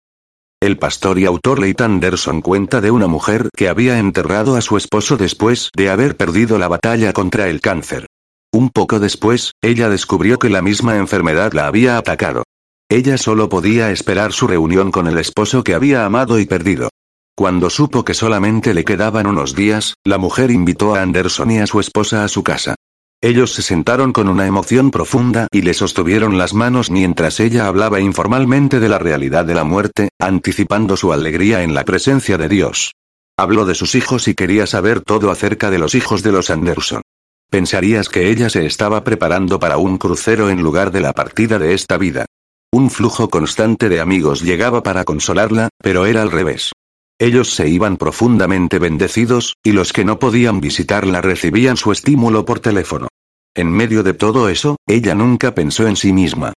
El 0.61 0.77
pastor 0.77 1.19
y 1.19 1.25
autor 1.25 1.59
Leighton 1.59 1.91
Anderson 1.91 2.41
cuenta 2.41 2.81
de 2.81 2.89
una 2.89 3.07
mujer 3.07 3.49
que 3.55 3.69
había 3.69 3.99
enterrado 3.99 4.55
a 4.55 4.61
su 4.61 4.77
esposo 4.77 5.15
después 5.15 5.69
de 5.75 5.89
haber 5.91 6.17
perdido 6.17 6.57
la 6.57 6.67
batalla 6.67 7.13
contra 7.13 7.49
el 7.49 7.61
cáncer. 7.61 8.07
Un 8.51 8.69
poco 8.69 8.99
después, 8.99 9.51
ella 9.61 9.89
descubrió 9.89 10.39
que 10.39 10.49
la 10.49 10.63
misma 10.63 10.97
enfermedad 10.97 11.53
la 11.53 11.67
había 11.67 11.97
atacado. 11.97 12.43
Ella 12.89 13.17
solo 13.17 13.49
podía 13.49 13.89
esperar 13.91 14.31
su 14.31 14.45
reunión 14.45 14.91
con 14.91 15.07
el 15.07 15.17
esposo 15.17 15.63
que 15.63 15.73
había 15.73 16.05
amado 16.05 16.39
y 16.39 16.45
perdido. 16.45 16.89
Cuando 17.35 17.71
supo 17.71 18.05
que 18.05 18.13
solamente 18.13 18.75
le 18.75 18.85
quedaban 18.85 19.25
unos 19.25 19.55
días, 19.55 19.95
la 20.03 20.19
mujer 20.19 20.51
invitó 20.51 20.95
a 20.95 21.01
Anderson 21.01 21.49
y 21.51 21.59
a 21.59 21.67
su 21.67 21.79
esposa 21.79 22.23
a 22.23 22.27
su 22.27 22.43
casa. 22.43 22.75
Ellos 23.21 23.53
se 23.53 23.63
sentaron 23.63 24.13
con 24.13 24.29
una 24.29 24.45
emoción 24.45 24.91
profunda 24.91 25.47
y 25.51 25.63
le 25.63 25.73
sostuvieron 25.73 26.37
las 26.37 26.53
manos 26.53 26.91
mientras 26.91 27.39
ella 27.39 27.65
hablaba 27.65 27.99
informalmente 27.99 28.79
de 28.79 28.87
la 28.87 28.99
realidad 28.99 29.45
de 29.45 29.55
la 29.55 29.63
muerte, 29.63 30.09
anticipando 30.19 30.95
su 30.95 31.11
alegría 31.11 31.63
en 31.63 31.73
la 31.73 31.85
presencia 31.85 32.37
de 32.37 32.49
Dios. 32.49 32.93
Habló 33.35 33.65
de 33.65 33.73
sus 33.73 33.95
hijos 33.95 34.27
y 34.27 34.35
quería 34.35 34.67
saber 34.67 35.01
todo 35.01 35.31
acerca 35.31 35.71
de 35.71 35.79
los 35.79 35.95
hijos 35.95 36.21
de 36.21 36.31
los 36.31 36.51
Anderson. 36.51 37.01
Pensarías 37.49 38.09
que 38.09 38.29
ella 38.29 38.49
se 38.51 38.65
estaba 38.67 39.03
preparando 39.03 39.59
para 39.59 39.77
un 39.77 39.97
crucero 39.97 40.51
en 40.51 40.61
lugar 40.61 40.91
de 40.91 41.01
la 41.01 41.13
partida 41.13 41.57
de 41.57 41.73
esta 41.73 41.97
vida. 41.97 42.27
Un 42.75 42.89
flujo 42.89 43.29
constante 43.29 43.87
de 43.87 44.01
amigos 44.01 44.41
llegaba 44.41 44.83
para 44.83 45.05
consolarla, 45.05 45.69
pero 45.81 46.05
era 46.05 46.21
al 46.21 46.29
revés. 46.29 46.73
Ellos 47.17 47.51
se 47.51 47.69
iban 47.69 47.95
profundamente 47.95 48.79
bendecidos, 48.79 49.55
y 49.63 49.71
los 49.71 49.93
que 49.93 50.03
no 50.03 50.19
podían 50.19 50.59
visitarla 50.59 51.21
recibían 51.21 51.77
su 51.77 51.93
estímulo 51.93 52.43
por 52.43 52.59
teléfono. 52.59 53.07
En 53.55 53.71
medio 53.71 54.03
de 54.03 54.13
todo 54.13 54.49
eso, 54.49 54.75
ella 54.85 55.15
nunca 55.15 55.55
pensó 55.55 55.87
en 55.87 55.95
sí 55.95 56.11
misma. 56.11 56.51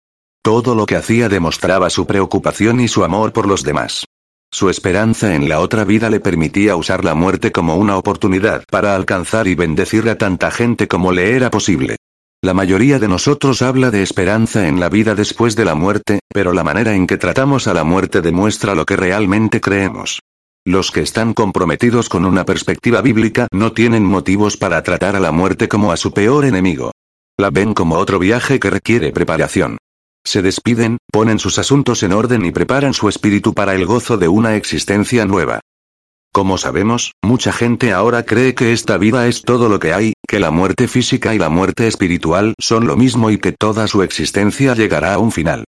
Todo 0.42 0.74
lo 0.74 0.86
que 0.86 0.96
hacía 0.96 1.28
demostraba 1.28 1.90
su 1.90 2.06
preocupación 2.06 2.80
y 2.80 2.88
su 2.88 3.04
amor 3.04 3.34
por 3.34 3.46
los 3.46 3.62
demás. 3.62 4.06
Su 4.50 4.70
esperanza 4.70 5.34
en 5.34 5.50
la 5.50 5.60
otra 5.60 5.84
vida 5.84 6.08
le 6.08 6.20
permitía 6.20 6.76
usar 6.76 7.04
la 7.04 7.14
muerte 7.14 7.52
como 7.52 7.76
una 7.76 7.98
oportunidad 7.98 8.64
para 8.70 8.96
alcanzar 8.96 9.48
y 9.48 9.54
bendecir 9.54 10.08
a 10.08 10.16
tanta 10.16 10.50
gente 10.50 10.88
como 10.88 11.12
le 11.12 11.36
era 11.36 11.50
posible. 11.50 11.96
La 12.46 12.54
mayoría 12.54 13.00
de 13.00 13.08
nosotros 13.08 13.60
habla 13.60 13.90
de 13.90 14.04
esperanza 14.04 14.68
en 14.68 14.78
la 14.78 14.88
vida 14.88 15.16
después 15.16 15.56
de 15.56 15.64
la 15.64 15.74
muerte, 15.74 16.20
pero 16.32 16.52
la 16.52 16.62
manera 16.62 16.94
en 16.94 17.08
que 17.08 17.16
tratamos 17.16 17.66
a 17.66 17.74
la 17.74 17.82
muerte 17.82 18.20
demuestra 18.20 18.76
lo 18.76 18.86
que 18.86 18.94
realmente 18.94 19.60
creemos. 19.60 20.20
Los 20.64 20.92
que 20.92 21.00
están 21.00 21.34
comprometidos 21.34 22.08
con 22.08 22.24
una 22.24 22.44
perspectiva 22.44 23.02
bíblica 23.02 23.48
no 23.50 23.72
tienen 23.72 24.04
motivos 24.04 24.56
para 24.56 24.80
tratar 24.84 25.16
a 25.16 25.20
la 25.20 25.32
muerte 25.32 25.66
como 25.66 25.90
a 25.90 25.96
su 25.96 26.12
peor 26.12 26.44
enemigo. 26.44 26.92
La 27.36 27.50
ven 27.50 27.74
como 27.74 27.96
otro 27.96 28.20
viaje 28.20 28.60
que 28.60 28.70
requiere 28.70 29.10
preparación. 29.10 29.78
Se 30.24 30.40
despiden, 30.40 30.98
ponen 31.10 31.40
sus 31.40 31.58
asuntos 31.58 32.04
en 32.04 32.12
orden 32.12 32.46
y 32.46 32.52
preparan 32.52 32.94
su 32.94 33.08
espíritu 33.08 33.54
para 33.54 33.74
el 33.74 33.86
gozo 33.86 34.18
de 34.18 34.28
una 34.28 34.54
existencia 34.54 35.24
nueva. 35.24 35.58
Como 36.36 36.58
sabemos, 36.58 37.12
mucha 37.22 37.50
gente 37.50 37.94
ahora 37.94 38.24
cree 38.24 38.54
que 38.54 38.74
esta 38.74 38.98
vida 38.98 39.26
es 39.26 39.40
todo 39.40 39.70
lo 39.70 39.78
que 39.78 39.94
hay, 39.94 40.12
que 40.36 40.40
la 40.40 40.50
muerte 40.50 40.86
física 40.86 41.34
y 41.34 41.38
la 41.38 41.48
muerte 41.48 41.86
espiritual 41.86 42.52
son 42.60 42.86
lo 42.86 42.94
mismo 42.94 43.30
y 43.30 43.38
que 43.38 43.52
toda 43.52 43.86
su 43.86 44.02
existencia 44.02 44.74
llegará 44.74 45.14
a 45.14 45.18
un 45.18 45.32
final. 45.32 45.64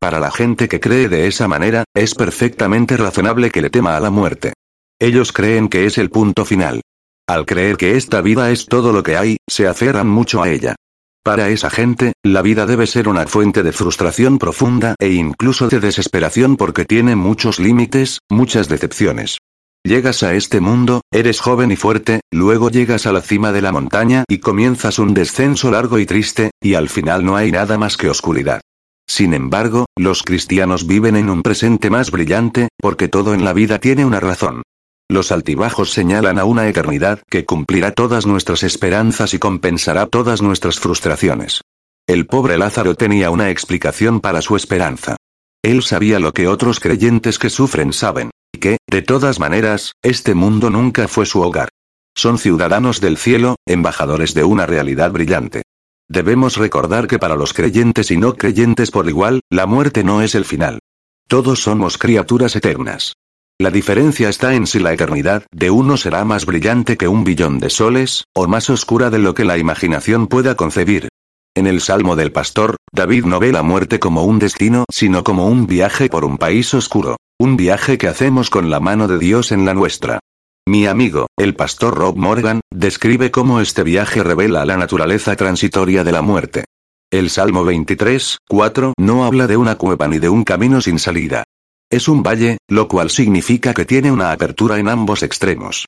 Para 0.00 0.20
la 0.20 0.30
gente 0.30 0.68
que 0.68 0.78
cree 0.78 1.08
de 1.08 1.26
esa 1.26 1.48
manera, 1.48 1.82
es 1.92 2.14
perfectamente 2.14 2.96
razonable 2.96 3.50
que 3.50 3.60
le 3.60 3.68
tema 3.68 3.96
a 3.96 4.00
la 4.00 4.10
muerte. 4.10 4.52
Ellos 5.00 5.32
creen 5.32 5.68
que 5.68 5.86
es 5.86 5.98
el 5.98 6.08
punto 6.08 6.44
final. 6.44 6.82
Al 7.28 7.46
creer 7.46 7.76
que 7.76 7.96
esta 7.96 8.20
vida 8.20 8.52
es 8.52 8.66
todo 8.66 8.92
lo 8.92 9.02
que 9.02 9.16
hay, 9.16 9.38
se 9.50 9.66
aferran 9.66 10.06
mucho 10.06 10.40
a 10.40 10.50
ella. 10.50 10.76
Para 11.24 11.48
esa 11.48 11.68
gente, 11.68 12.12
la 12.22 12.42
vida 12.42 12.64
debe 12.64 12.86
ser 12.86 13.08
una 13.08 13.26
fuente 13.26 13.64
de 13.64 13.72
frustración 13.72 14.38
profunda 14.38 14.94
e 15.00 15.08
incluso 15.14 15.66
de 15.68 15.80
desesperación 15.80 16.56
porque 16.56 16.84
tiene 16.84 17.16
muchos 17.16 17.58
límites, 17.58 18.20
muchas 18.30 18.68
decepciones. 18.68 19.38
Llegas 19.84 20.22
a 20.22 20.34
este 20.34 20.60
mundo, 20.60 21.00
eres 21.10 21.40
joven 21.40 21.72
y 21.72 21.76
fuerte, 21.76 22.20
luego 22.30 22.70
llegas 22.70 23.04
a 23.06 23.12
la 23.12 23.20
cima 23.20 23.50
de 23.50 23.62
la 23.62 23.72
montaña 23.72 24.24
y 24.28 24.38
comienzas 24.38 25.00
un 25.00 25.12
descenso 25.12 25.72
largo 25.72 25.98
y 25.98 26.06
triste, 26.06 26.52
y 26.62 26.74
al 26.74 26.88
final 26.88 27.24
no 27.24 27.34
hay 27.34 27.50
nada 27.50 27.78
más 27.78 27.96
que 27.96 28.08
oscuridad. 28.08 28.60
Sin 29.08 29.34
embargo, 29.34 29.86
los 29.98 30.22
cristianos 30.22 30.86
viven 30.86 31.16
en 31.16 31.28
un 31.28 31.42
presente 31.42 31.90
más 31.90 32.12
brillante, 32.12 32.68
porque 32.78 33.08
todo 33.08 33.34
en 33.34 33.44
la 33.44 33.52
vida 33.52 33.80
tiene 33.80 34.04
una 34.04 34.20
razón. 34.20 34.62
Los 35.10 35.32
altibajos 35.32 35.90
señalan 35.90 36.38
a 36.38 36.44
una 36.44 36.68
eternidad 36.68 37.20
que 37.28 37.44
cumplirá 37.44 37.90
todas 37.90 38.24
nuestras 38.24 38.62
esperanzas 38.62 39.34
y 39.34 39.40
compensará 39.40 40.06
todas 40.06 40.42
nuestras 40.42 40.78
frustraciones. 40.78 41.60
El 42.06 42.26
pobre 42.26 42.56
Lázaro 42.56 42.94
tenía 42.94 43.30
una 43.30 43.50
explicación 43.50 44.20
para 44.20 44.42
su 44.42 44.54
esperanza. 44.54 45.16
Él 45.60 45.82
sabía 45.82 46.20
lo 46.20 46.32
que 46.32 46.46
otros 46.46 46.78
creyentes 46.78 47.38
que 47.38 47.50
sufren 47.50 47.92
saben, 47.92 48.30
y 48.52 48.58
que, 48.58 48.78
de 48.88 49.02
todas 49.02 49.40
maneras, 49.40 49.92
este 50.02 50.34
mundo 50.34 50.70
nunca 50.70 51.08
fue 51.08 51.26
su 51.26 51.40
hogar. 51.40 51.68
Son 52.14 52.38
ciudadanos 52.38 53.00
del 53.00 53.16
cielo, 53.16 53.56
embajadores 53.66 54.34
de 54.34 54.44
una 54.44 54.66
realidad 54.66 55.10
brillante. 55.10 55.62
Debemos 56.08 56.58
recordar 56.58 57.06
que 57.06 57.18
para 57.18 57.36
los 57.36 57.54
creyentes 57.54 58.10
y 58.10 58.18
no 58.18 58.34
creyentes 58.34 58.90
por 58.90 59.08
igual, 59.08 59.40
la 59.50 59.66
muerte 59.66 60.04
no 60.04 60.20
es 60.20 60.34
el 60.34 60.44
final. 60.44 60.78
Todos 61.26 61.62
somos 61.62 61.96
criaturas 61.96 62.54
eternas. 62.54 63.14
La 63.58 63.70
diferencia 63.70 64.28
está 64.28 64.54
en 64.54 64.66
si 64.66 64.78
la 64.80 64.92
eternidad 64.92 65.46
de 65.52 65.70
uno 65.70 65.96
será 65.96 66.24
más 66.24 66.44
brillante 66.44 66.96
que 66.96 67.08
un 67.08 67.24
billón 67.24 67.58
de 67.58 67.70
soles, 67.70 68.24
o 68.34 68.46
más 68.46 68.68
oscura 68.68 69.08
de 69.08 69.18
lo 69.18 69.34
que 69.34 69.44
la 69.44 69.56
imaginación 69.56 70.26
pueda 70.26 70.56
concebir. 70.56 71.08
En 71.54 71.66
el 71.66 71.80
Salmo 71.80 72.16
del 72.16 72.32
Pastor, 72.32 72.76
David 72.92 73.24
no 73.24 73.38
ve 73.38 73.52
la 73.52 73.62
muerte 73.62 73.98
como 74.00 74.24
un 74.24 74.38
destino, 74.38 74.84
sino 74.90 75.22
como 75.22 75.46
un 75.46 75.66
viaje 75.66 76.08
por 76.08 76.24
un 76.24 76.38
país 76.38 76.74
oscuro, 76.74 77.16
un 77.42 77.56
viaje 77.56 77.98
que 77.98 78.06
hacemos 78.06 78.50
con 78.50 78.70
la 78.70 78.78
mano 78.78 79.08
de 79.08 79.18
Dios 79.18 79.50
en 79.50 79.64
la 79.64 79.74
nuestra. 79.74 80.20
Mi 80.64 80.86
amigo, 80.86 81.26
el 81.36 81.56
pastor 81.56 81.96
Rob 81.96 82.16
Morgan, 82.16 82.60
describe 82.72 83.32
cómo 83.32 83.60
este 83.60 83.82
viaje 83.82 84.22
revela 84.22 84.64
la 84.64 84.76
naturaleza 84.76 85.34
transitoria 85.34 86.04
de 86.04 86.12
la 86.12 86.22
muerte. 86.22 86.62
El 87.10 87.30
Salmo 87.30 87.64
23, 87.64 88.38
4 88.48 88.94
no 88.96 89.24
habla 89.24 89.48
de 89.48 89.56
una 89.56 89.74
cueva 89.74 90.06
ni 90.06 90.20
de 90.20 90.28
un 90.28 90.44
camino 90.44 90.80
sin 90.80 91.00
salida. 91.00 91.42
Es 91.90 92.06
un 92.06 92.22
valle, 92.22 92.58
lo 92.68 92.86
cual 92.86 93.10
significa 93.10 93.74
que 93.74 93.86
tiene 93.86 94.12
una 94.12 94.30
apertura 94.30 94.78
en 94.78 94.88
ambos 94.88 95.24
extremos. 95.24 95.86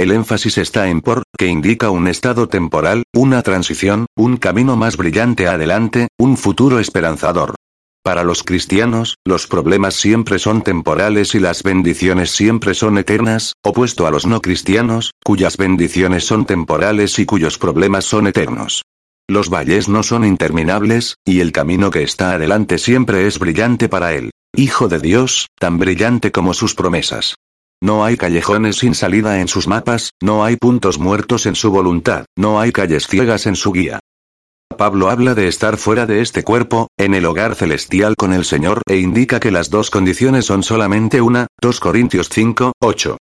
El 0.00 0.10
énfasis 0.10 0.58
está 0.58 0.88
en 0.88 1.00
por, 1.00 1.22
que 1.38 1.46
indica 1.46 1.90
un 1.90 2.08
estado 2.08 2.48
temporal, 2.48 3.04
una 3.14 3.42
transición, 3.42 4.06
un 4.16 4.36
camino 4.36 4.74
más 4.74 4.96
brillante 4.96 5.46
adelante, 5.46 6.08
un 6.18 6.36
futuro 6.36 6.80
esperanzador. 6.80 7.54
Para 8.08 8.24
los 8.24 8.42
cristianos, 8.42 9.18
los 9.26 9.46
problemas 9.46 9.94
siempre 9.94 10.38
son 10.38 10.62
temporales 10.62 11.34
y 11.34 11.40
las 11.40 11.62
bendiciones 11.62 12.30
siempre 12.30 12.72
son 12.72 12.96
eternas, 12.96 13.52
opuesto 13.62 14.06
a 14.06 14.10
los 14.10 14.24
no 14.24 14.40
cristianos, 14.40 15.10
cuyas 15.22 15.58
bendiciones 15.58 16.24
son 16.24 16.46
temporales 16.46 17.18
y 17.18 17.26
cuyos 17.26 17.58
problemas 17.58 18.06
son 18.06 18.26
eternos. 18.26 18.80
Los 19.28 19.50
valles 19.50 19.90
no 19.90 20.02
son 20.02 20.24
interminables, 20.24 21.16
y 21.22 21.40
el 21.40 21.52
camino 21.52 21.90
que 21.90 22.02
está 22.02 22.32
adelante 22.32 22.78
siempre 22.78 23.26
es 23.26 23.38
brillante 23.38 23.90
para 23.90 24.14
él. 24.14 24.30
Hijo 24.56 24.88
de 24.88 25.00
Dios, 25.00 25.48
tan 25.60 25.78
brillante 25.78 26.32
como 26.32 26.54
sus 26.54 26.74
promesas. 26.74 27.34
No 27.82 28.06
hay 28.06 28.16
callejones 28.16 28.76
sin 28.76 28.94
salida 28.94 29.42
en 29.42 29.48
sus 29.48 29.68
mapas, 29.68 30.12
no 30.22 30.46
hay 30.46 30.56
puntos 30.56 30.98
muertos 30.98 31.44
en 31.44 31.56
su 31.56 31.70
voluntad, 31.70 32.24
no 32.38 32.58
hay 32.58 32.72
calles 32.72 33.06
ciegas 33.06 33.44
en 33.44 33.54
su 33.54 33.70
guía. 33.70 34.00
Pablo 34.78 35.10
habla 35.10 35.34
de 35.34 35.48
estar 35.48 35.76
fuera 35.76 36.06
de 36.06 36.20
este 36.20 36.44
cuerpo, 36.44 36.86
en 36.96 37.12
el 37.12 37.26
hogar 37.26 37.56
celestial 37.56 38.14
con 38.14 38.32
el 38.32 38.44
Señor 38.44 38.80
e 38.86 38.98
indica 38.98 39.40
que 39.40 39.50
las 39.50 39.70
dos 39.70 39.90
condiciones 39.90 40.44
son 40.44 40.62
solamente 40.62 41.20
una, 41.20 41.48
2 41.60 41.80
Corintios 41.80 42.28
5, 42.28 42.74
8. 42.80 43.16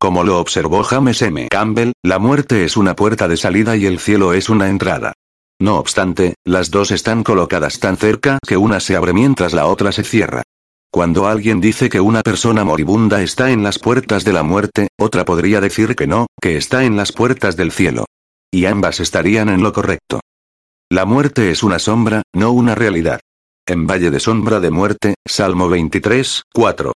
Como 0.00 0.24
lo 0.24 0.40
observó 0.40 0.82
James 0.82 1.20
M. 1.20 1.48
Campbell, 1.50 1.92
la 2.02 2.18
muerte 2.18 2.64
es 2.64 2.78
una 2.78 2.96
puerta 2.96 3.28
de 3.28 3.36
salida 3.36 3.76
y 3.76 3.84
el 3.84 3.98
cielo 3.98 4.32
es 4.32 4.48
una 4.48 4.70
entrada. 4.70 5.12
No 5.60 5.76
obstante, 5.76 6.34
las 6.46 6.70
dos 6.70 6.90
están 6.90 7.24
colocadas 7.24 7.78
tan 7.78 7.98
cerca 7.98 8.38
que 8.46 8.56
una 8.56 8.80
se 8.80 8.96
abre 8.96 9.12
mientras 9.12 9.52
la 9.52 9.66
otra 9.66 9.92
se 9.92 10.04
cierra. 10.04 10.42
Cuando 10.90 11.26
alguien 11.26 11.60
dice 11.60 11.90
que 11.90 12.00
una 12.00 12.22
persona 12.22 12.64
moribunda 12.64 13.20
está 13.20 13.50
en 13.50 13.62
las 13.62 13.78
puertas 13.78 14.24
de 14.24 14.32
la 14.32 14.44
muerte, 14.44 14.88
otra 14.98 15.26
podría 15.26 15.60
decir 15.60 15.94
que 15.94 16.06
no, 16.06 16.26
que 16.40 16.56
está 16.56 16.84
en 16.84 16.96
las 16.96 17.12
puertas 17.12 17.54
del 17.54 17.70
cielo. 17.70 18.06
Y 18.50 18.64
ambas 18.64 18.98
estarían 18.98 19.50
en 19.50 19.62
lo 19.62 19.74
correcto. 19.74 20.20
La 20.92 21.06
muerte 21.06 21.50
es 21.50 21.62
una 21.62 21.78
sombra, 21.78 22.20
no 22.34 22.52
una 22.52 22.74
realidad. 22.74 23.18
En 23.66 23.86
Valle 23.86 24.10
de 24.10 24.20
Sombra 24.20 24.60
de 24.60 24.70
Muerte, 24.70 25.14
Salmo 25.26 25.70
23, 25.70 26.42
4. 26.52 26.92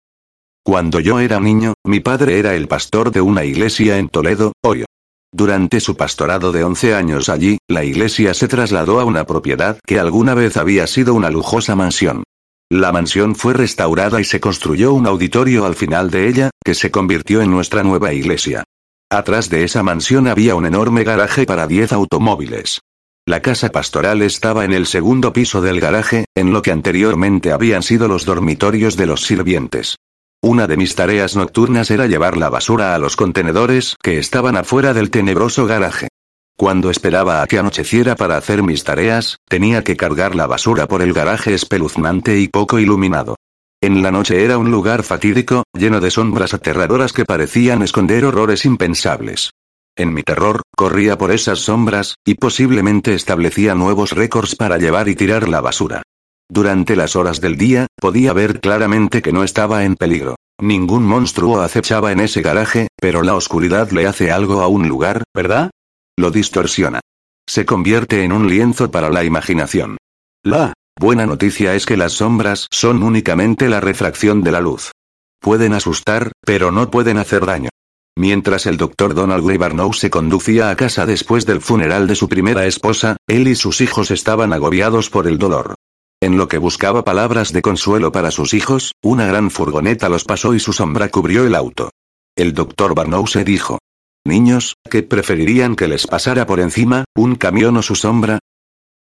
Cuando 0.65 0.99
yo 0.99 1.19
era 1.19 1.39
niño, 1.39 1.75
mi 1.85 1.99
padre 1.99 2.39
era 2.39 2.55
el 2.55 2.67
pastor 2.67 3.11
de 3.11 3.21
una 3.21 3.45
iglesia 3.45 3.99
en 3.99 4.09
Toledo, 4.09 4.53
Ohio. 4.63 4.87
Durante 5.31 5.79
su 5.79 5.95
pastorado 5.95 6.51
de 6.51 6.63
11 6.63 6.95
años 6.95 7.29
allí, 7.29 7.59
la 7.69 7.83
iglesia 7.83 8.33
se 8.33 8.47
trasladó 8.47 8.99
a 8.99 9.05
una 9.05 9.27
propiedad 9.27 9.77
que 9.85 9.99
alguna 9.99 10.33
vez 10.33 10.57
había 10.57 10.87
sido 10.87 11.13
una 11.13 11.29
lujosa 11.29 11.75
mansión. 11.75 12.23
La 12.71 12.91
mansión 12.91 13.35
fue 13.35 13.53
restaurada 13.53 14.19
y 14.19 14.23
se 14.23 14.39
construyó 14.39 14.91
un 14.93 15.05
auditorio 15.05 15.67
al 15.67 15.75
final 15.75 16.09
de 16.09 16.29
ella, 16.29 16.49
que 16.65 16.73
se 16.73 16.89
convirtió 16.89 17.43
en 17.43 17.51
nuestra 17.51 17.83
nueva 17.83 18.11
iglesia. 18.11 18.63
Atrás 19.11 19.51
de 19.51 19.63
esa 19.63 19.83
mansión 19.83 20.27
había 20.27 20.55
un 20.55 20.65
enorme 20.65 21.03
garaje 21.03 21.45
para 21.45 21.67
10 21.67 21.93
automóviles. 21.93 22.79
La 23.25 23.41
casa 23.41 23.69
pastoral 23.69 24.21
estaba 24.21 24.65
en 24.65 24.73
el 24.73 24.85
segundo 24.85 25.31
piso 25.31 25.61
del 25.61 25.79
garaje, 25.79 26.25
en 26.35 26.51
lo 26.51 26.61
que 26.61 26.71
anteriormente 26.71 27.53
habían 27.53 27.81
sido 27.81 28.09
los 28.09 28.25
dormitorios 28.25 28.97
de 28.97 29.05
los 29.05 29.21
sirvientes. 29.21 29.95
Una 30.41 30.67
de 30.67 30.75
mis 30.75 30.93
tareas 30.95 31.37
nocturnas 31.37 31.89
era 31.89 32.05
llevar 32.05 32.35
la 32.35 32.49
basura 32.49 32.93
a 32.93 32.99
los 32.99 33.15
contenedores 33.15 33.95
que 34.03 34.17
estaban 34.17 34.57
afuera 34.57 34.93
del 34.93 35.09
tenebroso 35.09 35.65
garaje. 35.65 36.09
Cuando 36.57 36.89
esperaba 36.89 37.41
a 37.41 37.47
que 37.47 37.57
anocheciera 37.57 38.17
para 38.17 38.35
hacer 38.35 38.61
mis 38.61 38.83
tareas, 38.83 39.37
tenía 39.47 39.85
que 39.85 39.95
cargar 39.95 40.35
la 40.35 40.45
basura 40.45 40.85
por 40.89 41.01
el 41.01 41.13
garaje 41.13 41.53
espeluznante 41.53 42.39
y 42.39 42.49
poco 42.49 42.77
iluminado. 42.77 43.37
En 43.81 44.03
la 44.03 44.11
noche 44.11 44.43
era 44.43 44.57
un 44.57 44.69
lugar 44.69 45.01
fatídico, 45.01 45.63
lleno 45.71 46.01
de 46.01 46.11
sombras 46.11 46.53
aterradoras 46.53 47.13
que 47.13 47.23
parecían 47.23 47.83
esconder 47.83 48.25
horrores 48.25 48.65
impensables. 48.65 49.51
En 49.95 50.13
mi 50.13 50.23
terror, 50.23 50.63
corría 50.75 51.17
por 51.17 51.31
esas 51.31 51.59
sombras, 51.59 52.15
y 52.25 52.35
posiblemente 52.35 53.13
establecía 53.13 53.75
nuevos 53.75 54.11
récords 54.11 54.55
para 54.55 54.77
llevar 54.77 55.07
y 55.07 55.15
tirar 55.15 55.47
la 55.47 55.61
basura. 55.61 56.01
Durante 56.49 56.95
las 56.95 57.15
horas 57.15 57.41
del 57.41 57.57
día, 57.57 57.87
podía 57.99 58.33
ver 58.33 58.59
claramente 58.59 59.21
que 59.21 59.31
no 59.31 59.43
estaba 59.43 59.85
en 59.85 59.95
peligro. 59.95 60.35
Ningún 60.59 61.03
monstruo 61.03 61.61
acechaba 61.61 62.11
en 62.11 62.19
ese 62.19 62.41
garaje, 62.41 62.87
pero 62.99 63.21
la 63.21 63.35
oscuridad 63.35 63.91
le 63.91 64.07
hace 64.07 64.31
algo 64.31 64.61
a 64.61 64.67
un 64.67 64.87
lugar, 64.87 65.23
¿verdad? 65.35 65.71
Lo 66.17 66.31
distorsiona. 66.31 66.99
Se 67.47 67.65
convierte 67.65 68.23
en 68.23 68.31
un 68.31 68.49
lienzo 68.49 68.89
para 68.89 69.09
la 69.09 69.23
imaginación. 69.23 69.97
La 70.43 70.73
buena 70.99 71.25
noticia 71.25 71.75
es 71.75 71.85
que 71.85 71.97
las 71.97 72.13
sombras 72.13 72.67
son 72.71 73.03
únicamente 73.03 73.69
la 73.69 73.79
refracción 73.79 74.41
de 74.41 74.51
la 74.51 74.61
luz. 74.61 74.91
Pueden 75.39 75.73
asustar, 75.73 76.31
pero 76.45 76.71
no 76.71 76.89
pueden 76.89 77.17
hacer 77.17 77.45
daño. 77.45 77.69
Mientras 78.15 78.67
el 78.67 78.77
doctor 78.77 79.15
Donald 79.15 79.49
Lee 79.49 79.57
Barnow 79.57 79.91
se 79.93 80.09
conducía 80.09 80.69
a 80.69 80.75
casa 80.75 81.05
después 81.05 81.45
del 81.45 81.61
funeral 81.61 82.07
de 82.07 82.15
su 82.15 82.29
primera 82.29 82.65
esposa, 82.65 83.17
él 83.27 83.47
y 83.47 83.55
sus 83.55 83.81
hijos 83.81 84.11
estaban 84.11 84.53
agobiados 84.53 85.09
por 85.09 85.27
el 85.27 85.39
dolor. 85.39 85.75
En 86.21 86.37
lo 86.37 86.47
que 86.47 86.57
buscaba 86.57 87.03
palabras 87.03 87.51
de 87.51 87.61
consuelo 87.61 88.11
para 88.11 88.31
sus 88.31 88.53
hijos, 88.53 88.93
una 89.03 89.25
gran 89.25 89.49
furgoneta 89.51 90.09
los 90.09 90.23
pasó 90.23 90.53
y 90.53 90.59
su 90.59 90.71
sombra 90.71 91.09
cubrió 91.09 91.45
el 91.45 91.55
auto. 91.55 91.89
El 92.35 92.53
doctor 92.53 92.95
Barnow 92.95 93.27
se 93.27 93.43
dijo. 93.43 93.79
Niños, 94.25 94.75
¿qué 94.89 95.03
preferirían 95.03 95.75
que 95.75 95.87
les 95.87 96.07
pasara 96.07 96.45
por 96.45 96.59
encima, 96.59 97.03
un 97.15 97.35
camión 97.35 97.75
o 97.77 97.81
su 97.81 97.95
sombra? 97.95 98.39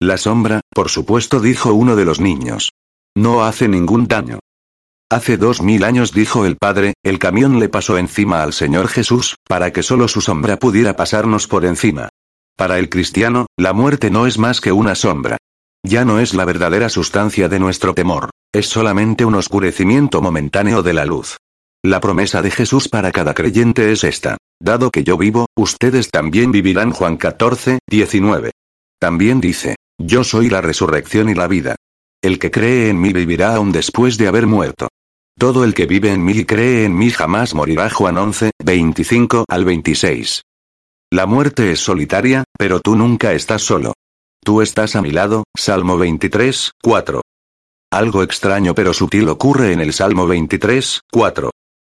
La 0.00 0.18
sombra, 0.18 0.60
por 0.70 0.88
supuesto, 0.88 1.40
dijo 1.40 1.72
uno 1.72 1.94
de 1.94 2.04
los 2.04 2.20
niños. 2.20 2.72
No 3.14 3.44
hace 3.44 3.68
ningún 3.68 4.08
daño. 4.08 4.40
Hace 5.10 5.36
dos 5.36 5.62
mil 5.62 5.84
años 5.84 6.12
dijo 6.12 6.46
el 6.46 6.56
padre, 6.56 6.94
el 7.04 7.18
camión 7.18 7.60
le 7.60 7.68
pasó 7.68 7.98
encima 7.98 8.42
al 8.42 8.52
Señor 8.52 8.88
Jesús, 8.88 9.36
para 9.46 9.72
que 9.72 9.82
solo 9.82 10.08
su 10.08 10.20
sombra 10.20 10.58
pudiera 10.58 10.96
pasarnos 10.96 11.46
por 11.46 11.64
encima. 11.64 12.08
Para 12.56 12.78
el 12.78 12.88
cristiano, 12.88 13.46
la 13.56 13.72
muerte 13.72 14.10
no 14.10 14.26
es 14.26 14.38
más 14.38 14.60
que 14.60 14.72
una 14.72 14.94
sombra. 14.94 15.36
Ya 15.86 16.04
no 16.04 16.20
es 16.20 16.34
la 16.34 16.44
verdadera 16.44 16.88
sustancia 16.88 17.48
de 17.48 17.58
nuestro 17.58 17.94
temor. 17.94 18.30
Es 18.54 18.68
solamente 18.68 19.24
un 19.24 19.34
oscurecimiento 19.34 20.22
momentáneo 20.22 20.82
de 20.82 20.94
la 20.94 21.04
luz. 21.04 21.36
La 21.84 22.00
promesa 22.00 22.40
de 22.40 22.50
Jesús 22.50 22.88
para 22.88 23.12
cada 23.12 23.34
creyente 23.34 23.92
es 23.92 24.04
esta. 24.04 24.38
Dado 24.58 24.90
que 24.90 25.04
yo 25.04 25.18
vivo, 25.18 25.46
ustedes 25.54 26.10
también 26.10 26.50
vivirán 26.50 26.92
Juan 26.92 27.18
14, 27.18 27.80
19. 27.90 28.52
También 28.98 29.40
dice, 29.40 29.76
yo 29.98 30.24
soy 30.24 30.48
la 30.48 30.62
resurrección 30.62 31.28
y 31.28 31.34
la 31.34 31.46
vida. 31.46 31.76
El 32.24 32.38
que 32.38 32.50
cree 32.50 32.88
en 32.88 32.98
mí 32.98 33.12
vivirá 33.12 33.54
aún 33.54 33.70
después 33.70 34.16
de 34.16 34.28
haber 34.28 34.46
muerto. 34.46 34.88
Todo 35.38 35.62
el 35.62 35.74
que 35.74 35.84
vive 35.84 36.10
en 36.10 36.24
mí 36.24 36.32
y 36.32 36.46
cree 36.46 36.86
en 36.86 36.96
mí 36.96 37.10
jamás 37.10 37.54
morirá 37.54 37.90
Juan 37.90 38.16
11, 38.16 38.52
25 38.64 39.44
al 39.46 39.66
26. 39.66 40.40
La 41.12 41.26
muerte 41.26 41.70
es 41.70 41.80
solitaria, 41.80 42.44
pero 42.58 42.80
tú 42.80 42.96
nunca 42.96 43.34
estás 43.34 43.60
solo. 43.60 43.92
Tú 44.42 44.62
estás 44.62 44.96
a 44.96 45.02
mi 45.02 45.10
lado, 45.10 45.44
Salmo 45.54 45.98
23, 45.98 46.72
4. 46.82 47.20
Algo 47.92 48.22
extraño 48.22 48.74
pero 48.74 48.94
sutil 48.94 49.28
ocurre 49.28 49.74
en 49.74 49.82
el 49.82 49.92
Salmo 49.92 50.26
23, 50.26 51.02
4. 51.12 51.50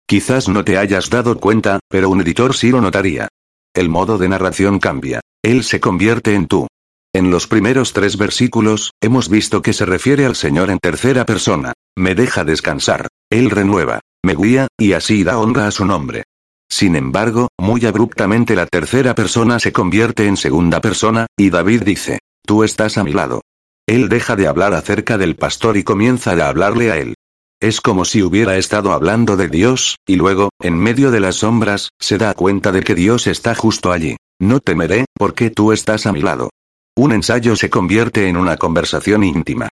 Quizás 0.08 0.48
no 0.48 0.64
te 0.64 0.78
hayas 0.78 1.10
dado 1.10 1.38
cuenta, 1.38 1.78
pero 1.90 2.08
un 2.08 2.22
editor 2.22 2.54
sí 2.54 2.70
lo 2.70 2.80
notaría. 2.80 3.28
El 3.74 3.90
modo 3.90 4.16
de 4.16 4.30
narración 4.30 4.78
cambia. 4.78 5.20
Él 5.42 5.62
se 5.62 5.78
convierte 5.78 6.34
en 6.34 6.46
tú. 6.46 6.68
En 7.14 7.30
los 7.30 7.46
primeros 7.46 7.92
tres 7.92 8.16
versículos, 8.16 8.92
hemos 9.02 9.28
visto 9.28 9.60
que 9.60 9.74
se 9.74 9.84
refiere 9.84 10.24
al 10.24 10.34
Señor 10.34 10.70
en 10.70 10.78
tercera 10.78 11.26
persona. 11.26 11.74
Me 11.94 12.14
deja 12.14 12.42
descansar. 12.42 13.08
Él 13.30 13.50
renueva, 13.50 14.00
me 14.24 14.34
guía, 14.34 14.68
y 14.78 14.94
así 14.94 15.22
da 15.22 15.38
honra 15.38 15.66
a 15.66 15.72
su 15.72 15.84
nombre. 15.84 16.24
Sin 16.70 16.96
embargo, 16.96 17.48
muy 17.58 17.84
abruptamente 17.84 18.56
la 18.56 18.64
tercera 18.64 19.14
persona 19.14 19.58
se 19.58 19.72
convierte 19.72 20.26
en 20.26 20.38
segunda 20.38 20.80
persona, 20.80 21.26
y 21.36 21.50
David 21.50 21.82
dice, 21.82 22.20
Tú 22.46 22.64
estás 22.64 22.96
a 22.96 23.04
mi 23.04 23.12
lado. 23.12 23.42
Él 23.86 24.08
deja 24.08 24.34
de 24.34 24.46
hablar 24.46 24.72
acerca 24.72 25.18
del 25.18 25.36
pastor 25.36 25.76
y 25.76 25.84
comienza 25.84 26.30
a 26.32 26.48
hablarle 26.48 26.92
a 26.92 26.96
él. 26.96 27.14
Es 27.60 27.82
como 27.82 28.06
si 28.06 28.22
hubiera 28.22 28.56
estado 28.56 28.90
hablando 28.92 29.36
de 29.36 29.48
Dios, 29.48 29.96
y 30.06 30.16
luego, 30.16 30.48
en 30.62 30.78
medio 30.78 31.10
de 31.10 31.20
las 31.20 31.36
sombras, 31.36 31.90
se 32.00 32.16
da 32.16 32.32
cuenta 32.32 32.72
de 32.72 32.82
que 32.82 32.94
Dios 32.94 33.26
está 33.26 33.54
justo 33.54 33.92
allí. 33.92 34.16
No 34.40 34.60
temeré, 34.60 35.04
porque 35.14 35.50
tú 35.50 35.72
estás 35.72 36.06
a 36.06 36.12
mi 36.12 36.22
lado. 36.22 36.48
Un 36.94 37.12
ensayo 37.12 37.56
se 37.56 37.70
convierte 37.70 38.28
en 38.28 38.36
una 38.36 38.58
conversación 38.58 39.24
íntima. 39.24 39.68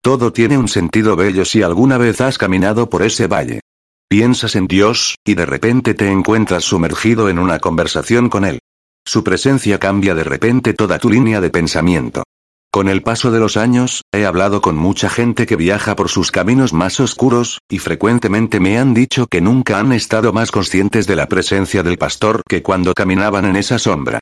Todo 0.00 0.32
tiene 0.32 0.56
un 0.56 0.68
sentido 0.68 1.16
bello 1.16 1.44
si 1.44 1.62
alguna 1.62 1.98
vez 1.98 2.20
has 2.20 2.38
caminado 2.38 2.88
por 2.88 3.02
ese 3.02 3.26
valle. 3.26 3.60
Piensas 4.08 4.54
en 4.54 4.68
Dios, 4.68 5.16
y 5.24 5.34
de 5.34 5.46
repente 5.46 5.94
te 5.94 6.08
encuentras 6.12 6.62
sumergido 6.62 7.28
en 7.28 7.40
una 7.40 7.58
conversación 7.58 8.28
con 8.28 8.44
Él. 8.44 8.60
Su 9.04 9.24
presencia 9.24 9.80
cambia 9.80 10.14
de 10.14 10.22
repente 10.22 10.74
toda 10.74 11.00
tu 11.00 11.10
línea 11.10 11.40
de 11.40 11.50
pensamiento. 11.50 12.22
Con 12.70 12.88
el 12.88 13.02
paso 13.02 13.32
de 13.32 13.40
los 13.40 13.56
años, 13.56 14.02
he 14.12 14.24
hablado 14.24 14.60
con 14.60 14.76
mucha 14.76 15.08
gente 15.08 15.46
que 15.46 15.56
viaja 15.56 15.96
por 15.96 16.08
sus 16.08 16.30
caminos 16.30 16.72
más 16.72 17.00
oscuros, 17.00 17.58
y 17.68 17.80
frecuentemente 17.80 18.60
me 18.60 18.78
han 18.78 18.94
dicho 18.94 19.26
que 19.26 19.40
nunca 19.40 19.80
han 19.80 19.92
estado 19.92 20.32
más 20.32 20.52
conscientes 20.52 21.08
de 21.08 21.16
la 21.16 21.26
presencia 21.26 21.82
del 21.82 21.98
pastor 21.98 22.42
que 22.48 22.62
cuando 22.62 22.94
caminaban 22.94 23.44
en 23.44 23.56
esa 23.56 23.80
sombra. 23.80 24.20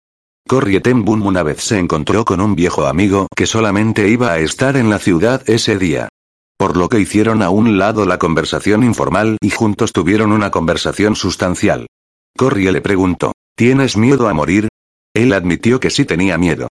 Corrie 0.48 0.80
ten 0.80 1.04
Boom 1.04 1.26
una 1.26 1.42
vez 1.42 1.62
se 1.62 1.78
encontró 1.78 2.24
con 2.24 2.40
un 2.40 2.54
viejo 2.54 2.86
amigo 2.86 3.28
que 3.34 3.46
solamente 3.46 4.08
iba 4.08 4.32
a 4.32 4.38
estar 4.38 4.76
en 4.76 4.90
la 4.90 4.98
ciudad 4.98 5.42
ese 5.48 5.78
día. 5.78 6.08
Por 6.58 6.76
lo 6.76 6.88
que 6.88 7.00
hicieron 7.00 7.42
a 7.42 7.50
un 7.50 7.78
lado 7.78 8.04
la 8.04 8.18
conversación 8.18 8.84
informal 8.84 9.38
y 9.40 9.50
juntos 9.50 9.92
tuvieron 9.92 10.30
una 10.30 10.50
conversación 10.50 11.16
sustancial. 11.16 11.86
Corrie 12.36 12.70
le 12.70 12.80
preguntó, 12.80 13.32
¿tienes 13.56 13.96
miedo 13.96 14.28
a 14.28 14.34
morir? 14.34 14.68
Él 15.14 15.32
admitió 15.32 15.80
que 15.80 15.90
sí 15.90 16.04
tenía 16.04 16.38
miedo. 16.38 16.68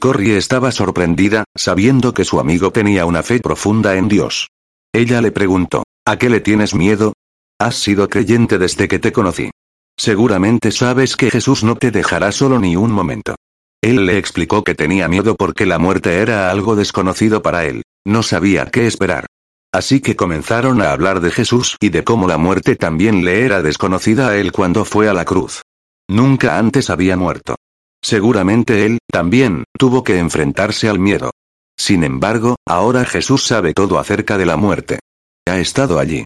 Corrie 0.00 0.36
estaba 0.36 0.70
sorprendida, 0.70 1.44
sabiendo 1.54 2.14
que 2.14 2.24
su 2.24 2.40
amigo 2.40 2.72
tenía 2.72 3.06
una 3.06 3.22
fe 3.22 3.40
profunda 3.40 3.96
en 3.96 4.08
Dios. 4.08 4.48
Ella 4.92 5.20
le 5.20 5.32
preguntó, 5.32 5.84
¿a 6.04 6.18
qué 6.18 6.28
le 6.28 6.40
tienes 6.40 6.74
miedo? 6.74 7.12
Has 7.58 7.76
sido 7.76 8.08
creyente 8.08 8.58
desde 8.58 8.88
que 8.88 8.98
te 8.98 9.12
conocí. 9.12 9.50
Seguramente 9.96 10.70
sabes 10.72 11.16
que 11.16 11.30
Jesús 11.30 11.64
no 11.64 11.76
te 11.76 11.90
dejará 11.90 12.32
solo 12.32 12.58
ni 12.58 12.76
un 12.76 12.90
momento. 12.90 13.36
Él 13.82 14.06
le 14.06 14.18
explicó 14.18 14.64
que 14.64 14.74
tenía 14.74 15.08
miedo 15.08 15.36
porque 15.36 15.66
la 15.66 15.78
muerte 15.78 16.18
era 16.18 16.50
algo 16.50 16.74
desconocido 16.74 17.42
para 17.42 17.66
él, 17.66 17.82
no 18.06 18.22
sabía 18.22 18.66
qué 18.66 18.86
esperar. 18.86 19.26
Así 19.72 20.00
que 20.00 20.16
comenzaron 20.16 20.80
a 20.80 20.92
hablar 20.92 21.20
de 21.20 21.30
Jesús 21.30 21.76
y 21.80 21.88
de 21.88 22.04
cómo 22.04 22.28
la 22.28 22.38
muerte 22.38 22.76
también 22.76 23.24
le 23.24 23.44
era 23.44 23.60
desconocida 23.60 24.28
a 24.28 24.36
él 24.36 24.52
cuando 24.52 24.84
fue 24.84 25.08
a 25.08 25.14
la 25.14 25.24
cruz. 25.24 25.62
Nunca 26.08 26.58
antes 26.58 26.90
había 26.90 27.16
muerto. 27.16 27.56
Seguramente 28.02 28.86
él, 28.86 28.98
también, 29.10 29.64
tuvo 29.78 30.04
que 30.04 30.18
enfrentarse 30.18 30.88
al 30.88 30.98
miedo. 30.98 31.30
Sin 31.76 32.04
embargo, 32.04 32.56
ahora 32.66 33.04
Jesús 33.04 33.44
sabe 33.44 33.74
todo 33.74 33.98
acerca 33.98 34.38
de 34.38 34.46
la 34.46 34.56
muerte. 34.56 35.00
Ha 35.48 35.58
estado 35.58 35.98
allí. 35.98 36.24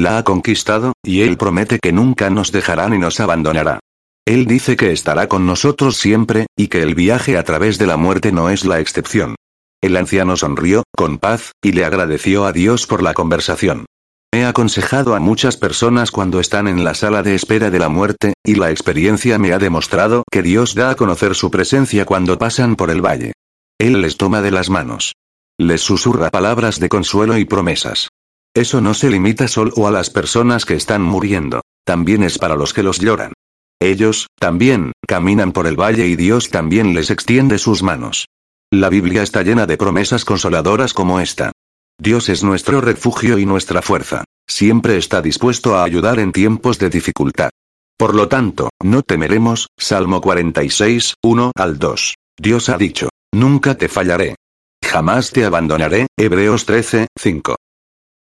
La 0.00 0.16
ha 0.16 0.24
conquistado, 0.24 0.94
y 1.04 1.20
él 1.20 1.36
promete 1.36 1.78
que 1.78 1.92
nunca 1.92 2.30
nos 2.30 2.52
dejará 2.52 2.88
ni 2.88 2.96
nos 2.96 3.20
abandonará. 3.20 3.80
Él 4.26 4.46
dice 4.46 4.74
que 4.74 4.92
estará 4.92 5.28
con 5.28 5.44
nosotros 5.44 5.98
siempre, 5.98 6.46
y 6.56 6.68
que 6.68 6.80
el 6.80 6.94
viaje 6.94 7.36
a 7.36 7.44
través 7.44 7.76
de 7.76 7.86
la 7.86 7.98
muerte 7.98 8.32
no 8.32 8.48
es 8.48 8.64
la 8.64 8.80
excepción. 8.80 9.34
El 9.82 9.98
anciano 9.98 10.38
sonrió, 10.38 10.84
con 10.96 11.18
paz, 11.18 11.52
y 11.62 11.72
le 11.72 11.84
agradeció 11.84 12.46
a 12.46 12.52
Dios 12.52 12.86
por 12.86 13.02
la 13.02 13.12
conversación. 13.12 13.84
He 14.32 14.46
aconsejado 14.46 15.14
a 15.14 15.20
muchas 15.20 15.58
personas 15.58 16.10
cuando 16.10 16.40
están 16.40 16.66
en 16.66 16.82
la 16.82 16.94
sala 16.94 17.22
de 17.22 17.34
espera 17.34 17.68
de 17.68 17.78
la 17.78 17.90
muerte, 17.90 18.32
y 18.42 18.54
la 18.54 18.70
experiencia 18.70 19.38
me 19.38 19.52
ha 19.52 19.58
demostrado 19.58 20.22
que 20.30 20.40
Dios 20.40 20.74
da 20.74 20.88
a 20.88 20.94
conocer 20.94 21.34
su 21.34 21.50
presencia 21.50 22.06
cuando 22.06 22.38
pasan 22.38 22.74
por 22.74 22.88
el 22.88 23.04
valle. 23.04 23.34
Él 23.78 24.00
les 24.00 24.16
toma 24.16 24.40
de 24.40 24.50
las 24.50 24.70
manos. 24.70 25.12
Les 25.58 25.82
susurra 25.82 26.30
palabras 26.30 26.80
de 26.80 26.88
consuelo 26.88 27.36
y 27.36 27.44
promesas. 27.44 28.08
Eso 28.54 28.80
no 28.80 28.94
se 28.94 29.10
limita 29.10 29.46
solo 29.46 29.86
a 29.86 29.90
las 29.90 30.10
personas 30.10 30.64
que 30.64 30.74
están 30.74 31.02
muriendo, 31.02 31.60
también 31.84 32.22
es 32.22 32.38
para 32.38 32.56
los 32.56 32.74
que 32.74 32.82
los 32.82 32.98
lloran. 32.98 33.32
Ellos, 33.80 34.26
también, 34.38 34.92
caminan 35.06 35.52
por 35.52 35.66
el 35.66 35.80
valle 35.80 36.06
y 36.06 36.16
Dios 36.16 36.50
también 36.50 36.92
les 36.94 37.10
extiende 37.10 37.58
sus 37.58 37.82
manos. 37.82 38.26
La 38.72 38.88
Biblia 38.88 39.22
está 39.22 39.42
llena 39.42 39.66
de 39.66 39.76
promesas 39.76 40.24
consoladoras 40.24 40.92
como 40.92 41.20
esta. 41.20 41.52
Dios 41.98 42.28
es 42.28 42.42
nuestro 42.42 42.80
refugio 42.80 43.38
y 43.38 43.46
nuestra 43.46 43.82
fuerza. 43.82 44.24
Siempre 44.48 44.96
está 44.96 45.22
dispuesto 45.22 45.76
a 45.76 45.84
ayudar 45.84 46.18
en 46.18 46.32
tiempos 46.32 46.78
de 46.78 46.90
dificultad. 46.90 47.50
Por 47.96 48.14
lo 48.14 48.28
tanto, 48.28 48.70
no 48.82 49.02
temeremos, 49.02 49.68
Salmo 49.78 50.20
46, 50.20 51.14
1 51.22 51.52
al 51.54 51.78
2. 51.78 52.14
Dios 52.38 52.68
ha 52.68 52.78
dicho, 52.78 53.10
nunca 53.32 53.76
te 53.76 53.88
fallaré. 53.88 54.36
Jamás 54.84 55.30
te 55.30 55.44
abandonaré, 55.44 56.06
Hebreos 56.18 56.64
13, 56.64 57.08
5. 57.18 57.56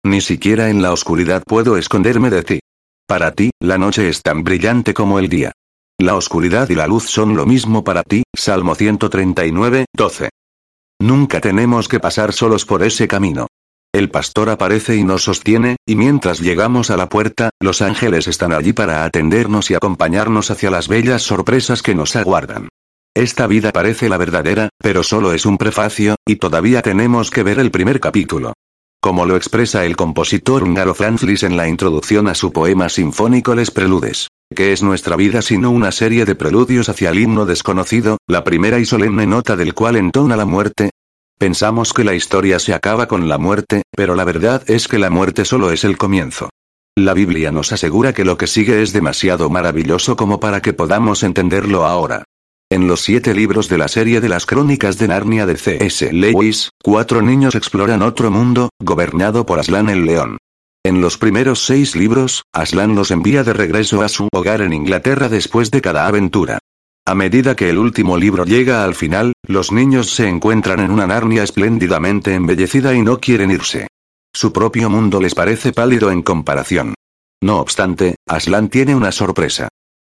Ni 0.08 0.22
siquiera 0.22 0.70
en 0.70 0.80
la 0.80 0.90
oscuridad 0.90 1.42
puedo 1.46 1.76
esconderme 1.76 2.30
de 2.30 2.42
ti. 2.42 2.60
Para 3.06 3.32
ti, 3.32 3.50
la 3.60 3.76
noche 3.76 4.08
es 4.08 4.22
tan 4.22 4.42
brillante 4.42 4.94
como 4.94 5.18
el 5.18 5.28
día. 5.28 5.52
La 6.00 6.16
oscuridad 6.16 6.70
y 6.70 6.74
la 6.74 6.86
luz 6.86 7.10
son 7.10 7.36
lo 7.36 7.44
mismo 7.44 7.84
para 7.84 8.02
ti, 8.04 8.22
Salmo 8.34 8.74
139, 8.74 9.84
12. 9.94 10.30
Nunca 11.02 11.42
tenemos 11.42 11.88
que 11.88 12.00
pasar 12.00 12.32
solos 12.32 12.64
por 12.64 12.82
ese 12.82 13.06
camino. 13.06 13.48
El 13.92 14.08
pastor 14.08 14.48
aparece 14.48 14.96
y 14.96 15.04
nos 15.04 15.24
sostiene, 15.24 15.76
y 15.86 15.94
mientras 15.94 16.40
llegamos 16.40 16.88
a 16.88 16.96
la 16.96 17.10
puerta, 17.10 17.50
los 17.60 17.82
ángeles 17.82 18.28
están 18.28 18.54
allí 18.54 18.72
para 18.72 19.04
atendernos 19.04 19.70
y 19.70 19.74
acompañarnos 19.74 20.50
hacia 20.50 20.70
las 20.70 20.88
bellas 20.88 21.20
sorpresas 21.20 21.82
que 21.82 21.94
nos 21.94 22.16
aguardan. 22.16 22.70
Esta 23.14 23.46
vida 23.46 23.72
parece 23.72 24.08
la 24.08 24.16
verdadera, 24.16 24.70
pero 24.78 25.02
solo 25.02 25.34
es 25.34 25.44
un 25.44 25.58
prefacio, 25.58 26.16
y 26.26 26.36
todavía 26.36 26.80
tenemos 26.80 27.30
que 27.30 27.42
ver 27.42 27.58
el 27.58 27.70
primer 27.70 28.00
capítulo. 28.00 28.54
Como 29.00 29.26
lo 29.26 29.36
expresa 29.36 29.84
el 29.84 29.96
compositor 29.96 30.64
húngaro 30.64 30.94
Franz 30.94 31.22
en 31.42 31.56
la 31.56 31.68
introducción 31.68 32.28
a 32.28 32.34
su 32.34 32.52
poema 32.52 32.88
sinfónico 32.88 33.54
Les 33.54 33.70
Preludes. 33.70 34.28
¿Qué 34.54 34.72
es 34.72 34.82
nuestra 34.82 35.16
vida 35.16 35.42
sino 35.42 35.70
una 35.70 35.92
serie 35.92 36.24
de 36.24 36.34
preludios 36.34 36.88
hacia 36.88 37.10
el 37.10 37.18
himno 37.18 37.46
desconocido, 37.46 38.18
la 38.26 38.44
primera 38.44 38.78
y 38.78 38.84
solemne 38.84 39.26
nota 39.26 39.56
del 39.56 39.74
cual 39.74 39.96
entona 39.96 40.36
la 40.36 40.46
muerte, 40.46 40.90
Pensamos 41.38 41.92
que 41.92 42.02
la 42.02 42.14
historia 42.14 42.58
se 42.58 42.74
acaba 42.74 43.06
con 43.06 43.28
la 43.28 43.38
muerte, 43.38 43.82
pero 43.92 44.16
la 44.16 44.24
verdad 44.24 44.68
es 44.68 44.88
que 44.88 44.98
la 44.98 45.08
muerte 45.08 45.44
solo 45.44 45.70
es 45.70 45.84
el 45.84 45.96
comienzo. 45.96 46.50
La 46.96 47.14
Biblia 47.14 47.52
nos 47.52 47.70
asegura 47.70 48.12
que 48.12 48.24
lo 48.24 48.36
que 48.36 48.48
sigue 48.48 48.82
es 48.82 48.92
demasiado 48.92 49.48
maravilloso 49.48 50.16
como 50.16 50.40
para 50.40 50.60
que 50.60 50.72
podamos 50.72 51.22
entenderlo 51.22 51.86
ahora. 51.86 52.24
En 52.70 52.86
los 52.86 53.00
siete 53.00 53.32
libros 53.32 53.70
de 53.70 53.78
la 53.78 53.88
serie 53.88 54.20
de 54.20 54.28
las 54.28 54.44
crónicas 54.44 54.98
de 54.98 55.08
Narnia 55.08 55.46
de 55.46 55.56
C.S. 55.56 56.12
Lewis, 56.12 56.68
cuatro 56.82 57.22
niños 57.22 57.54
exploran 57.54 58.02
otro 58.02 58.30
mundo, 58.30 58.68
gobernado 58.78 59.46
por 59.46 59.58
Aslan 59.58 59.88
el 59.88 60.04
león. 60.04 60.36
En 60.84 61.00
los 61.00 61.16
primeros 61.16 61.64
seis 61.64 61.96
libros, 61.96 62.42
Aslan 62.52 62.94
los 62.94 63.10
envía 63.10 63.42
de 63.42 63.54
regreso 63.54 64.02
a 64.02 64.08
su 64.10 64.28
hogar 64.32 64.60
en 64.60 64.74
Inglaterra 64.74 65.30
después 65.30 65.70
de 65.70 65.80
cada 65.80 66.06
aventura. 66.06 66.58
A 67.06 67.14
medida 67.14 67.56
que 67.56 67.70
el 67.70 67.78
último 67.78 68.18
libro 68.18 68.44
llega 68.44 68.84
al 68.84 68.94
final, 68.94 69.32
los 69.46 69.72
niños 69.72 70.10
se 70.10 70.28
encuentran 70.28 70.80
en 70.80 70.90
una 70.90 71.06
Narnia 71.06 71.44
espléndidamente 71.44 72.34
embellecida 72.34 72.94
y 72.94 73.00
no 73.00 73.18
quieren 73.18 73.50
irse. 73.50 73.86
Su 74.34 74.52
propio 74.52 74.90
mundo 74.90 75.22
les 75.22 75.34
parece 75.34 75.72
pálido 75.72 76.10
en 76.10 76.20
comparación. 76.20 76.92
No 77.42 77.60
obstante, 77.60 78.16
Aslan 78.26 78.68
tiene 78.68 78.94
una 78.94 79.10
sorpresa. 79.10 79.68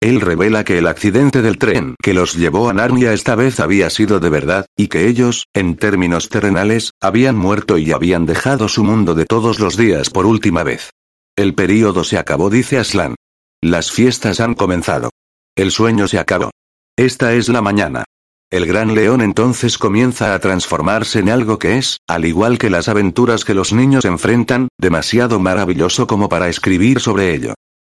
Él 0.04 0.20
revela 0.20 0.64
que 0.64 0.76
el 0.76 0.86
accidente 0.86 1.40
del 1.40 1.56
tren 1.56 1.94
que 1.98 2.12
los 2.12 2.34
llevó 2.34 2.68
a 2.68 2.74
Narnia 2.74 3.14
esta 3.14 3.36
vez 3.36 3.58
había 3.58 3.88
sido 3.88 4.20
de 4.20 4.28
verdad, 4.28 4.66
y 4.76 4.88
que 4.88 5.08
ellos, 5.08 5.46
en 5.54 5.76
términos 5.76 6.28
terrenales, 6.28 6.90
habían 7.00 7.36
muerto 7.36 7.78
y 7.78 7.90
habían 7.90 8.26
dejado 8.26 8.68
su 8.68 8.84
mundo 8.84 9.14
de 9.14 9.24
todos 9.24 9.60
los 9.60 9.78
días 9.78 10.10
por 10.10 10.26
última 10.26 10.62
vez. 10.62 10.90
El 11.36 11.54
período 11.54 12.04
se 12.04 12.18
acabó, 12.18 12.50
dice 12.50 12.76
Aslan. 12.76 13.14
Las 13.62 13.92
fiestas 13.92 14.40
han 14.40 14.52
comenzado. 14.52 15.08
El 15.56 15.70
sueño 15.70 16.06
se 16.06 16.18
acabó. 16.18 16.50
Esta 16.98 17.32
es 17.32 17.48
la 17.48 17.62
mañana. 17.62 18.04
El 18.50 18.66
gran 18.66 18.94
león 18.94 19.22
entonces 19.22 19.78
comienza 19.78 20.34
a 20.34 20.38
transformarse 20.38 21.20
en 21.20 21.30
algo 21.30 21.58
que 21.58 21.78
es, 21.78 21.96
al 22.06 22.26
igual 22.26 22.58
que 22.58 22.68
las 22.68 22.90
aventuras 22.90 23.46
que 23.46 23.54
los 23.54 23.72
niños 23.72 24.04
enfrentan, 24.04 24.68
demasiado 24.78 25.40
maravilloso 25.40 26.06
como 26.06 26.28
para 26.28 26.50
escribir 26.50 27.00
sobre 27.00 27.34
ello. 27.34 27.54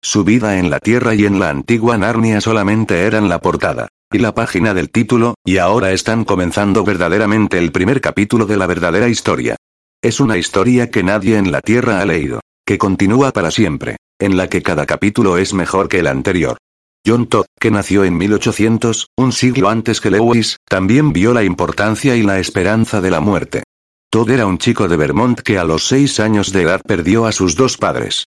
Su 0.07 0.23
vida 0.23 0.59
en 0.59 0.69
la 0.69 0.79
Tierra 0.79 1.15
y 1.15 1.25
en 1.25 1.39
la 1.39 1.49
antigua 1.49 1.97
Narnia 1.97 2.39
solamente 2.39 3.07
eran 3.07 3.27
la 3.27 3.39
portada 3.39 3.87
y 4.13 4.19
la 4.19 4.35
página 4.35 4.75
del 4.75 4.91
título, 4.91 5.33
y 5.43 5.57
ahora 5.57 5.93
están 5.93 6.25
comenzando 6.25 6.83
verdaderamente 6.83 7.57
el 7.57 7.71
primer 7.71 8.01
capítulo 8.01 8.45
de 8.45 8.55
la 8.55 8.67
verdadera 8.67 9.09
historia. 9.09 9.55
Es 10.03 10.19
una 10.19 10.37
historia 10.37 10.91
que 10.91 11.01
nadie 11.01 11.39
en 11.39 11.51
la 11.51 11.59
Tierra 11.59 12.01
ha 12.01 12.05
leído, 12.05 12.41
que 12.67 12.77
continúa 12.77 13.31
para 13.31 13.49
siempre, 13.49 13.97
en 14.19 14.37
la 14.37 14.47
que 14.47 14.61
cada 14.61 14.85
capítulo 14.85 15.39
es 15.39 15.55
mejor 15.55 15.89
que 15.89 16.01
el 16.01 16.07
anterior. 16.07 16.59
John 17.05 17.25
Todd, 17.25 17.47
que 17.59 17.71
nació 17.71 18.03
en 18.03 18.15
1800, 18.15 19.07
un 19.17 19.31
siglo 19.31 19.69
antes 19.69 20.01
que 20.01 20.11
Lewis, 20.11 20.57
también 20.69 21.13
vio 21.13 21.33
la 21.33 21.43
importancia 21.43 22.15
y 22.15 22.21
la 22.21 22.37
esperanza 22.37 23.01
de 23.01 23.09
la 23.09 23.21
muerte. 23.21 23.63
Todd 24.11 24.29
era 24.29 24.45
un 24.45 24.59
chico 24.59 24.87
de 24.87 24.97
Vermont 24.97 25.39
que 25.39 25.57
a 25.57 25.63
los 25.63 25.87
seis 25.87 26.19
años 26.19 26.53
de 26.53 26.61
edad 26.61 26.81
perdió 26.85 27.25
a 27.25 27.31
sus 27.31 27.55
dos 27.55 27.77
padres. 27.77 28.25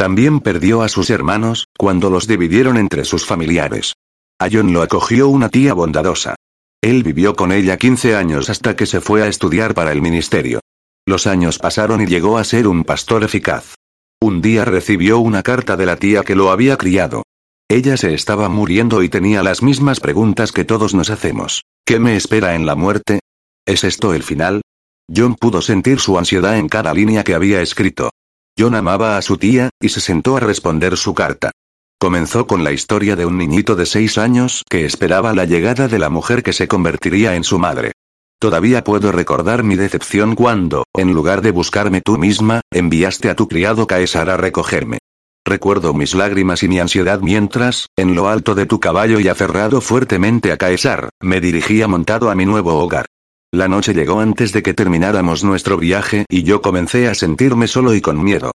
También 0.00 0.40
perdió 0.40 0.80
a 0.80 0.88
sus 0.88 1.10
hermanos, 1.10 1.66
cuando 1.76 2.08
los 2.08 2.26
dividieron 2.26 2.78
entre 2.78 3.04
sus 3.04 3.26
familiares. 3.26 3.92
A 4.40 4.48
John 4.50 4.72
lo 4.72 4.80
acogió 4.80 5.28
una 5.28 5.50
tía 5.50 5.74
bondadosa. 5.74 6.36
Él 6.80 7.02
vivió 7.02 7.36
con 7.36 7.52
ella 7.52 7.76
15 7.76 8.16
años 8.16 8.48
hasta 8.48 8.74
que 8.74 8.86
se 8.86 9.02
fue 9.02 9.22
a 9.22 9.26
estudiar 9.26 9.74
para 9.74 9.92
el 9.92 10.00
ministerio. 10.00 10.60
Los 11.06 11.26
años 11.26 11.58
pasaron 11.58 12.00
y 12.00 12.06
llegó 12.06 12.38
a 12.38 12.44
ser 12.44 12.66
un 12.66 12.84
pastor 12.84 13.24
eficaz. 13.24 13.74
Un 14.22 14.40
día 14.40 14.64
recibió 14.64 15.18
una 15.18 15.42
carta 15.42 15.76
de 15.76 15.84
la 15.84 15.96
tía 15.96 16.22
que 16.22 16.34
lo 16.34 16.50
había 16.50 16.78
criado. 16.78 17.24
Ella 17.68 17.98
se 17.98 18.14
estaba 18.14 18.48
muriendo 18.48 19.02
y 19.02 19.10
tenía 19.10 19.42
las 19.42 19.62
mismas 19.62 20.00
preguntas 20.00 20.50
que 20.50 20.64
todos 20.64 20.94
nos 20.94 21.10
hacemos. 21.10 21.64
¿Qué 21.84 21.98
me 21.98 22.16
espera 22.16 22.54
en 22.54 22.64
la 22.64 22.74
muerte? 22.74 23.20
¿Es 23.66 23.84
esto 23.84 24.14
el 24.14 24.22
final? 24.22 24.62
John 25.14 25.34
pudo 25.34 25.60
sentir 25.60 26.00
su 26.00 26.16
ansiedad 26.16 26.56
en 26.56 26.70
cada 26.70 26.94
línea 26.94 27.22
que 27.22 27.34
había 27.34 27.60
escrito. 27.60 28.08
John 28.58 28.74
amaba 28.74 29.16
a 29.16 29.22
su 29.22 29.36
tía, 29.36 29.70
y 29.80 29.88
se 29.88 30.00
sentó 30.00 30.36
a 30.36 30.40
responder 30.40 30.96
su 30.96 31.14
carta. 31.14 31.50
Comenzó 31.98 32.46
con 32.46 32.64
la 32.64 32.72
historia 32.72 33.16
de 33.16 33.26
un 33.26 33.36
niñito 33.36 33.76
de 33.76 33.86
seis 33.86 34.16
años 34.16 34.64
que 34.68 34.84
esperaba 34.84 35.34
la 35.34 35.44
llegada 35.44 35.86
de 35.86 35.98
la 35.98 36.08
mujer 36.08 36.42
que 36.42 36.52
se 36.52 36.66
convertiría 36.66 37.36
en 37.36 37.44
su 37.44 37.58
madre. 37.58 37.92
Todavía 38.38 38.82
puedo 38.84 39.12
recordar 39.12 39.62
mi 39.64 39.76
decepción 39.76 40.34
cuando, 40.34 40.84
en 40.94 41.12
lugar 41.12 41.42
de 41.42 41.50
buscarme 41.50 42.00
tú 42.00 42.16
misma, 42.16 42.62
enviaste 42.72 43.28
a 43.28 43.36
tu 43.36 43.48
criado 43.48 43.86
Caesar 43.86 44.30
a 44.30 44.38
recogerme. 44.38 44.98
Recuerdo 45.44 45.92
mis 45.92 46.14
lágrimas 46.14 46.62
y 46.62 46.68
mi 46.68 46.80
ansiedad 46.80 47.20
mientras, 47.20 47.88
en 47.96 48.14
lo 48.14 48.28
alto 48.28 48.54
de 48.54 48.64
tu 48.64 48.80
caballo 48.80 49.20
y 49.20 49.28
aferrado 49.28 49.82
fuertemente 49.82 50.52
a 50.52 50.56
Caesar, 50.56 51.10
me 51.20 51.40
dirigía 51.42 51.86
montado 51.86 52.30
a 52.30 52.34
mi 52.34 52.46
nuevo 52.46 52.74
hogar. 52.78 53.04
La 53.52 53.66
noche 53.66 53.94
llegó 53.94 54.20
antes 54.20 54.52
de 54.52 54.62
que 54.62 54.74
termináramos 54.74 55.42
nuestro 55.42 55.76
viaje 55.76 56.24
y 56.28 56.44
yo 56.44 56.62
comencé 56.62 57.08
a 57.08 57.14
sentirme 57.14 57.66
solo 57.66 57.94
y 57.94 58.00
con 58.00 58.22
miedo. 58.22 58.52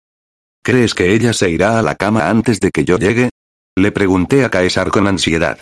¿Crees 0.64 0.94
que 0.94 1.14
ella 1.14 1.32
se 1.32 1.48
irá 1.48 1.78
a 1.78 1.82
la 1.82 1.94
cama 1.94 2.28
antes 2.28 2.58
de 2.58 2.70
que 2.70 2.84
yo 2.84 2.98
llegue? 2.98 3.30
Le 3.76 3.92
pregunté 3.92 4.44
a 4.44 4.50
Caesar 4.50 4.90
con 4.90 5.06
ansiedad. 5.06 5.60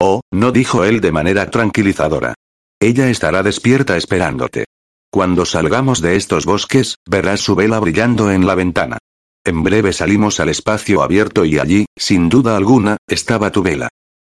Oh, 0.00 0.22
no 0.32 0.50
dijo 0.50 0.84
él 0.84 1.00
de 1.00 1.12
manera 1.12 1.50
tranquilizadora. 1.50 2.34
Ella 2.80 3.08
estará 3.08 3.42
despierta 3.42 3.96
esperándote. 3.96 4.64
Cuando 5.10 5.46
salgamos 5.46 6.00
de 6.00 6.16
estos 6.16 6.44
bosques, 6.44 6.96
verás 7.08 7.40
su 7.40 7.54
vela 7.54 7.78
brillando 7.78 8.30
en 8.30 8.46
la 8.46 8.54
ventana. 8.54 8.98
En 9.44 9.62
breve 9.62 9.92
salimos 9.92 10.40
al 10.40 10.48
espacio 10.48 11.02
abierto 11.02 11.44
y 11.44 11.58
allí, 11.58 11.86
sin 11.96 12.28
duda 12.28 12.56
alguna, 12.56 12.96
estaba 13.06 13.50
tu 13.50 13.62
vela. 13.62 13.88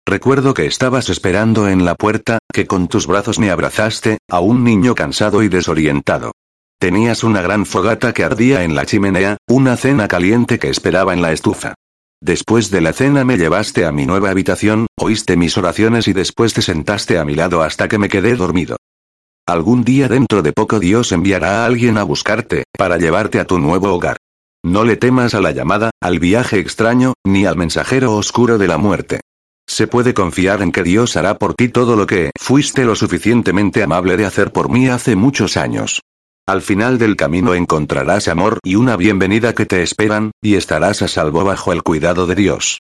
Recuerdo 0.09 0.55
que 0.55 0.65
estabas 0.65 1.07
esperando 1.11 1.67
en 1.67 1.85
la 1.85 1.93
puerta, 1.93 2.39
que 2.51 2.65
con 2.65 2.87
tus 2.87 3.05
brazos 3.05 3.37
me 3.37 3.51
abrazaste, 3.51 4.17
a 4.27 4.39
un 4.39 4.63
niño 4.63 4.95
cansado 4.95 5.43
y 5.43 5.49
desorientado. 5.49 6.31
Tenías 6.79 7.23
una 7.23 7.43
gran 7.43 7.67
fogata 7.67 8.11
que 8.11 8.23
ardía 8.23 8.63
en 8.63 8.73
la 8.73 8.87
chimenea, 8.87 9.37
una 9.47 9.77
cena 9.77 10.07
caliente 10.07 10.57
que 10.57 10.69
esperaba 10.69 11.13
en 11.13 11.21
la 11.21 11.31
estufa. 11.31 11.75
Después 12.19 12.71
de 12.71 12.81
la 12.81 12.91
cena 12.91 13.23
me 13.23 13.37
llevaste 13.37 13.85
a 13.85 13.91
mi 13.91 14.07
nueva 14.07 14.31
habitación, 14.31 14.87
oíste 14.97 15.37
mis 15.37 15.55
oraciones 15.59 16.07
y 16.07 16.13
después 16.13 16.55
te 16.55 16.63
sentaste 16.63 17.19
a 17.19 17.23
mi 17.23 17.35
lado 17.35 17.61
hasta 17.61 17.87
que 17.87 17.99
me 17.99 18.09
quedé 18.09 18.35
dormido. 18.35 18.77
Algún 19.47 19.83
día 19.83 20.07
dentro 20.07 20.41
de 20.41 20.53
poco 20.53 20.79
Dios 20.79 21.11
enviará 21.11 21.61
a 21.61 21.65
alguien 21.67 21.99
a 21.99 22.03
buscarte, 22.03 22.63
para 22.75 22.97
llevarte 22.97 23.39
a 23.39 23.45
tu 23.45 23.59
nuevo 23.59 23.93
hogar. 23.93 24.17
No 24.65 24.85
le 24.85 24.97
temas 24.97 25.35
a 25.35 25.39
la 25.39 25.51
llamada, 25.51 25.91
al 26.01 26.17
viaje 26.17 26.57
extraño, 26.57 27.13
ni 27.23 27.45
al 27.45 27.57
mensajero 27.57 28.15
oscuro 28.15 28.57
de 28.57 28.67
la 28.67 28.79
muerte. 28.79 29.19
Se 29.69 29.85
puede 29.85 30.15
confiar 30.15 30.63
en 30.63 30.71
que 30.71 30.81
Dios 30.81 31.15
hará 31.15 31.37
por 31.37 31.53
ti 31.53 31.69
todo 31.69 31.95
lo 31.95 32.07
que 32.07 32.31
fuiste 32.39 32.85
lo 32.85 32.95
suficientemente 32.95 33.83
amable 33.83 34.17
de 34.17 34.25
hacer 34.25 34.51
por 34.51 34.67
mí 34.67 34.89
hace 34.89 35.15
muchos 35.15 35.57
años. 35.57 36.01
Al 36.47 36.63
final 36.63 36.97
del 36.97 37.15
camino 37.15 37.53
encontrarás 37.53 38.27
amor 38.29 38.57
y 38.63 38.73
una 38.73 38.97
bienvenida 38.97 39.53
que 39.53 39.67
te 39.67 39.83
esperan, 39.83 40.31
y 40.41 40.55
estarás 40.55 41.03
a 41.03 41.07
salvo 41.07 41.43
bajo 41.43 41.71
el 41.71 41.83
cuidado 41.83 42.25
de 42.25 42.33
Dios. 42.33 42.79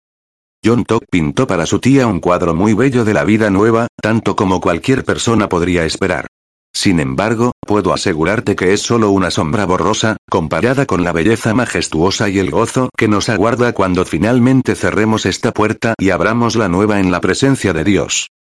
John 0.64 0.84
Top 0.84 1.06
pintó 1.10 1.48
para 1.48 1.66
su 1.66 1.80
tía 1.80 2.06
un 2.06 2.20
cuadro 2.20 2.54
muy 2.54 2.74
bello 2.74 3.06
de 3.06 3.14
la 3.14 3.24
vida 3.24 3.50
nueva, 3.50 3.88
tanto 4.02 4.36
como 4.36 4.60
cualquier 4.60 5.06
persona 5.06 5.48
podría 5.48 5.86
esperar. 5.86 6.28
Sin 6.74 7.00
embargo, 7.00 7.53
puedo 7.64 7.94
asegurarte 7.94 8.56
que 8.56 8.74
es 8.74 8.82
solo 8.82 9.12
una 9.12 9.32
sombra 9.32 9.66
borrosa, 9.66 10.18
comparada 10.30 10.86
con 10.86 11.04
la 11.04 11.12
belleza 11.12 11.54
majestuosa 11.54 12.30
y 12.30 12.40
el 12.40 12.52
gozo 12.52 12.90
que 12.98 13.08
nos 13.08 13.30
aguarda 13.30 13.74
cuando 13.74 14.06
finalmente 14.06 14.76
cerremos 14.76 15.26
esta 15.26 15.52
puerta 15.52 15.94
y 15.98 16.10
abramos 16.10 16.56
la 16.56 16.70
nueva 16.70 17.00
en 17.00 17.12
la 17.12 17.22
presencia 17.22 17.74
de 17.74 17.84
Dios. 17.84 18.33